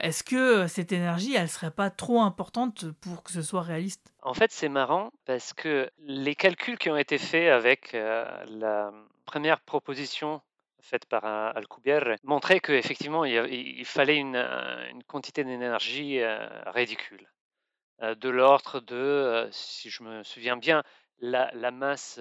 Est-ce 0.00 0.24
que 0.24 0.66
cette 0.68 0.90
énergie, 0.90 1.34
elle 1.34 1.50
serait 1.50 1.70
pas 1.70 1.90
trop 1.90 2.22
importante 2.22 2.90
pour 3.02 3.22
que 3.22 3.30
ce 3.30 3.42
soit 3.42 3.60
réaliste? 3.60 4.14
En 4.22 4.32
fait, 4.32 4.50
c'est 4.50 4.70
marrant 4.70 5.10
parce 5.26 5.52
que 5.52 5.90
les 5.98 6.34
calculs 6.34 6.78
qui 6.78 6.88
ont 6.88 6.96
été 6.96 7.18
faits 7.18 7.50
avec 7.50 7.92
la 7.92 8.90
première 9.26 9.60
proposition 9.60 10.40
faite 10.82 11.06
par 11.06 11.24
Alcubierre 11.24 12.16
montraient 12.22 12.60
qu'effectivement, 12.60 13.24
il, 13.24 13.84
fallait 13.84 14.16
une, 14.16 14.36
euh, 14.36 14.88
une 14.90 15.02
quantité 15.04 15.44
d'énergie 15.44 16.20
euh, 16.20 16.46
ridicule. 16.66 17.28
Euh, 18.02 18.14
de 18.14 18.28
l'ordre 18.30 18.80
de, 18.80 19.48
si 19.52 19.90
je 19.90 20.02
me 20.02 20.22
souviens 20.22 20.56
bien, 20.56 20.82
la, 21.18 21.50
la 21.54 21.70
masse 21.70 22.20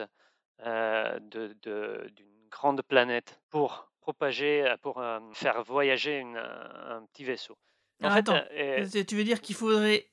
euh, 0.65 1.19
de- 1.21 1.55
de- 1.61 2.09
d'une 2.15 2.47
grande 2.49 2.81
planète 2.81 3.39
pour 3.49 3.89
propager, 4.01 4.75
pour 4.81 4.99
euh, 4.99 5.19
faire 5.33 5.63
voyager 5.63 6.17
une, 6.17 6.37
un 6.37 7.05
petit 7.13 7.23
vaisseau. 7.23 7.57
En 8.01 8.09
fait, 8.09 8.19
attends, 8.19 8.41
euh, 8.51 8.85
Tu 9.07 9.15
veux 9.15 9.23
dire 9.23 9.41
qu'il 9.41 9.55
faudrait 9.55 10.08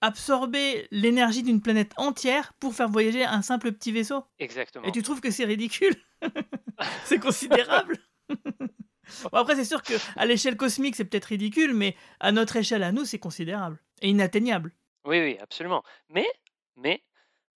absorber 0.00 0.86
l'énergie 0.90 1.42
d'une 1.42 1.60
planète 1.60 1.92
entière 1.96 2.52
pour 2.60 2.74
faire 2.74 2.88
voyager 2.88 3.24
un 3.24 3.42
simple 3.42 3.72
petit 3.72 3.92
vaisseau 3.92 4.24
exactement. 4.38 4.86
Et 4.86 4.92
tu 4.92 5.02
trouves 5.02 5.20
que 5.20 5.30
c'est 5.30 5.44
ridicule? 5.44 5.94
C'est 7.04 7.18
considérable? 7.18 7.98
Bon, 9.32 9.38
Après, 9.38 9.56
c'est 9.56 9.64
sûr 9.64 9.82
que 9.82 9.94
à 10.16 10.26
l'échelle 10.26 10.56
cosmique, 10.56 10.94
c'est 10.94 11.06
peut-être 11.06 11.24
ridicule, 11.24 11.72
mais 11.72 11.96
à 12.20 12.30
notre 12.30 12.56
échelle, 12.56 12.82
à 12.82 12.92
nous, 12.92 13.06
c'est 13.06 13.18
considérable 13.18 13.78
et 14.02 14.10
inatteignable. 14.10 14.74
Oui, 15.06 15.18
oui, 15.20 15.38
absolument. 15.40 15.82
Mais, 16.10 16.26
mais 16.76 17.02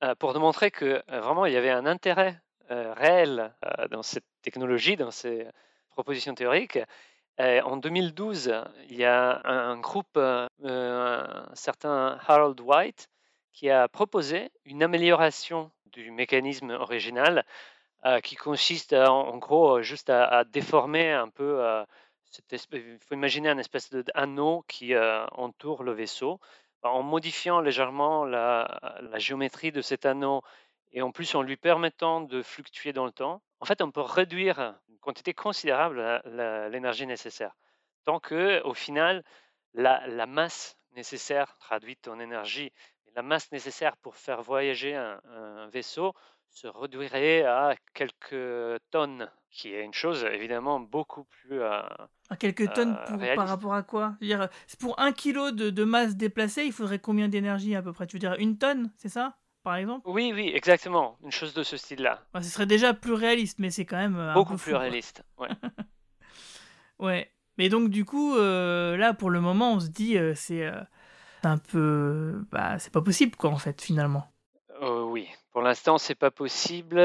euh, 0.02 0.14
pour 0.14 0.33
démontrer 0.33 0.70
que 0.70 1.02
euh, 1.11 1.20
vraiment 1.20 1.46
il 1.46 1.52
y 1.52 1.57
avait 1.57 1.70
un 1.70 1.87
intérêt 1.87 2.40
euh, 2.70 2.92
réel 2.94 3.55
dans 3.90 4.02
cette 4.02 4.24
technologie, 4.42 4.96
dans 4.96 5.11
ces 5.11 5.46
propositions 5.90 6.35
théoriques, 6.35 6.78
en 7.38 7.77
2012, 7.77 8.55
il 8.88 8.97
y 8.97 9.05
a 9.05 9.40
un, 9.45 9.79
groupe, 9.79 10.16
euh, 10.16 10.47
euh, 10.64 11.25
un 11.51 11.55
certain 11.55 12.18
Harold 12.27 12.61
White, 12.61 13.09
qui 13.53 13.71
a 13.71 13.88
proposé 13.88 14.51
une 14.64 14.83
amélioration 14.83 15.71
du 15.87 16.11
mécanisme 16.11 16.71
original 16.71 17.45
euh, 18.05 18.21
qui 18.21 18.37
consiste 18.37 18.92
en 18.95 19.37
gros 19.38 19.79
euh, 19.79 19.83
juste 19.83 20.11
à, 20.11 20.45
déformer 20.45 21.12
un 21.12 21.29
peu. 21.29 21.61
euh, 21.64 21.85
il 22.51 22.99
faut 22.99 23.14
imaginer 23.14 23.51
un 23.51 23.59
espèce 23.59 23.90
d'anneau 23.90 24.64
qui 24.66 24.95
euh, 24.95 25.27
entoure 25.33 25.83
le 25.83 25.92
vaisseau 25.92 26.40
en 26.83 27.03
modifiant 27.03 27.61
légèrement 27.61 28.25
la 28.25 29.18
géométrie 29.18 29.71
de 29.71 29.83
cet 29.83 30.07
anneau 30.07 30.42
et 30.92 31.02
en 31.02 31.11
plus 31.12 31.35
en 31.35 31.42
lui 31.42 31.57
permettant 31.57 32.20
de 32.20 32.42
fluctuer 32.42 32.92
dans 32.92 33.07
le 33.07 33.12
temps, 33.12 33.42
en 33.61 33.64
fait, 33.64 33.83
on 33.83 33.90
peut 33.90 34.00
réduire 34.00 34.74
une 34.88 34.98
quantité 34.98 35.35
considérable 35.35 36.20
l'énergie 36.70 37.07
nécessaire. 37.07 37.57
Tant 38.05 38.20
que, 38.20 38.62
au 38.64 38.74
final, 38.74 39.22
la, 39.74 40.07
la 40.07 40.26
masse 40.26 40.76
nécessaire, 40.94 41.57
traduite 41.59 42.09
en 42.09 42.18
énergie, 42.18 42.72
la 43.14 43.22
masse 43.22 43.52
nécessaire 43.52 43.96
pour 43.98 44.16
faire 44.16 44.42
voyager 44.42 44.94
un, 44.94 45.20
un 45.31 45.68
vaisseau 45.68 46.14
se 46.48 46.66
réduirait 46.66 47.44
à 47.44 47.74
quelques 47.94 48.81
tonnes, 48.90 49.31
qui 49.50 49.72
est 49.72 49.85
une 49.85 49.94
chose 49.94 50.24
évidemment 50.33 50.81
beaucoup 50.81 51.24
plus 51.24 51.61
euh, 51.62 51.81
À 52.31 52.37
quelques 52.37 52.72
tonnes 52.72 52.92
Euh, 52.92 53.07
pour- 53.07 53.18
réaliste. 53.18 53.37
par 53.37 53.48
rapport 53.48 53.74
à 53.74 53.83
quoi? 53.83 54.14
Je 54.20 54.26
veux 54.26 54.37
dire, 54.37 54.48
c'est 54.66 54.78
Pour 54.81 54.98
un 55.00 55.12
kilo 55.12 55.50
de, 55.50 55.70
de 55.70 55.85
masse 55.85 56.16
déplacée, 56.16 56.64
il 56.64 56.72
faudrait 56.72 56.98
combien 56.98 57.28
d'énergie 57.28 57.74
à 57.74 57.83
peu 57.83 57.92
près? 57.92 58.07
Tu 58.07 58.16
veux 58.16 58.20
dire 58.20 58.35
une 58.38 58.59
tonne, 58.59 58.90
c'est 58.96 59.09
ça? 59.09 59.37
Par 59.62 59.77
exemple 59.77 60.09
Oui, 60.09 60.33
oui, 60.35 60.51
exactement. 60.55 61.16
Une 61.22 61.31
chose 61.31 61.55
de 61.55 61.62
ce 61.62 61.77
style-là. 61.77 62.20
Enfin, 62.33 62.42
Ce 62.42 62.51
serait 62.51 62.66
déjà 62.66 62.94
plus 62.94 63.12
réaliste, 63.12 63.59
mais 63.59 63.70
c'est 63.70 63.85
quand 63.85 63.96
même 63.96 64.16
euh, 64.16 64.31
un 64.31 64.35
Beaucoup 64.35 64.55
peu 64.55 64.59
plus 64.59 64.72
fou, 64.72 64.79
réaliste. 64.79 65.25
Ouais. 65.38 65.48
Ouais. 66.98 67.33
Mais 67.59 67.68
donc, 67.68 67.90
du 67.90 68.05
coup, 68.05 68.37
euh, 68.37 68.96
là, 68.96 69.12
pour 69.12 69.29
le 69.31 69.40
moment, 69.40 69.72
on 69.72 69.81
se 69.81 69.88
dit, 69.88 70.16
euh, 70.16 70.35
c'est 70.37 70.70
un 71.42 71.59
peu. 71.59 72.44
Bah, 72.53 72.79
c'est 72.79 72.92
pas 72.92 73.03
possible, 73.03 73.35
quoi, 73.35 73.51
en 73.51 73.59
fait, 73.59 73.81
finalement. 73.83 74.29
Oui, 74.81 75.29
pour 75.51 75.62
l'instant, 75.62 75.98
c'est 75.98 76.14
pas 76.14 76.31
possible. 76.31 76.98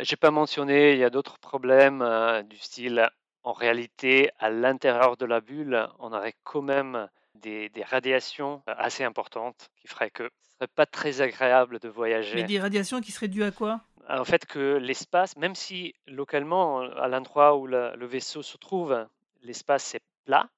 J'ai 0.00 0.16
pas 0.16 0.30
mentionné, 0.30 0.92
il 0.92 0.98
y 0.98 1.04
a 1.04 1.10
d'autres 1.10 1.38
problèmes 1.38 2.04
du 2.50 2.58
style, 2.58 3.10
en 3.42 3.52
réalité, 3.52 4.30
à 4.38 4.50
l'intérieur 4.50 5.16
de 5.16 5.24
la 5.24 5.40
bulle, 5.40 5.88
on 5.98 6.12
aurait 6.12 6.34
quand 6.44 6.62
même 6.62 7.08
des, 7.34 7.68
des 7.70 7.82
radiations 7.82 8.62
assez 8.66 9.04
importantes 9.04 9.70
qui 9.80 9.88
feraient 9.88 10.10
que 10.10 10.30
serait 10.58 10.68
pas 10.74 10.86
très 10.86 11.20
agréable 11.20 11.78
de 11.78 11.88
voyager. 11.88 12.34
Mais 12.34 12.44
des 12.44 12.58
radiations 12.60 13.00
qui 13.00 13.12
seraient 13.12 13.28
dues 13.28 13.44
à 13.44 13.50
quoi? 13.50 13.80
En 14.08 14.24
fait, 14.24 14.46
que 14.46 14.76
l'espace, 14.76 15.36
même 15.36 15.54
si 15.54 15.94
localement, 16.06 16.80
à 16.80 17.08
l'endroit 17.08 17.56
où 17.56 17.66
la- 17.66 17.96
le 17.96 18.06
vaisseau 18.06 18.42
se 18.42 18.56
trouve, 18.56 19.06
l'espace 19.42 19.94
est 19.94 20.00
plat, 20.24 20.48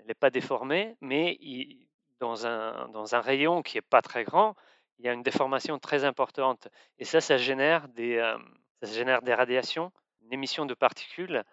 il 0.00 0.06
n'est 0.06 0.14
pas 0.14 0.30
déformé, 0.30 0.96
mais 1.00 1.36
il- 1.40 1.86
dans, 2.20 2.46
un, 2.46 2.88
dans 2.88 3.14
un 3.14 3.20
rayon 3.20 3.62
qui 3.62 3.76
n'est 3.76 3.82
pas 3.82 4.02
très 4.02 4.24
grand, 4.24 4.56
il 4.98 5.04
y 5.04 5.08
a 5.08 5.12
une 5.12 5.22
déformation 5.22 5.78
très 5.78 6.04
importante. 6.04 6.66
Et 6.98 7.04
ça, 7.04 7.20
ça 7.20 7.36
génère 7.36 7.86
des, 7.88 8.16
euh, 8.16 8.36
ça 8.82 8.92
génère 8.92 9.22
des 9.22 9.34
radiations, 9.34 9.92
une 10.24 10.32
émission 10.32 10.66
de 10.66 10.74
particules 10.74 11.44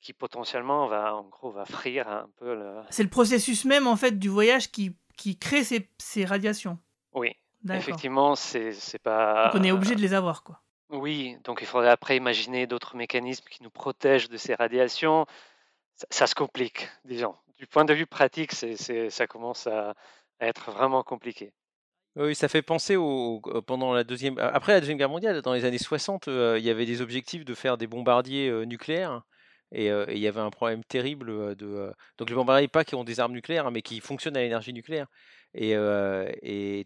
qui 0.00 0.12
potentiellement 0.12 0.86
va, 0.86 1.16
en 1.16 1.24
gros, 1.24 1.50
va 1.50 1.64
frire 1.64 2.06
un 2.06 2.28
peu 2.36 2.54
le... 2.54 2.76
C'est 2.90 3.02
le 3.02 3.08
processus 3.08 3.64
même, 3.64 3.88
en 3.88 3.96
fait, 3.96 4.16
du 4.20 4.28
voyage 4.28 4.70
qui, 4.70 4.94
qui 5.16 5.36
crée 5.36 5.64
ces, 5.64 5.90
ces 5.98 6.24
radiations. 6.24 6.78
Oui, 7.16 7.32
effectivement, 7.78 8.36
c'est 8.36 8.72
c'est 8.72 8.98
pas... 9.00 9.50
Donc, 9.52 9.60
on 9.60 9.64
est 9.64 9.72
obligé 9.72 9.94
de 9.96 10.00
les 10.00 10.14
avoir, 10.14 10.42
quoi. 10.44 10.60
Oui, 10.90 11.36
donc 11.42 11.58
il 11.62 11.66
faudrait 11.66 11.90
après 11.90 12.16
imaginer 12.16 12.68
d'autres 12.68 12.94
mécanismes 12.94 13.44
qui 13.50 13.62
nous 13.64 13.70
protègent 13.70 14.28
de 14.28 14.36
ces 14.36 14.54
radiations. 14.54 15.26
Ça, 15.96 16.06
ça 16.10 16.26
se 16.28 16.34
complique, 16.36 16.88
disons. 17.04 17.34
Du 17.58 17.66
point 17.66 17.84
de 17.84 17.92
vue 17.94 18.06
pratique, 18.06 18.52
c'est, 18.52 18.76
c'est- 18.76 19.10
ça 19.10 19.26
commence 19.26 19.66
à, 19.66 19.94
à 20.38 20.46
être 20.46 20.70
vraiment 20.70 21.02
compliqué. 21.02 21.52
Oui, 22.14 22.34
ça 22.34 22.48
fait 22.48 22.62
penser 22.62 22.96
au, 22.96 23.40
au- 23.42 23.62
pendant 23.62 23.92
la 23.94 24.04
deuxième, 24.04 24.38
après 24.38 24.72
la 24.74 24.80
deuxième 24.80 24.96
guerre 24.98 25.08
mondiale, 25.10 25.42
dans 25.42 25.54
les 25.54 25.64
années 25.64 25.78
60, 25.78 26.28
euh, 26.28 26.56
il 26.58 26.64
y 26.64 26.70
avait 26.70 26.86
des 26.86 27.00
objectifs 27.02 27.44
de 27.44 27.54
faire 27.54 27.76
des 27.78 27.86
bombardiers 27.86 28.48
euh, 28.48 28.64
nucléaires. 28.64 29.22
Et 29.78 29.88
il 29.88 30.18
y 30.18 30.26
avait 30.26 30.40
un 30.40 30.48
problème 30.48 30.82
terrible 30.84 31.54
de. 31.54 31.92
donc 32.16 32.30
les 32.30 32.34
bombardiers 32.34 32.66
pas 32.66 32.82
qui 32.82 32.94
ont 32.94 33.04
des 33.04 33.20
armes 33.20 33.34
nucléaires, 33.34 33.66
hein, 33.66 33.70
mais 33.70 33.82
qui 33.82 34.00
fonctionnent 34.00 34.36
à 34.38 34.40
l'énergie 34.40 34.72
nucléaire. 34.72 35.06
Et, 35.52 35.74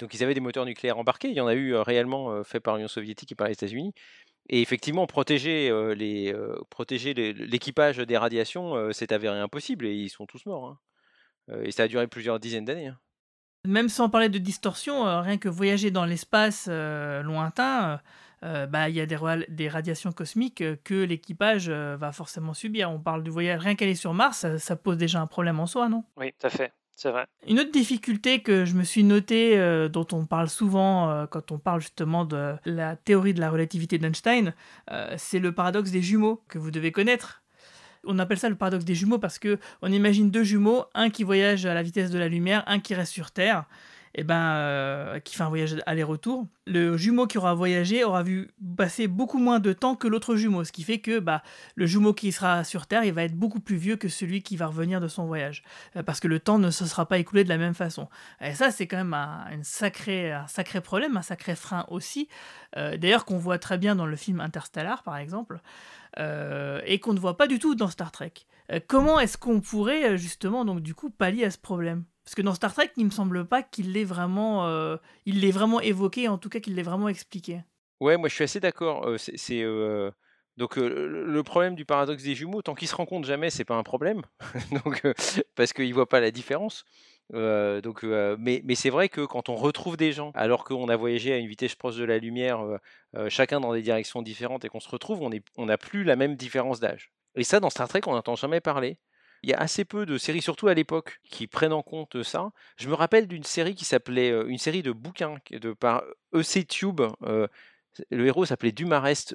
donc 0.00 0.12
ils 0.12 0.24
avaient 0.24 0.34
des 0.34 0.40
moteurs 0.40 0.64
nucléaires 0.64 0.98
embarqués. 0.98 1.28
Il 1.28 1.34
y 1.34 1.40
en 1.40 1.46
a 1.46 1.54
eu 1.54 1.76
réellement 1.76 2.42
fait 2.42 2.58
par 2.58 2.74
l'Union 2.74 2.88
soviétique 2.88 3.30
et 3.30 3.36
par 3.36 3.46
les 3.46 3.52
États-Unis. 3.52 3.92
Et 4.48 4.60
effectivement, 4.60 5.06
protéger 5.06 5.70
les, 5.94 6.34
protéger 6.68 7.14
l'équipage 7.14 7.98
des 7.98 8.16
radiations, 8.16 8.92
c'est 8.92 9.12
avéré 9.12 9.38
impossible 9.38 9.86
et 9.86 9.94
ils 9.94 10.10
sont 10.10 10.26
tous 10.26 10.44
morts. 10.46 10.76
hein. 11.48 11.60
Et 11.62 11.70
ça 11.70 11.84
a 11.84 11.88
duré 11.88 12.08
plusieurs 12.08 12.40
dizaines 12.40 12.64
d'années. 12.64 12.88
hein. 12.88 12.98
Même 13.64 13.88
sans 13.88 14.10
parler 14.10 14.30
de 14.30 14.38
distorsion, 14.38 15.04
rien 15.20 15.38
que 15.38 15.48
voyager 15.48 15.92
dans 15.92 16.06
l'espace 16.06 16.66
lointain, 16.66 18.00
euh, 18.42 18.66
bah, 18.66 18.88
il 18.88 18.96
y 18.96 19.00
a 19.00 19.06
des, 19.06 19.68
radiations 19.68 20.12
cosmiques 20.12 20.62
euh, 20.62 20.76
que 20.82 20.94
l'équipage 20.94 21.66
euh, 21.68 21.96
va 21.98 22.10
forcément 22.12 22.54
subir. 22.54 22.90
On 22.90 22.98
parle 22.98 23.22
du 23.22 23.30
voyage, 23.30 23.60
rien 23.60 23.74
qu'aller 23.74 23.94
sur 23.94 24.14
Mars, 24.14 24.38
ça, 24.38 24.58
ça 24.58 24.76
pose 24.76 24.96
déjà 24.96 25.20
un 25.20 25.26
problème 25.26 25.60
en 25.60 25.66
soi, 25.66 25.88
non? 25.88 26.04
Oui, 26.16 26.32
tout 26.38 26.46
à 26.46 26.50
fait. 26.50 26.72
C'est 26.96 27.10
vrai. 27.10 27.26
Une 27.46 27.58
autre 27.60 27.70
difficulté 27.70 28.42
que 28.42 28.64
je 28.64 28.74
me 28.74 28.82
suis 28.82 29.04
notée, 29.04 29.58
euh, 29.58 29.88
dont 29.88 30.06
on 30.12 30.26
parle 30.26 30.48
souvent 30.48 31.26
quand 31.30 31.50
on 31.50 31.58
parle 31.58 31.80
justement 31.80 32.26
de 32.26 32.56
la 32.66 32.96
théorie 32.96 33.32
de 33.32 33.40
la 33.40 33.48
relativité 33.48 33.96
d'Einstein, 33.96 34.52
c'est 35.16 35.38
le 35.38 35.52
paradoxe 35.52 35.90
des 35.90 36.02
jumeaux 36.02 36.42
que 36.48 36.58
vous 36.58 36.70
devez 36.70 36.92
connaître. 36.92 37.42
On 38.04 38.18
appelle 38.18 38.38
ça 38.38 38.50
le 38.50 38.54
paradoxe 38.54 38.84
des 38.84 38.94
jumeaux 38.94 39.18
parce 39.18 39.38
que 39.38 39.58
on 39.80 39.90
imagine 39.90 40.30
deux 40.30 40.44
jumeaux, 40.44 40.84
un 40.94 41.08
qui 41.08 41.24
voyage 41.24 41.64
à 41.64 41.72
la 41.72 41.82
vitesse 41.82 42.10
de 42.10 42.18
la 42.18 42.28
lumière, 42.28 42.64
un 42.66 42.80
qui 42.80 42.94
reste 42.94 43.12
sur 43.12 43.30
Terre, 43.30 43.64
et 44.14 44.24
ben 44.24 44.54
euh, 44.54 45.20
qui 45.20 45.36
fait 45.36 45.44
un 45.44 45.48
voyage 45.48 45.76
aller-retour. 45.86 46.46
Le 46.66 46.96
jumeau 46.96 47.26
qui 47.26 47.38
aura 47.38 47.54
voyagé 47.54 48.02
aura 48.02 48.22
vu 48.22 48.50
passer 48.76 49.06
beaucoup 49.06 49.38
moins 49.38 49.60
de 49.60 49.72
temps 49.72 49.94
que 49.94 50.08
l'autre 50.08 50.34
jumeau, 50.36 50.64
ce 50.64 50.72
qui 50.72 50.82
fait 50.82 50.98
que 50.98 51.20
bah, 51.20 51.42
le 51.76 51.86
jumeau 51.86 52.12
qui 52.12 52.32
sera 52.32 52.64
sur 52.64 52.86
Terre, 52.86 53.04
il 53.04 53.12
va 53.12 53.22
être 53.22 53.36
beaucoup 53.36 53.60
plus 53.60 53.76
vieux 53.76 53.96
que 53.96 54.08
celui 54.08 54.42
qui 54.42 54.56
va 54.56 54.66
revenir 54.66 55.00
de 55.00 55.08
son 55.08 55.26
voyage, 55.26 55.62
Euh, 55.96 56.02
parce 56.02 56.20
que 56.20 56.28
le 56.28 56.40
temps 56.40 56.58
ne 56.58 56.70
se 56.70 56.86
sera 56.86 57.06
pas 57.06 57.18
écoulé 57.18 57.44
de 57.44 57.48
la 57.48 57.58
même 57.58 57.74
façon. 57.74 58.08
Et 58.40 58.54
ça, 58.54 58.70
c'est 58.70 58.86
quand 58.86 58.96
même 58.96 59.14
un, 59.14 59.46
un 59.50 59.62
sacré 59.62 60.32
problème, 60.82 61.16
un 61.16 61.22
sacré 61.22 61.54
frein 61.54 61.84
aussi. 61.88 62.28
Euh, 62.76 62.96
D'ailleurs, 62.96 63.24
qu'on 63.24 63.38
voit 63.38 63.58
très 63.58 63.78
bien 63.78 63.94
dans 63.94 64.06
le 64.06 64.16
film 64.16 64.40
Interstellar, 64.40 65.02
par 65.02 65.16
exemple, 65.16 65.60
et 66.18 66.98
qu'on 66.98 67.14
ne 67.14 67.20
voit 67.20 67.36
pas 67.36 67.46
du 67.46 67.60
tout 67.60 67.76
dans 67.76 67.88
Star 67.88 68.10
Trek. 68.10 68.32
Comment 68.88 69.20
est-ce 69.20 69.38
qu'on 69.38 69.60
pourrait 69.60 70.18
justement, 70.18 70.64
donc 70.64 70.80
du 70.80 70.92
coup, 70.92 71.08
pallier 71.10 71.44
à 71.44 71.50
ce 71.52 71.58
problème? 71.58 72.04
Parce 72.24 72.34
que 72.34 72.42
dans 72.42 72.54
Star 72.54 72.72
Trek, 72.72 72.90
il 72.96 73.06
me 73.06 73.10
semble 73.10 73.46
pas 73.46 73.62
qu'il 73.62 73.92
l'ait 73.92 74.04
vraiment, 74.04 74.66
euh, 74.66 74.96
il 75.26 75.40
l'ait 75.40 75.50
vraiment 75.50 75.80
évoqué, 75.80 76.28
en 76.28 76.38
tout 76.38 76.48
cas 76.48 76.60
qu'il 76.60 76.74
l'ait 76.74 76.82
vraiment 76.82 77.08
expliqué. 77.08 77.60
Ouais, 78.00 78.16
moi 78.16 78.28
je 78.28 78.34
suis 78.34 78.44
assez 78.44 78.60
d'accord. 78.60 79.06
euh, 79.06 79.16
euh, 79.50 80.10
donc 80.56 80.76
le 80.76 81.42
problème 81.42 81.74
du 81.74 81.84
paradoxe 81.84 82.22
des 82.22 82.34
jumeaux, 82.34 82.62
tant 82.62 82.74
qu'ils 82.74 82.88
se 82.88 82.94
rencontrent 82.94 83.26
jamais, 83.26 83.50
c'est 83.50 83.64
pas 83.64 83.76
un 83.76 83.82
problème. 83.82 84.22
parce 85.54 85.72
qu'ils 85.72 85.94
voient 85.94 86.08
pas 86.08 86.20
la 86.20 86.30
différence. 86.30 86.84
Donc, 87.32 88.02
mais 88.02 88.74
c'est 88.74 88.90
vrai 88.90 89.08
que 89.08 89.24
quand 89.24 89.48
on 89.48 89.54
retrouve 89.54 89.96
des 89.96 90.12
gens, 90.12 90.32
alors 90.34 90.64
qu'on 90.64 90.88
a 90.88 90.96
voyagé 90.96 91.32
à 91.32 91.38
une 91.38 91.46
vitesse 91.46 91.74
proche 91.74 91.96
de 91.96 92.04
la 92.04 92.18
lumière, 92.18 92.60
chacun 93.28 93.60
dans 93.60 93.72
des 93.72 93.82
directions 93.82 94.20
différentes, 94.20 94.64
et 94.64 94.68
qu'on 94.68 94.80
se 94.80 94.88
retrouve, 94.88 95.22
on 95.56 95.66
n'a 95.66 95.78
plus 95.78 96.04
la 96.04 96.16
même 96.16 96.36
différence 96.36 96.80
d'âge. 96.80 97.12
Et 97.36 97.44
ça, 97.44 97.60
dans 97.60 97.70
Star 97.70 97.88
Trek, 97.88 98.00
on 98.06 98.12
n'entend 98.12 98.36
jamais 98.36 98.60
parler. 98.60 98.98
Il 99.42 99.50
y 99.50 99.54
a 99.54 99.58
assez 99.58 99.84
peu 99.84 100.04
de 100.06 100.18
séries, 100.18 100.42
surtout 100.42 100.68
à 100.68 100.74
l'époque, 100.74 101.20
qui 101.30 101.46
prennent 101.46 101.72
en 101.72 101.82
compte 101.82 102.22
ça. 102.22 102.50
Je 102.76 102.88
me 102.88 102.94
rappelle 102.94 103.26
d'une 103.26 103.44
série 103.44 103.74
qui 103.74 103.84
s'appelait, 103.84 104.30
une 104.46 104.58
série 104.58 104.82
de 104.82 104.92
bouquins 104.92 105.38
qui- 105.44 105.58
de 105.58 105.72
par 105.72 106.02
EC 106.34 106.66
Tube. 106.66 107.00
le 108.10 108.26
héros 108.26 108.44
s'appelait 108.46 108.72
Dumarest. 108.72 109.34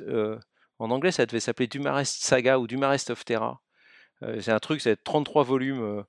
en 0.79 0.91
anglais, 0.91 1.11
ça 1.11 1.25
devait 1.25 1.39
s'appeler 1.39 1.67
Dumarest 1.67 2.21
Saga 2.23 2.59
ou 2.59 2.67
Dumarest 2.67 3.09
of 3.11 3.23
Terra. 3.25 3.61
C'est 4.39 4.51
un 4.51 4.59
truc, 4.59 4.81
c'est 4.81 5.01
33 5.03 5.43
volumes. 5.43 6.03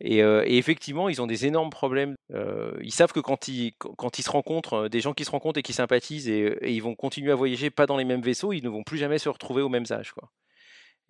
et, 0.00 0.20
effectivement, 0.58 1.08
ils 1.08 1.20
ont 1.22 1.26
des 1.26 1.46
énormes 1.46 1.70
problèmes. 1.70 2.14
Ils 2.82 2.92
savent 2.92 3.12
que 3.12 3.20
quand 3.20 3.48
ils, 3.48 3.72
quand 3.78 4.18
ils 4.18 4.22
se 4.22 4.30
rencontrent, 4.30 4.88
des 4.88 5.00
gens 5.00 5.12
qui 5.14 5.24
se 5.24 5.30
rencontrent 5.30 5.58
et 5.58 5.62
qui 5.62 5.72
sympathisent, 5.74 6.28
et, 6.28 6.56
et 6.62 6.72
ils 6.72 6.80
vont 6.82 6.94
continuer 6.94 7.32
à 7.32 7.34
voyager 7.36 7.70
pas 7.70 7.86
dans 7.86 7.96
les 7.96 8.04
mêmes 8.04 8.22
vaisseaux, 8.22 8.52
ils 8.52 8.64
ne 8.64 8.68
vont 8.70 8.82
plus 8.84 8.98
jamais 8.98 9.18
se 9.18 9.28
retrouver 9.28 9.62
au 9.62 9.68
même 9.68 9.84
âge. 9.90 10.12
Quoi. 10.12 10.30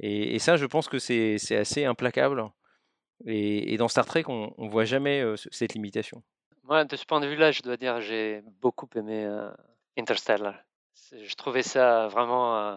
Et, 0.00 0.34
et 0.34 0.38
ça, 0.38 0.56
je 0.56 0.66
pense 0.66 0.88
que 0.88 0.98
c'est 0.98 1.36
assez 1.56 1.84
implacable. 1.84 2.44
Et, 3.26 3.74
et 3.74 3.76
dans 3.76 3.88
Star 3.88 4.06
Trek, 4.06 4.24
on 4.28 4.54
ne 4.58 4.68
voit 4.70 4.84
jamais 4.86 5.20
euh, 5.20 5.36
ce- 5.36 5.48
cette 5.52 5.74
limitation. 5.74 6.22
Moi, 6.64 6.84
de 6.84 6.96
ce 6.96 7.04
point 7.04 7.20
de 7.20 7.26
vue-là, 7.26 7.52
je 7.52 7.62
dois 7.62 7.76
dire, 7.76 8.00
j'ai 8.00 8.42
beaucoup 8.60 8.88
aimé 8.94 9.24
euh, 9.24 9.50
Interstellar. 9.98 10.54
Je 11.12 11.34
trouvais 11.34 11.62
ça 11.62 12.08
vraiment 12.08 12.56
euh, 12.58 12.76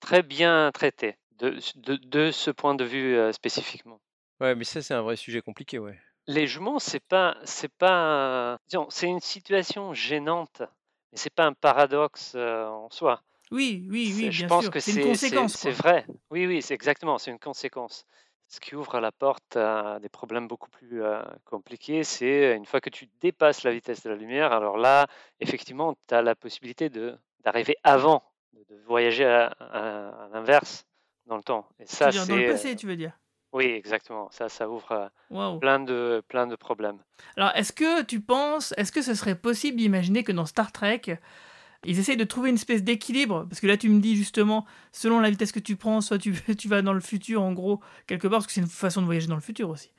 très 0.00 0.22
bien 0.22 0.70
traité, 0.72 1.16
de, 1.38 1.58
de, 1.76 1.96
de 1.96 2.30
ce 2.30 2.50
point 2.50 2.74
de 2.74 2.84
vue 2.84 3.16
spécifiquement. 3.32 4.00
Ouais, 4.40 4.54
mais 4.54 4.64
ça, 4.64 4.82
c'est 4.82 4.94
un 4.94 5.02
vrai 5.02 5.16
sujet 5.16 5.40
compliqué, 5.40 5.78
ouais. 5.78 5.98
Les 6.26 6.46
jumeaux, 6.46 6.78
c'est 6.78 7.04
pas, 7.04 7.36
c'est 7.44 7.72
pas, 7.72 8.58
c'est 8.88 9.06
une 9.06 9.20
situation 9.20 9.92
gênante, 9.94 10.62
mais 11.12 11.18
c'est 11.18 11.34
pas 11.34 11.44
un 11.46 11.52
paradoxe 11.52 12.34
en 12.34 12.88
soi. 12.90 13.22
Oui, 13.50 13.86
oui, 13.90 14.06
C'est- 14.12 14.24
oui, 14.26 14.32
je 14.32 14.38
bien 14.40 14.48
pense 14.48 14.62
sûr. 14.64 14.70
que 14.72 14.80
C'est 14.80 14.90
une 14.92 14.96
c'est, 14.96 15.02
c'est, 15.02 15.08
conséquence. 15.10 15.56
c'est 15.56 15.72
quoi. 15.72 15.92
vrai. 15.92 16.06
Oui, 16.30 16.46
oui, 16.46 16.62
c'est 16.62 16.74
exactement, 16.74 17.18
c'est 17.18 17.30
une 17.30 17.38
conséquence. 17.38 18.06
Ce 18.48 18.60
qui 18.60 18.74
ouvre 18.74 19.00
la 19.00 19.10
porte 19.10 19.56
à 19.56 19.98
des 20.00 20.08
problèmes 20.08 20.46
beaucoup 20.48 20.70
plus 20.70 21.02
euh, 21.02 21.22
compliqués, 21.44 22.04
c'est 22.04 22.54
une 22.56 22.66
fois 22.66 22.80
que 22.80 22.90
tu 22.90 23.08
dépasses 23.20 23.62
la 23.64 23.72
vitesse 23.72 24.02
de 24.02 24.10
la 24.10 24.16
lumière, 24.16 24.52
alors 24.52 24.76
là, 24.76 25.06
effectivement, 25.40 25.94
tu 26.08 26.14
as 26.14 26.22
la 26.22 26.34
possibilité 26.34 26.90
d'arriver 26.90 27.76
avant, 27.82 28.22
de, 28.52 28.76
voyager 28.86 29.24
à, 29.24 29.46
à- 29.58 30.24
à 30.24 30.28
l'inverse 30.32 30.86
dans 31.26 31.36
le 31.36 31.42
temps. 31.42 31.66
Et 31.78 31.86
ça, 31.86 32.10
dire 32.10 32.26
dans 32.26 32.36
le 32.36 32.42
c'est... 32.42 32.48
passé, 32.48 32.72
euh, 32.72 32.76
tu 32.76 32.86
veux 32.86 32.96
dire? 32.96 33.18
Oui, 33.52 33.64
exactement. 33.66 34.28
Ça, 34.30 34.48
ça 34.48 34.68
ouvre 34.68 35.10
euh, 35.30 35.58
plein 35.58 35.80
de, 35.80 36.22
plein 36.28 36.46
de 36.46 36.56
problèmes. 36.56 36.98
Alors, 37.36 37.52
est-ce 37.54 37.72
que 37.72 38.02
tu 38.02 38.20
penses, 38.20 38.74
est-ce 38.76 38.92
que 38.92 39.00
ce 39.00 39.14
serait 39.14 39.36
possible 39.36 39.78
d'imaginer 39.78 40.22
que 40.24 40.32
dans 40.32 40.44
Star 40.46 40.70
Trek, 40.72 41.02
ils 41.84 41.98
essayent 41.98 42.16
de 42.16 42.24
trouver 42.24 42.50
une 42.50 42.56
espèce 42.56 42.82
d'équilibre 42.82 43.46
Parce 43.48 43.60
que 43.60 43.66
là, 43.66 43.76
tu 43.76 43.88
me 43.88 44.00
dis 44.00 44.16
justement, 44.16 44.66
selon 44.92 45.20
la 45.20 45.30
vitesse 45.30 45.52
que 45.52 45.60
tu 45.60 45.76
prends, 45.76 46.00
soit 46.00 46.18
tu, 46.18 46.34
tu 46.58 46.68
vas 46.68 46.82
dans 46.82 46.92
le 46.92 47.00
futur, 47.00 47.42
en 47.42 47.52
gros, 47.52 47.80
quelque 48.06 48.28
part, 48.28 48.38
parce 48.38 48.46
que 48.46 48.52
c'est 48.52 48.60
une 48.60 48.66
façon 48.66 49.00
de 49.00 49.06
voyager 49.06 49.26
dans 49.26 49.34
le 49.34 49.40
futur 49.40 49.68
aussi, 49.68 49.90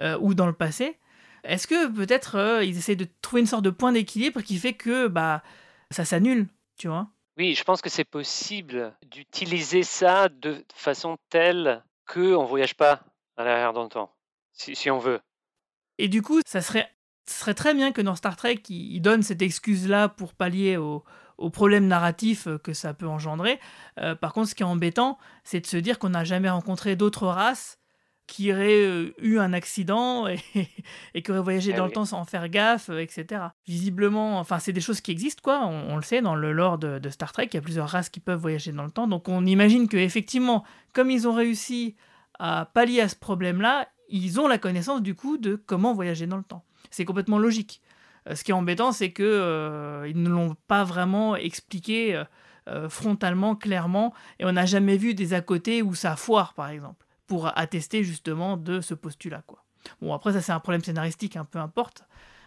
euh, 0.00 0.18
ou 0.20 0.34
dans 0.34 0.46
le 0.46 0.52
passé. 0.52 0.98
Est-ce 1.44 1.66
que 1.66 1.88
peut-être 1.88 2.36
euh, 2.36 2.64
ils 2.64 2.78
essayent 2.78 2.96
de 2.96 3.06
trouver 3.20 3.40
une 3.42 3.46
sorte 3.46 3.64
de 3.64 3.70
point 3.70 3.92
d'équilibre 3.92 4.40
qui 4.40 4.58
fait 4.58 4.72
que 4.72 5.08
bah 5.08 5.42
ça 5.90 6.04
s'annule, 6.04 6.48
tu 6.78 6.88
vois? 6.88 7.08
Oui, 7.36 7.54
je 7.54 7.64
pense 7.64 7.82
que 7.82 7.90
c'est 7.90 8.04
possible 8.04 8.94
d'utiliser 9.10 9.82
ça 9.82 10.28
de 10.28 10.64
façon 10.74 11.18
telle 11.28 11.82
qu'on 12.06 12.42
ne 12.42 12.48
voyage 12.48 12.74
pas 12.74 13.02
à 13.36 13.44
l'arrière 13.44 13.72
dans 13.72 13.82
le 13.82 13.88
temps, 13.88 14.14
si, 14.52 14.74
si 14.74 14.90
on 14.90 14.98
veut. 14.98 15.20
Et 15.98 16.08
du 16.08 16.22
coup, 16.22 16.40
ça 16.46 16.62
serait, 16.62 16.88
ce 17.28 17.40
serait 17.40 17.54
très 17.54 17.74
bien 17.74 17.92
que 17.92 18.00
dans 18.00 18.14
Star 18.14 18.36
Trek, 18.36 18.62
ils 18.68 18.94
ils 18.94 19.00
donnent 19.00 19.22
cette 19.22 19.42
excuse-là 19.42 20.08
pour 20.08 20.32
pallier 20.32 20.76
au, 20.76 21.04
au 21.38 21.50
problème 21.50 21.86
narratif 21.86 22.48
que 22.62 22.72
ça 22.72 22.94
peut 22.94 23.08
engendrer. 23.08 23.58
Euh, 24.00 24.14
par 24.14 24.32
contre, 24.32 24.48
ce 24.48 24.54
qui 24.54 24.62
est 24.62 24.66
embêtant, 24.66 25.18
c'est 25.42 25.60
de 25.60 25.66
se 25.66 25.76
dire 25.76 25.98
qu'on 25.98 26.10
n'a 26.10 26.24
jamais 26.24 26.50
rencontré 26.50 26.96
d'autres 26.96 27.26
races 27.26 27.78
qui 28.26 28.50
auraient 28.52 28.84
euh, 28.84 29.14
eu 29.20 29.38
un 29.38 29.52
accident 29.52 30.26
et, 30.28 30.38
et 31.14 31.22
qui 31.22 31.30
auraient 31.30 31.42
voyagé 31.42 31.72
Eh 31.74 31.76
dans 31.76 31.86
le 31.86 31.92
temps 31.92 32.04
sans 32.04 32.24
faire 32.24 32.48
gaffe, 32.48 32.88
euh, 32.88 33.00
etc. 33.00 33.42
Visiblement, 33.66 34.38
enfin, 34.38 34.58
c'est 34.58 34.72
des 34.72 34.80
choses 34.80 35.00
qui 35.00 35.10
existent, 35.10 35.42
quoi. 35.42 35.66
On, 35.66 35.92
on 35.92 35.96
le 35.96 36.02
sait 36.02 36.22
dans 36.22 36.34
le 36.34 36.52
lore 36.52 36.78
de, 36.78 36.98
de 36.98 37.10
Star 37.10 37.32
Trek, 37.32 37.48
il 37.52 37.54
y 37.54 37.58
a 37.58 37.62
plusieurs 37.62 37.88
races 37.88 38.08
qui 38.08 38.20
peuvent 38.20 38.40
voyager 38.40 38.72
dans 38.72 38.84
le 38.84 38.90
temps. 38.90 39.06
Donc, 39.06 39.28
on 39.28 39.44
imagine 39.44 39.88
que 39.88 39.96
effectivement, 39.96 40.64
comme 40.92 41.10
ils 41.10 41.28
ont 41.28 41.34
réussi 41.34 41.96
à 42.38 42.70
pallier 42.72 43.00
à 43.00 43.08
ce 43.08 43.16
problème-là, 43.16 43.88
ils 44.08 44.40
ont 44.40 44.48
la 44.48 44.58
connaissance 44.58 45.02
du 45.02 45.14
coup 45.14 45.38
de 45.38 45.56
comment 45.56 45.92
voyager 45.94 46.26
dans 46.26 46.36
le 46.36 46.44
temps. 46.44 46.64
C'est 46.90 47.04
complètement 47.04 47.38
logique. 47.38 47.80
Euh, 48.28 48.34
ce 48.34 48.44
qui 48.44 48.50
est 48.50 48.54
embêtant, 48.54 48.92
c'est 48.92 49.12
que 49.12 49.22
euh, 49.22 50.06
ils 50.08 50.22
ne 50.22 50.28
l'ont 50.30 50.56
pas 50.68 50.84
vraiment 50.84 51.36
expliqué 51.36 52.22
euh, 52.68 52.88
frontalement, 52.88 53.54
clairement, 53.56 54.14
et 54.38 54.44
on 54.44 54.52
n'a 54.52 54.66
jamais 54.66 54.96
vu 54.96 55.14
des 55.14 55.34
à 55.34 55.40
côté 55.42 55.82
où 55.82 55.94
ça 55.94 56.16
foire, 56.16 56.54
par 56.54 56.68
exemple, 56.70 57.06
pour 57.26 57.50
attester 57.58 58.02
justement 58.04 58.56
de 58.56 58.80
ce 58.80 58.94
postulat, 58.94 59.42
quoi. 59.46 59.64
Bon, 60.00 60.14
après, 60.14 60.32
ça 60.32 60.40
c'est 60.40 60.52
un 60.52 60.60
problème 60.60 60.82
scénaristique, 60.82 61.36
un 61.36 61.44
peu 61.44 61.58
importe. 61.58 62.04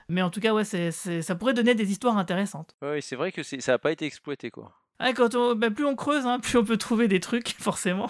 Mais 0.10 0.22
en 0.22 0.30
tout 0.32 0.40
cas, 0.40 0.54
ouais, 0.54 0.64
c'est, 0.64 0.92
c'est- 0.92 1.22
ça 1.22 1.36
pourrait 1.36 1.54
donner 1.54 1.76
des 1.76 1.92
histoires 1.92 2.18
intéressantes. 2.18 2.76
Ouais, 2.82 3.02
c'est 3.02 3.16
vrai 3.16 3.32
que 3.32 3.44
c'est- 3.44 3.60
ça 3.62 3.74
n'a 3.74 3.78
pas 3.78 3.92
été 3.92 4.06
exploité, 4.06 4.50
quoi. 4.50 4.74
Ouais, 5.00 5.14
quand 5.14 5.36
on, 5.36 5.54
bah, 5.54 5.70
plus 5.70 5.86
on 5.86 5.96
creuse, 5.96 6.26
hein, 6.26 6.40
plus 6.40 6.58
on 6.58 6.64
peut 6.64 6.78
trouver 6.78 7.08
des 7.08 7.20
trucs, 7.20 7.50
forcément. 7.60 8.10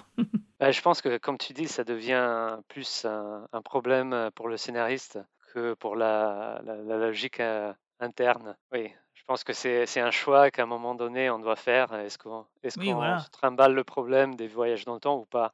Bah, 0.62 0.72
je 0.72 0.82
pense 0.82 1.02
que, 1.02 1.18
comme 1.18 1.38
tu 1.38 1.52
dis, 1.54 1.68
ça 1.68 1.84
devient 1.84 2.58
plus 2.70 3.04
un, 3.06 3.46
un 3.52 3.62
problème 3.62 4.30
pour 4.36 4.48
le 4.48 4.56
scénariste 4.58 5.20
que 5.58 5.74
pour 5.74 5.96
la, 5.96 6.62
la- 6.64 6.76
la 6.76 6.98
logique 6.98 7.40
euh, 7.40 7.74
interne. 8.00 8.56
Oui, 8.72 8.94
je 9.16 9.24
pense 9.26 9.44
que 9.44 9.54
c'est 9.54 10.00
un 10.00 10.12
choix 10.12 10.52
qu'à 10.52 10.64
un 10.64 10.68
moment 10.68 10.94
donné, 10.94 11.32
on 11.32 11.40
doit 11.40 11.56
faire. 11.56 11.92
Est-ce 11.96 12.20
qu'on 12.20 12.46
est 12.64 12.78
Oui, 12.78 12.86
qu'on 12.88 12.96
voilà. 12.96 13.18
se 13.20 13.30
trimballe 13.32 13.74
le 13.74 13.84
problème 13.84 14.36
des 14.36 14.48
voyages 14.48 14.86
dans 14.86 14.94
le 14.94 15.00
temps 15.00 15.18
ou 15.18 15.26
pas? 15.26 15.54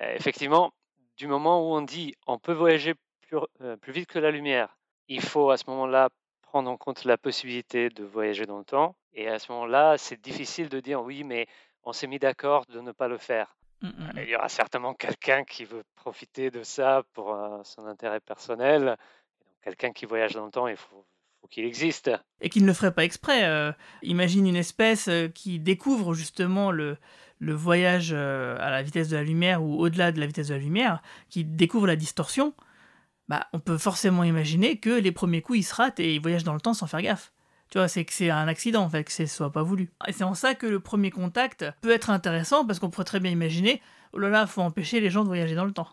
Euh, 0.00 0.14
Effectivement, 0.14 0.72
du 1.16 1.26
moment 1.26 1.60
où 1.62 1.74
on 1.74 1.80
dit 1.80 2.14
on 2.26 2.38
peut 2.38 2.52
voyager 2.52 2.94
plus, 3.22 3.38
euh, 3.62 3.76
plus 3.78 3.92
vite 3.92 4.08
que 4.08 4.18
la 4.18 4.30
lumière, 4.30 4.76
il 5.08 5.22
faut 5.22 5.50
à 5.50 5.56
ce 5.56 5.64
moment-là 5.70 6.10
prendre 6.42 6.70
en 6.70 6.76
compte 6.76 7.04
la 7.04 7.16
possibilité 7.16 7.88
de 7.88 8.04
voyager 8.04 8.44
dans 8.44 8.58
le 8.58 8.64
temps. 8.64 8.94
Et 9.14 9.26
à 9.28 9.38
ce 9.38 9.50
moment-là, 9.52 9.96
c'est 9.96 10.20
difficile 10.20 10.68
de 10.68 10.80
dire 10.80 11.02
oui, 11.02 11.24
mais 11.24 11.46
on 11.82 11.92
s'est 11.94 12.06
mis 12.08 12.18
d'accord 12.18 12.66
de 12.66 12.80
ne 12.80 12.92
pas 12.92 13.08
le 13.08 13.16
faire. 13.18 13.56
Mm, 13.84 13.88
mm, 13.88 14.04
mm. 14.14 14.18
Il 14.22 14.30
y 14.30 14.36
aura 14.36 14.48
certainement 14.48 14.94
quelqu'un 14.94 15.44
qui 15.44 15.64
veut 15.64 15.84
profiter 15.94 16.50
de 16.50 16.62
ça 16.62 17.02
pour 17.12 17.34
euh, 17.34 17.60
son 17.64 17.86
intérêt 17.86 18.20
personnel. 18.20 18.96
Quelqu'un 19.62 19.92
qui 19.92 20.06
voyage 20.06 20.32
dans 20.32 20.46
le 20.46 20.50
temps, 20.50 20.68
il 20.68 20.76
faut, 20.76 21.04
faut 21.40 21.48
qu'il 21.48 21.64
existe. 21.66 22.10
Et 22.40 22.48
qui 22.48 22.62
ne 22.62 22.66
le 22.66 22.72
ferait 22.72 22.94
pas 22.94 23.04
exprès. 23.04 23.44
euh, 23.44 23.72
imagine 24.02 24.46
une 24.46 24.56
espèce 24.56 25.08
euh, 25.08 25.28
qui 25.28 25.60
découvre 25.60 26.14
justement 26.14 26.70
le, 26.70 26.96
le 27.38 27.52
voyage 27.52 28.12
à 28.12 28.70
la 28.70 28.82
vitesse 28.82 29.10
de 29.10 29.16
la 29.16 29.22
lumière 29.22 29.62
ou 29.62 29.78
au-delà 29.78 30.12
de 30.12 30.20
la 30.20 30.26
vitesse 30.26 30.48
de 30.48 30.54
la 30.54 30.60
lumière, 30.60 31.02
qui 31.28 31.44
découvre 31.44 31.86
la 31.86 31.96
distorsion. 31.96 32.54
Bah, 33.28 33.48
on 33.52 33.60
peut 33.60 33.78
forcément 33.78 34.24
imaginer 34.24 34.78
que 34.78 34.90
les 34.90 35.12
premiers 35.12 35.42
coups, 35.42 35.58
il 35.58 35.62
se 35.62 35.74
rate 35.74 36.00
et 36.00 36.14
il 36.14 36.20
voyage 36.20 36.44
dans 36.44 36.54
le 36.54 36.60
temps 36.60 36.74
sans 36.74 36.86
faire 36.86 37.02
gaffe. 37.02 37.33
Tu 37.70 37.78
vois, 37.78 37.88
c'est 37.88 38.04
que 38.04 38.12
c'est 38.12 38.30
un 38.30 38.46
accident, 38.48 38.82
en 38.82 38.88
fait, 38.88 39.04
que 39.04 39.12
ce 39.12 39.26
soit 39.26 39.50
pas 39.50 39.62
voulu. 39.62 39.90
Et 40.06 40.12
c'est 40.12 40.24
en 40.24 40.34
ça 40.34 40.54
que 40.54 40.66
le 40.66 40.80
premier 40.80 41.10
contact 41.10 41.64
peut 41.80 41.90
être 41.90 42.10
intéressant, 42.10 42.64
parce 42.64 42.78
qu'on 42.78 42.90
pourrait 42.90 43.04
très 43.04 43.20
bien 43.20 43.30
imaginer, 43.32 43.80
oh 44.12 44.18
là 44.18 44.28
là, 44.28 44.46
faut 44.46 44.60
empêcher 44.62 45.00
les 45.00 45.10
gens 45.10 45.22
de 45.22 45.28
voyager 45.28 45.54
dans 45.54 45.64
le 45.64 45.72
temps. 45.72 45.88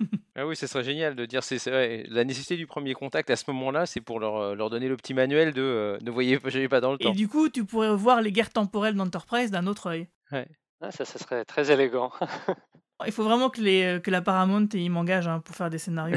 Ah 0.36 0.44
oui, 0.44 0.56
ce 0.56 0.66
serait 0.66 0.82
génial 0.82 1.14
de 1.14 1.24
dire 1.26 1.44
c'est 1.44 1.60
c'est 1.60 1.70
vrai, 1.70 2.04
la 2.08 2.24
nécessité 2.24 2.56
du 2.56 2.66
premier 2.66 2.92
contact 2.94 3.30
à 3.30 3.36
ce 3.36 3.44
moment-là, 3.52 3.86
c'est 3.86 4.00
pour 4.00 4.18
leur, 4.18 4.36
euh, 4.36 4.54
leur 4.56 4.68
donner 4.68 4.88
le 4.88 4.96
petit 4.96 5.14
manuel 5.14 5.52
de 5.52 5.62
euh, 5.62 5.98
ne 6.02 6.10
voyez 6.10 6.36
voyagez 6.42 6.68
pas 6.68 6.80
dans 6.80 6.90
le 6.90 6.96
Et 7.00 7.04
temps. 7.04 7.12
du 7.12 7.28
coup, 7.28 7.48
tu 7.48 7.64
pourrais 7.64 7.94
voir 7.94 8.20
les 8.20 8.32
guerres 8.32 8.50
temporelles 8.50 8.96
d'Enterprise 8.96 9.52
d'un 9.52 9.68
autre 9.68 9.86
œil. 9.86 10.08
Ah, 10.32 10.90
ça, 10.90 11.04
ça 11.04 11.20
serait 11.20 11.44
très 11.44 11.70
élégant. 11.70 12.10
Il 13.06 13.12
faut 13.12 13.22
vraiment 13.22 13.48
que, 13.48 13.60
les, 13.60 14.00
que 14.02 14.10
la 14.10 14.22
Paramount 14.22 14.66
ils 14.74 14.90
m'engagent 14.90 15.28
hein, 15.28 15.38
pour 15.38 15.54
faire 15.54 15.70
des 15.70 15.78
scénarios. 15.78 16.16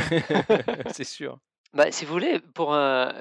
c'est 0.92 1.04
sûr. 1.04 1.38
Bah, 1.74 1.92
si 1.92 2.06
vous 2.06 2.14
voulez, 2.14 2.40
pour 2.40 2.74
euh, 2.74 3.12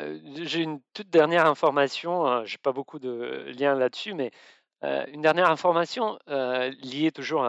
j'ai 0.43 0.63
une 0.63 0.81
toute 0.95 1.11
dernière 1.11 1.47
information. 1.47 2.27
euh, 2.27 2.45
J'ai 2.45 2.59
pas 2.59 2.73
beaucoup 2.73 2.99
de 2.99 3.53
liens 3.59 3.75
là-dessus, 3.75 4.15
mais 4.15 4.31
euh, 4.85 5.05
une 5.09 5.21
dernière 5.21 5.51
information 5.51 6.19
liée 6.29 7.11
toujours 7.13 7.43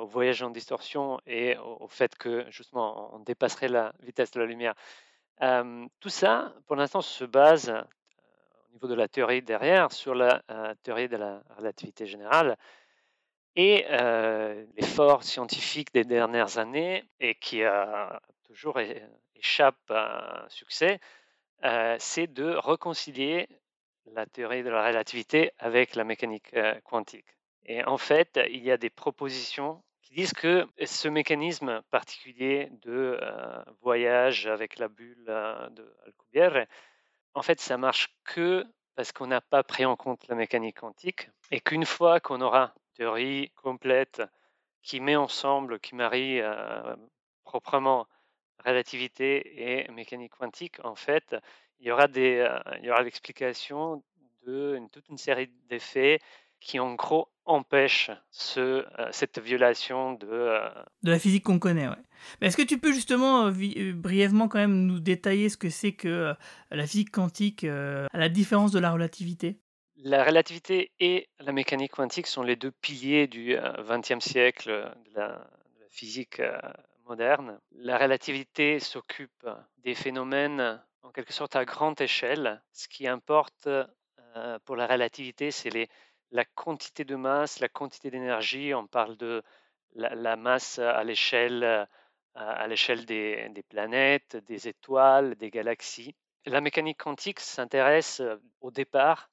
au 0.00 0.06
voyage 0.06 0.42
en 0.42 0.50
distorsion 0.50 1.20
et 1.26 1.56
au, 1.58 1.88
fait 1.88 2.16
que 2.16 2.46
justement 2.50 3.14
on 3.14 3.20
dépasserait 3.20 3.68
la 3.68 3.92
vitesse 4.00 4.30
de 4.30 4.40
la 4.40 4.46
lumière. 4.46 4.74
Tout 6.00 6.08
ça, 6.08 6.54
pour 6.66 6.76
l'instant, 6.76 7.00
se 7.02 7.24
base 7.24 7.70
au 7.70 8.72
niveau 8.72 8.88
de 8.88 8.94
la 8.94 9.08
théorie 9.08 9.42
derrière 9.42 9.92
sur 9.92 10.14
la 10.14 10.42
théorie 10.82 11.08
de 11.08 11.16
la 11.16 11.42
relativité 11.58 12.06
générale. 12.06 12.56
Et 13.56 13.84
l'effort 14.76 15.24
scientifique 15.24 15.92
des 15.92 16.04
dernières 16.04 16.58
années, 16.58 17.04
et 17.20 17.34
qui 17.34 17.64
a 17.64 18.20
toujours 18.44 18.78
échappe 19.40 19.90
à 19.90 20.44
un 20.44 20.48
succès, 20.48 21.00
euh, 21.64 21.96
c'est 21.98 22.26
de 22.26 22.54
réconcilier 22.54 23.48
la 24.06 24.26
théorie 24.26 24.62
de 24.62 24.70
la 24.70 24.86
relativité 24.86 25.52
avec 25.58 25.94
la 25.94 26.04
mécanique 26.04 26.52
euh, 26.54 26.78
quantique. 26.84 27.26
Et 27.64 27.84
en 27.84 27.98
fait, 27.98 28.40
il 28.50 28.62
y 28.62 28.70
a 28.70 28.76
des 28.76 28.90
propositions 28.90 29.82
qui 30.02 30.14
disent 30.14 30.32
que 30.32 30.66
ce 30.84 31.08
mécanisme 31.08 31.82
particulier 31.90 32.70
de 32.82 33.18
euh, 33.20 33.62
voyage 33.82 34.46
avec 34.46 34.78
la 34.78 34.88
bulle 34.88 35.24
de 35.26 35.94
Alcubierre, 36.06 36.66
en 37.34 37.42
fait, 37.42 37.60
ça 37.60 37.76
marche 37.76 38.08
que 38.24 38.64
parce 38.96 39.12
qu'on 39.12 39.26
n'a 39.26 39.40
pas 39.40 39.62
pris 39.62 39.84
en 39.84 39.96
compte 39.96 40.26
la 40.28 40.34
mécanique 40.34 40.80
quantique 40.80 41.30
et 41.50 41.60
qu'une 41.60 41.86
fois 41.86 42.20
qu'on 42.20 42.40
aura 42.40 42.74
une 42.76 42.96
théorie 42.96 43.50
complète 43.50 44.22
qui 44.82 45.00
met 45.00 45.16
ensemble, 45.16 45.78
qui 45.78 45.94
marie 45.94 46.40
proprement 47.44 48.08
relativité 48.64 49.82
et 49.84 49.90
mécanique 49.92 50.32
quantique, 50.38 50.76
en 50.84 50.94
fait, 50.94 51.36
il 51.80 51.86
y 51.86 51.90
aura, 51.90 52.08
des, 52.08 52.38
euh, 52.38 52.58
il 52.80 52.86
y 52.86 52.90
aura 52.90 53.02
l'explication 53.02 54.02
de 54.46 54.76
une- 54.76 54.90
toute 54.90 55.08
une 55.08 55.18
série 55.18 55.50
d'effets 55.68 56.18
qui, 56.60 56.78
en 56.78 56.94
gros, 56.94 57.28
empêchent 57.46 58.10
ce, 58.30 58.60
euh, 58.60 59.08
cette 59.12 59.38
violation 59.38 60.12
de, 60.12 60.28
euh, 60.30 60.68
De 61.02 61.10
la 61.10 61.18
physique 61.18 61.44
qu'on 61.44 61.58
connaît, 61.58 61.88
ouais. 61.88 61.94
Est-ce 62.42 62.56
que 62.56 62.62
tu 62.62 62.78
peux 62.78 62.92
justement 62.92 63.46
euh, 63.46 63.92
brièvement 63.94 64.46
quand 64.48 64.58
même 64.58 64.84
nous 64.86 65.00
détailler 65.00 65.48
ce 65.48 65.56
que 65.56 65.70
c'est 65.70 65.92
que 65.92 66.34
la 66.70 66.86
physique 66.86 67.10
quantique 67.10 67.64
à 67.64 68.06
la 68.12 68.28
différence 68.28 68.72
de 68.72 68.78
la 68.78 68.90
relativité? 68.92 69.58
La 69.96 70.24
relativité 70.24 70.92
et 71.00 71.28
la 71.40 71.52
mécanique 71.52 71.92
quantique 71.92 72.26
sont 72.26 72.42
les 72.42 72.56
deux 72.56 72.70
piliers 72.70 73.26
du 73.26 73.56
XXe 73.78 74.20
siècle 74.20 74.68
de 74.70 75.14
la, 75.14 75.28
de 75.28 75.80
la 75.80 75.88
physique 75.90 76.40
La 77.16 77.98
relativité 77.98 78.78
s'occupe 78.78 79.48
des 79.78 79.96
phénomènes 79.96 80.80
en 81.02 81.10
quelque 81.10 81.32
sorte 81.32 81.56
à 81.56 81.64
grande 81.64 82.00
échelle. 82.00 82.62
Ce 82.72 82.86
qui 82.86 83.08
importe 83.08 83.66
euh, 83.66 84.58
pour 84.64 84.76
la 84.76 84.86
relativité, 84.86 85.50
c'est 85.50 85.88
la 86.30 86.44
quantité 86.44 87.04
de 87.04 87.16
masse, 87.16 87.58
la 87.58 87.68
quantité 87.68 88.12
d'énergie. 88.12 88.74
On 88.74 88.86
parle 88.86 89.16
de 89.16 89.42
la, 89.94 90.36
masse 90.36 90.78
à 90.78 91.02
l'échelle 91.02 91.88
des, 92.36 93.64
planètes, 93.68 94.36
des 94.46 94.68
étoiles, 94.68 95.34
des 95.34 95.50
galaxies. 95.50 96.14
La 96.46 96.60
mécanique 96.60 96.98
quantique 96.98 97.40
s'intéresse 97.40 98.22
au 98.60 98.70
départ 98.70 99.30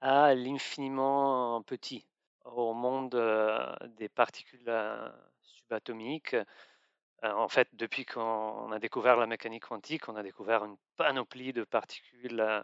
à 0.00 0.34
l'infiniment 0.34 1.62
petit, 1.62 2.06
au 2.44 2.74
monde 2.74 3.14
euh, 3.14 3.72
des 3.98 4.08
particules 4.08 4.68
euh, 4.68 5.08
subatomiques. 5.42 6.34
Euh, 7.24 7.32
En 7.32 7.48
fait, 7.48 7.68
depuis 7.74 8.04
qu'on 8.06 8.72
a 8.72 8.78
découvert 8.78 9.16
la 9.16 9.26
mécanique 9.26 9.64
quantique, 9.66 10.08
on 10.08 10.16
a 10.16 10.22
découvert 10.22 10.64
une 10.64 10.76
panoplie 10.96 11.52
de 11.52 11.64
particules 11.64 12.40
euh, 12.40 12.62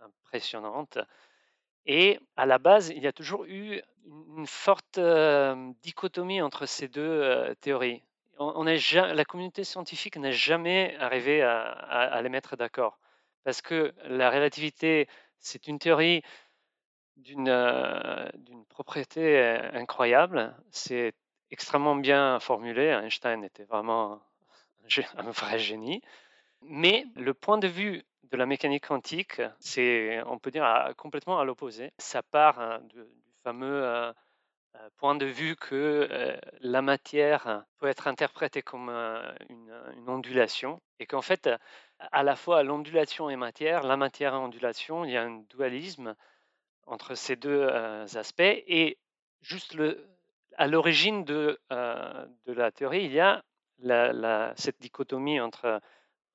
impressionnantes. 0.00 0.98
Et 1.86 2.20
à 2.36 2.46
la 2.46 2.58
base, 2.58 2.90
il 2.90 3.02
y 3.02 3.06
a 3.06 3.12
toujours 3.12 3.44
eu 3.46 3.80
une 4.36 4.46
forte 4.46 4.98
euh, 4.98 5.72
dichotomie 5.82 6.42
entre 6.42 6.66
ces 6.66 6.88
deux 6.88 7.54
théories. 7.60 8.02
La 8.38 9.24
communauté 9.24 9.64
scientifique 9.64 10.16
n'est 10.16 10.32
jamais 10.32 10.96
arrivée 11.00 11.42
à, 11.42 12.20
les 12.22 12.28
mettre 12.28 12.56
d'accord. 12.56 12.98
Parce 13.42 13.62
que 13.62 13.94
la 14.04 14.30
relativité, 14.30 15.08
c'est 15.40 15.66
une 15.66 15.78
théorie 15.78 16.22
d'une 17.16 18.64
propriété 18.68 19.40
incroyable. 19.72 20.54
C'est 20.70 21.14
extrêmement 21.50 21.96
bien 21.96 22.38
formulé. 22.40 22.86
Einstein 22.86 23.44
était 23.44 23.64
vraiment 23.64 24.20
un 25.16 25.30
vrai 25.30 25.58
génie. 25.58 26.02
Mais 26.62 27.04
le 27.14 27.34
point 27.34 27.58
de 27.58 27.68
vue 27.68 28.04
de 28.24 28.36
la 28.36 28.46
mécanique 28.46 28.86
quantique, 28.86 29.40
c'est, 29.60 30.22
on 30.26 30.38
peut 30.38 30.50
dire, 30.50 30.92
complètement 30.96 31.38
à 31.38 31.44
l'opposé. 31.44 31.92
Ça 31.98 32.22
part 32.22 32.60
hein, 32.60 32.80
du 32.82 33.02
fameux 33.42 33.82
euh, 33.84 34.12
euh, 34.76 34.88
point 34.96 35.14
de 35.14 35.26
vue 35.26 35.56
que 35.56 36.08
euh, 36.10 36.36
la 36.60 36.82
matière 36.82 37.64
peut 37.78 37.86
être 37.86 38.08
interprétée 38.08 38.62
comme 38.62 38.90
une, 38.90 40.08
ondulation 40.08 40.80
et 40.98 41.06
qu'en 41.06 41.22
fait, 41.22 41.50
à 41.98 42.22
la 42.22 42.36
fois 42.36 42.62
l'ondulation 42.62 43.30
et 43.30 43.36
matière, 43.36 43.82
la 43.82 43.96
matière 43.96 44.34
et 44.34 44.38
ondulation, 44.38 45.04
il 45.04 45.12
y 45.12 45.16
a 45.16 45.22
un 45.22 45.44
dualisme 45.50 46.14
entre 46.86 47.14
ces 47.14 47.36
deux 47.36 47.68
aspects 48.16 48.40
et 48.40 48.98
juste 49.42 49.74
le, 49.74 50.08
à 50.58 50.66
l'origine 50.66 51.24
de, 51.24 51.58
euh, 51.72 52.26
de 52.46 52.52
la 52.52 52.70
théorie, 52.72 53.04
il 53.04 53.12
y 53.12 53.20
a 53.20 53.42
cette 54.56 54.80
dichotomie 54.80 55.40
entre 55.40 55.80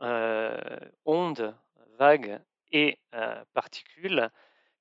euh, 0.02 0.58
ondes, 1.06 1.54
vagues 2.00 2.40
et 2.72 2.98
euh, 3.14 3.44
particules 3.54 4.30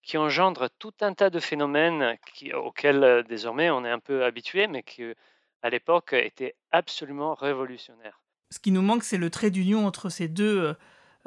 qui 0.02 0.16
engendrent 0.16 0.70
tout 0.78 0.94
un 1.00 1.12
tas 1.12 1.28
de 1.28 1.40
phénomènes 1.40 2.16
auxquels 2.54 3.04
euh, 3.04 3.22
désormais 3.22 3.70
on 3.70 3.84
est 3.84 3.90
un 3.90 3.98
peu 3.98 4.24
habitué, 4.24 4.68
mais 4.68 4.82
qui 4.84 5.02
euh, 5.02 5.14
à 5.62 5.70
l'époque 5.70 6.12
étaient 6.12 6.54
absolument 6.70 7.34
révolutionnaires. 7.34 8.20
Ce 8.50 8.60
qui 8.60 8.70
nous 8.70 8.82
manque, 8.82 9.02
c'est 9.04 9.18
le 9.18 9.30
trait 9.30 9.50
d'union 9.50 9.86
entre 9.86 10.08
ces 10.08 10.28
deux, 10.28 10.74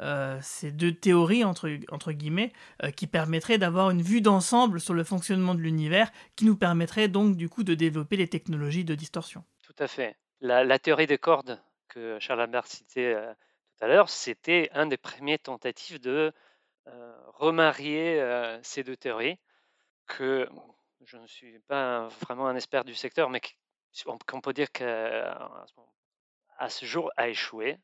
euh, 0.00 0.38
ces 0.42 0.72
deux 0.72 0.94
théories, 0.94 1.44
entre, 1.44 2.12
guillemets, 2.12 2.52
euh, 2.82 2.90
qui 2.90 3.06
permettrait 3.06 3.58
d'avoir 3.58 3.90
une 3.90 4.02
vue 4.02 4.20
d'ensemble 4.20 4.80
sur 4.80 4.94
le 4.94 5.04
fonctionnement 5.04 5.54
de 5.54 5.60
l'univers, 5.60 6.10
qui 6.36 6.44
nous 6.44 6.56
permettrait 6.56 7.08
donc 7.08 7.36
du 7.36 7.48
coup 7.48 7.64
de 7.64 7.74
développer 7.74 8.16
les 8.16 8.28
technologies 8.28 8.84
de 8.84 8.94
distorsion. 8.94 9.44
Tout 9.62 9.76
à 9.78 9.86
fait. 9.86 10.16
La, 10.40 10.78
théorie 10.78 11.06
des 11.06 11.18
cordes 11.18 11.60
que 11.88 12.18
Charles 12.20 12.42
Albert 12.42 12.66
citait 12.66 13.14
euh, 13.14 13.32
tout 13.32 13.84
à 13.84 13.88
l'heure, 13.88 14.10
c'était 14.10 14.68
un 14.72 14.86
des 14.86 14.98
premiers 14.98 15.38
tentatives 15.38 16.00
de 16.00 16.32
remarier 17.34 18.22
ces 18.62 18.84
deux 18.84 18.96
théories, 18.96 19.38
que 20.06 20.48
je 21.04 21.16
ne 21.16 21.26
suis 21.26 21.58
pas 21.66 22.06
vraiment 22.20 22.46
un 22.46 22.54
expert 22.54 22.84
du 22.84 22.94
secteur, 22.94 23.28
mais 23.28 23.40
qu'on 24.26 24.40
peut 24.40 24.52
dire 24.52 24.70
qu'à 24.70 25.66
ce 26.68 26.86
jour 26.86 27.10
a 27.16 27.28
échoué, 27.28 27.78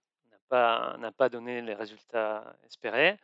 n'a 0.52 1.12
pas 1.12 1.28
donné 1.28 1.60
les 1.62 1.74
résultats 1.74 2.56
espérés, 2.66 3.18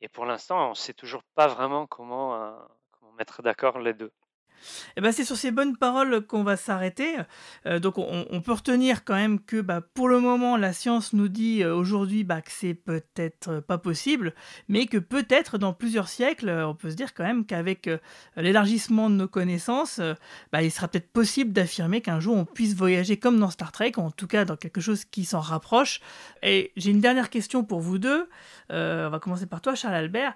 et 0.00 0.08
pour 0.08 0.26
l'instant, 0.26 0.66
on 0.66 0.70
ne 0.70 0.74
sait 0.74 0.94
toujours 0.94 1.22
pas 1.34 1.48
vraiment 1.48 1.86
comment, 1.86 2.34
euh, 2.42 2.52
comment 2.92 3.12
mettre 3.12 3.42
d'accord 3.42 3.78
les 3.80 3.94
deux. 3.94 4.12
Eh 4.96 5.00
ben, 5.00 5.12
c'est 5.12 5.24
sur 5.24 5.36
ces 5.36 5.50
bonnes 5.50 5.76
paroles 5.76 6.26
qu'on 6.26 6.42
va 6.42 6.56
s'arrêter. 6.56 7.16
Euh, 7.66 7.78
donc 7.78 7.98
on, 7.98 8.40
peut 8.40 8.52
retenir 8.52 9.04
quand 9.04 9.14
même 9.14 9.40
que 9.40 9.60
bah, 9.60 9.80
pour 9.80 10.08
le 10.08 10.20
moment, 10.20 10.56
la 10.56 10.72
science 10.72 11.12
nous 11.12 11.28
dit 11.28 11.62
euh, 11.62 11.74
aujourd'hui 11.74 12.24
bah, 12.24 12.40
que 12.40 12.50
c'est 12.50 12.74
peut-être 12.74 13.60
pas 13.60 13.78
possible, 13.78 14.34
mais 14.68 14.86
que 14.86 14.98
peut-être 14.98 15.58
dans 15.58 15.72
plusieurs 15.72 16.08
siècles, 16.08 16.50
on 16.50 16.74
peut 16.74 16.90
se 16.90 16.96
dire 16.96 17.14
quand 17.14 17.24
même 17.24 17.44
qu'avec 17.44 17.90
l'élargissement 18.36 19.10
de 19.10 19.14
nos 19.14 19.28
connaissances, 19.28 20.00
bah, 20.52 20.62
il 20.62 20.70
sera 20.70 20.88
peut-être 20.88 21.10
possible 21.10 21.52
d'affirmer 21.52 22.00
qu'un 22.00 22.20
jour 22.20 22.36
on 22.36 22.44
puisse 22.44 22.74
voyager 22.74 23.16
comme 23.16 23.38
dans 23.38 23.50
Star 23.50 23.72
Trek, 23.72 23.92
en 23.96 24.10
tout 24.10 24.26
cas 24.26 24.44
dans 24.44 24.56
quelque 24.56 24.80
chose 24.80 25.04
qui 25.04 25.24
s'en 25.24 25.40
rapproche. 25.40 26.00
Et 26.42 26.72
j'ai 26.76 26.90
une 26.90 27.00
dernière 27.00 27.30
question 27.30 27.64
pour 27.64 27.80
vous 27.80 27.98
deux. 27.98 28.28
on 28.70 29.08
va 29.10 29.18
commencer 29.20 29.46
par 29.46 29.60
toi, 29.60 29.74
Charles 29.74 29.94
Albert. 29.94 30.34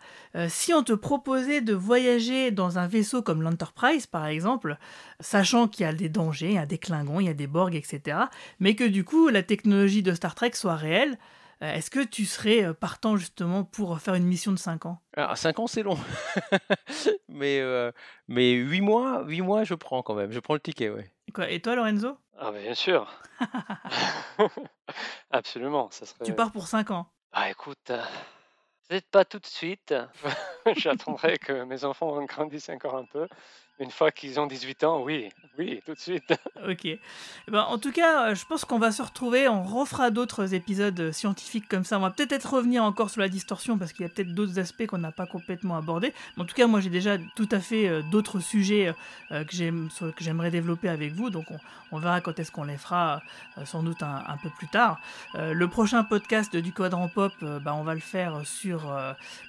si 0.48 0.74
on 0.74 0.82
te 0.82 0.92
proposait 0.92 1.60
de 1.60 1.74
voyager 1.74 2.50
dans 2.50 2.78
un 2.78 2.86
vaisseau 2.86 3.22
comme 3.22 3.42
l'Enterprise, 3.42 4.06
par 4.12 4.26
exemple, 4.26 4.76
sachant 5.18 5.66
qu'il 5.66 5.84
y 5.84 5.88
a 5.88 5.92
des 5.92 6.08
dangers, 6.08 6.50
il 6.50 6.54
y 6.54 6.58
a 6.58 6.66
des 6.66 6.78
Klingons, 6.78 7.18
il 7.18 7.26
y 7.26 7.30
a 7.30 7.34
des 7.34 7.48
Borg, 7.48 7.74
etc., 7.74 8.18
mais 8.60 8.76
que 8.76 8.84
du 8.84 9.02
coup 9.02 9.28
la 9.28 9.42
technologie 9.42 10.02
de 10.02 10.14
Star 10.14 10.36
Trek 10.36 10.52
soit 10.54 10.76
réelle, 10.76 11.18
euh, 11.62 11.72
est-ce 11.74 11.90
que 11.90 12.04
tu 12.04 12.26
serais 12.26 12.64
euh, 12.64 12.74
partant 12.74 13.16
justement 13.16 13.64
pour 13.64 13.98
faire 14.00 14.14
une 14.14 14.26
mission 14.26 14.52
de 14.52 14.58
5 14.58 14.86
ans? 14.86 15.00
Alors, 15.16 15.36
5 15.36 15.60
ans, 15.60 15.66
c'est 15.66 15.82
long. 15.82 15.96
mais, 17.28 17.60
euh, 17.60 17.92
mais 18.28 18.52
8 18.52 18.80
mois, 18.80 19.22
8 19.24 19.42
mois, 19.42 19.64
je 19.64 19.74
prends 19.74 20.02
quand 20.02 20.14
même. 20.14 20.32
Je 20.32 20.40
prends 20.40 20.54
le 20.54 20.60
ticket, 20.60 20.90
ouais. 20.90 21.10
Et 21.48 21.60
toi, 21.60 21.76
Lorenzo? 21.76 22.18
Ah, 22.36 22.50
bien 22.50 22.74
sûr. 22.74 23.08
Absolument. 25.30 25.88
Ça 25.92 26.04
serait... 26.04 26.24
Tu 26.24 26.34
pars 26.34 26.50
pour 26.50 26.66
5 26.66 26.90
ans? 26.90 27.06
Ah, 27.32 27.48
écoute, 27.48 27.92
Peut-être 28.92 29.08
pas 29.10 29.24
tout 29.24 29.38
de 29.38 29.46
suite. 29.46 29.94
J'attendrai 30.76 31.38
que 31.38 31.64
mes 31.64 31.84
enfants 31.84 32.22
grandissent 32.26 32.68
encore 32.68 32.96
un 32.96 33.06
peu. 33.06 33.26
Une 33.82 33.90
fois 33.90 34.12
qu'ils 34.12 34.38
ont 34.38 34.46
18 34.46 34.84
ans, 34.84 35.02
oui, 35.02 35.28
oui, 35.58 35.82
tout 35.84 35.92
de 35.92 35.98
suite. 35.98 36.32
ok. 36.68 36.84
Eh 36.84 37.00
ben, 37.48 37.62
en 37.62 37.76
tout 37.76 37.90
cas, 37.92 38.28
euh, 38.28 38.34
je 38.34 38.46
pense 38.46 38.64
qu'on 38.64 38.78
va 38.78 38.92
se 38.92 39.02
retrouver, 39.02 39.48
on 39.48 39.64
refera 39.64 40.10
d'autres 40.10 40.54
épisodes 40.54 40.98
euh, 41.00 41.12
scientifiques 41.12 41.68
comme 41.68 41.84
ça. 41.84 41.98
On 41.98 42.02
va 42.02 42.10
peut-être 42.10 42.54
revenir 42.54 42.84
encore 42.84 43.10
sur 43.10 43.20
la 43.20 43.28
distorsion 43.28 43.76
parce 43.76 43.92
qu'il 43.92 44.06
y 44.06 44.06
a 44.06 44.08
peut-être 44.08 44.34
d'autres 44.34 44.60
aspects 44.60 44.86
qu'on 44.86 44.98
n'a 44.98 45.10
pas 45.10 45.26
complètement 45.26 45.76
abordés. 45.76 46.14
Mais 46.36 46.44
en 46.44 46.46
tout 46.46 46.54
cas, 46.54 46.68
moi 46.68 46.80
j'ai 46.80 46.90
déjà 46.90 47.18
tout 47.36 47.48
à 47.50 47.58
fait 47.58 47.88
euh, 47.88 48.02
d'autres 48.10 48.40
sujets 48.40 48.94
que 49.30 49.74
j'aimerais 50.20 50.50
développer 50.50 50.88
avec 50.88 51.12
vous. 51.12 51.30
Donc 51.30 51.46
on, 51.90 51.98
verra 51.98 52.20
quand 52.20 52.38
est-ce 52.38 52.52
qu'on 52.52 52.64
les 52.64 52.76
fera, 52.76 53.20
sans 53.64 53.82
doute 53.82 54.02
un, 54.02 54.36
peu 54.42 54.50
plus 54.50 54.68
tard. 54.68 55.00
le 55.34 55.66
prochain 55.66 56.04
podcast 56.04 56.54
du 56.56 56.72
Quadrant 56.72 57.08
Pop, 57.08 57.32
bah, 57.40 57.74
on 57.74 57.82
va 57.82 57.94
le 57.94 58.00
faire 58.00 58.46
sur 58.46 58.94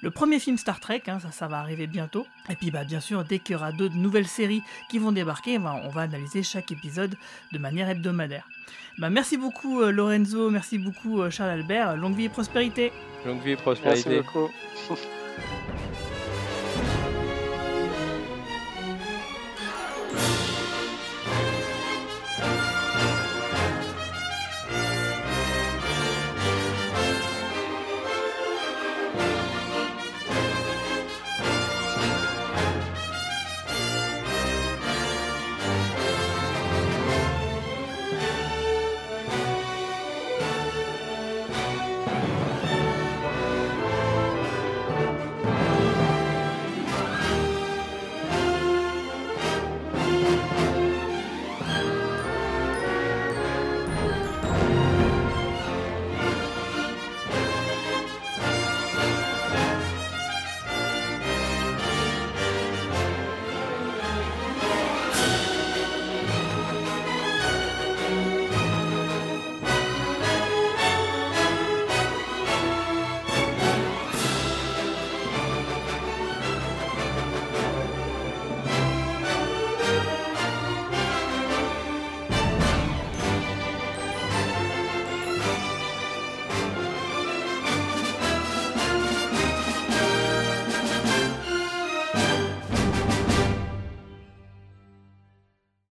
le 0.02 0.10
premier 0.10 0.38
film 0.38 0.56
Star 0.56 0.80
Trek. 0.80 1.02
Hein, 1.06 1.18
ça, 1.30 1.48
va 1.48 1.58
arriver 1.58 1.86
bientôt. 1.86 2.26
Et 2.48 2.56
puis 2.56 2.70
bah, 2.70 2.84
bien 2.84 3.00
sûr, 3.00 3.24
dès 3.24 3.38
qu'il 3.38 3.54
y 3.54 3.56
aura 3.56 3.72
d'autres 3.72 3.96
nouvelles 3.96 4.23
séries 4.26 4.62
qui 4.88 4.98
vont 4.98 5.12
débarquer, 5.12 5.58
on 5.58 5.88
va 5.88 6.02
analyser 6.02 6.42
chaque 6.42 6.72
épisode 6.72 7.16
de 7.52 7.58
manière 7.58 7.88
hebdomadaire. 7.88 8.48
Bah, 8.98 9.10
merci 9.10 9.36
beaucoup 9.36 9.80
euh, 9.80 9.90
Lorenzo, 9.90 10.50
merci 10.50 10.78
beaucoup 10.78 11.20
euh, 11.20 11.30
Charles 11.30 11.50
Albert, 11.50 11.96
longue 11.96 12.14
vie 12.14 12.26
et 12.26 12.28
prospérité. 12.28 12.92
Longue 13.26 13.42
vie 13.42 13.52
et 13.52 13.56
prospérité. 13.56 14.08
Merci 14.10 14.22
beaucoup. 14.22 14.50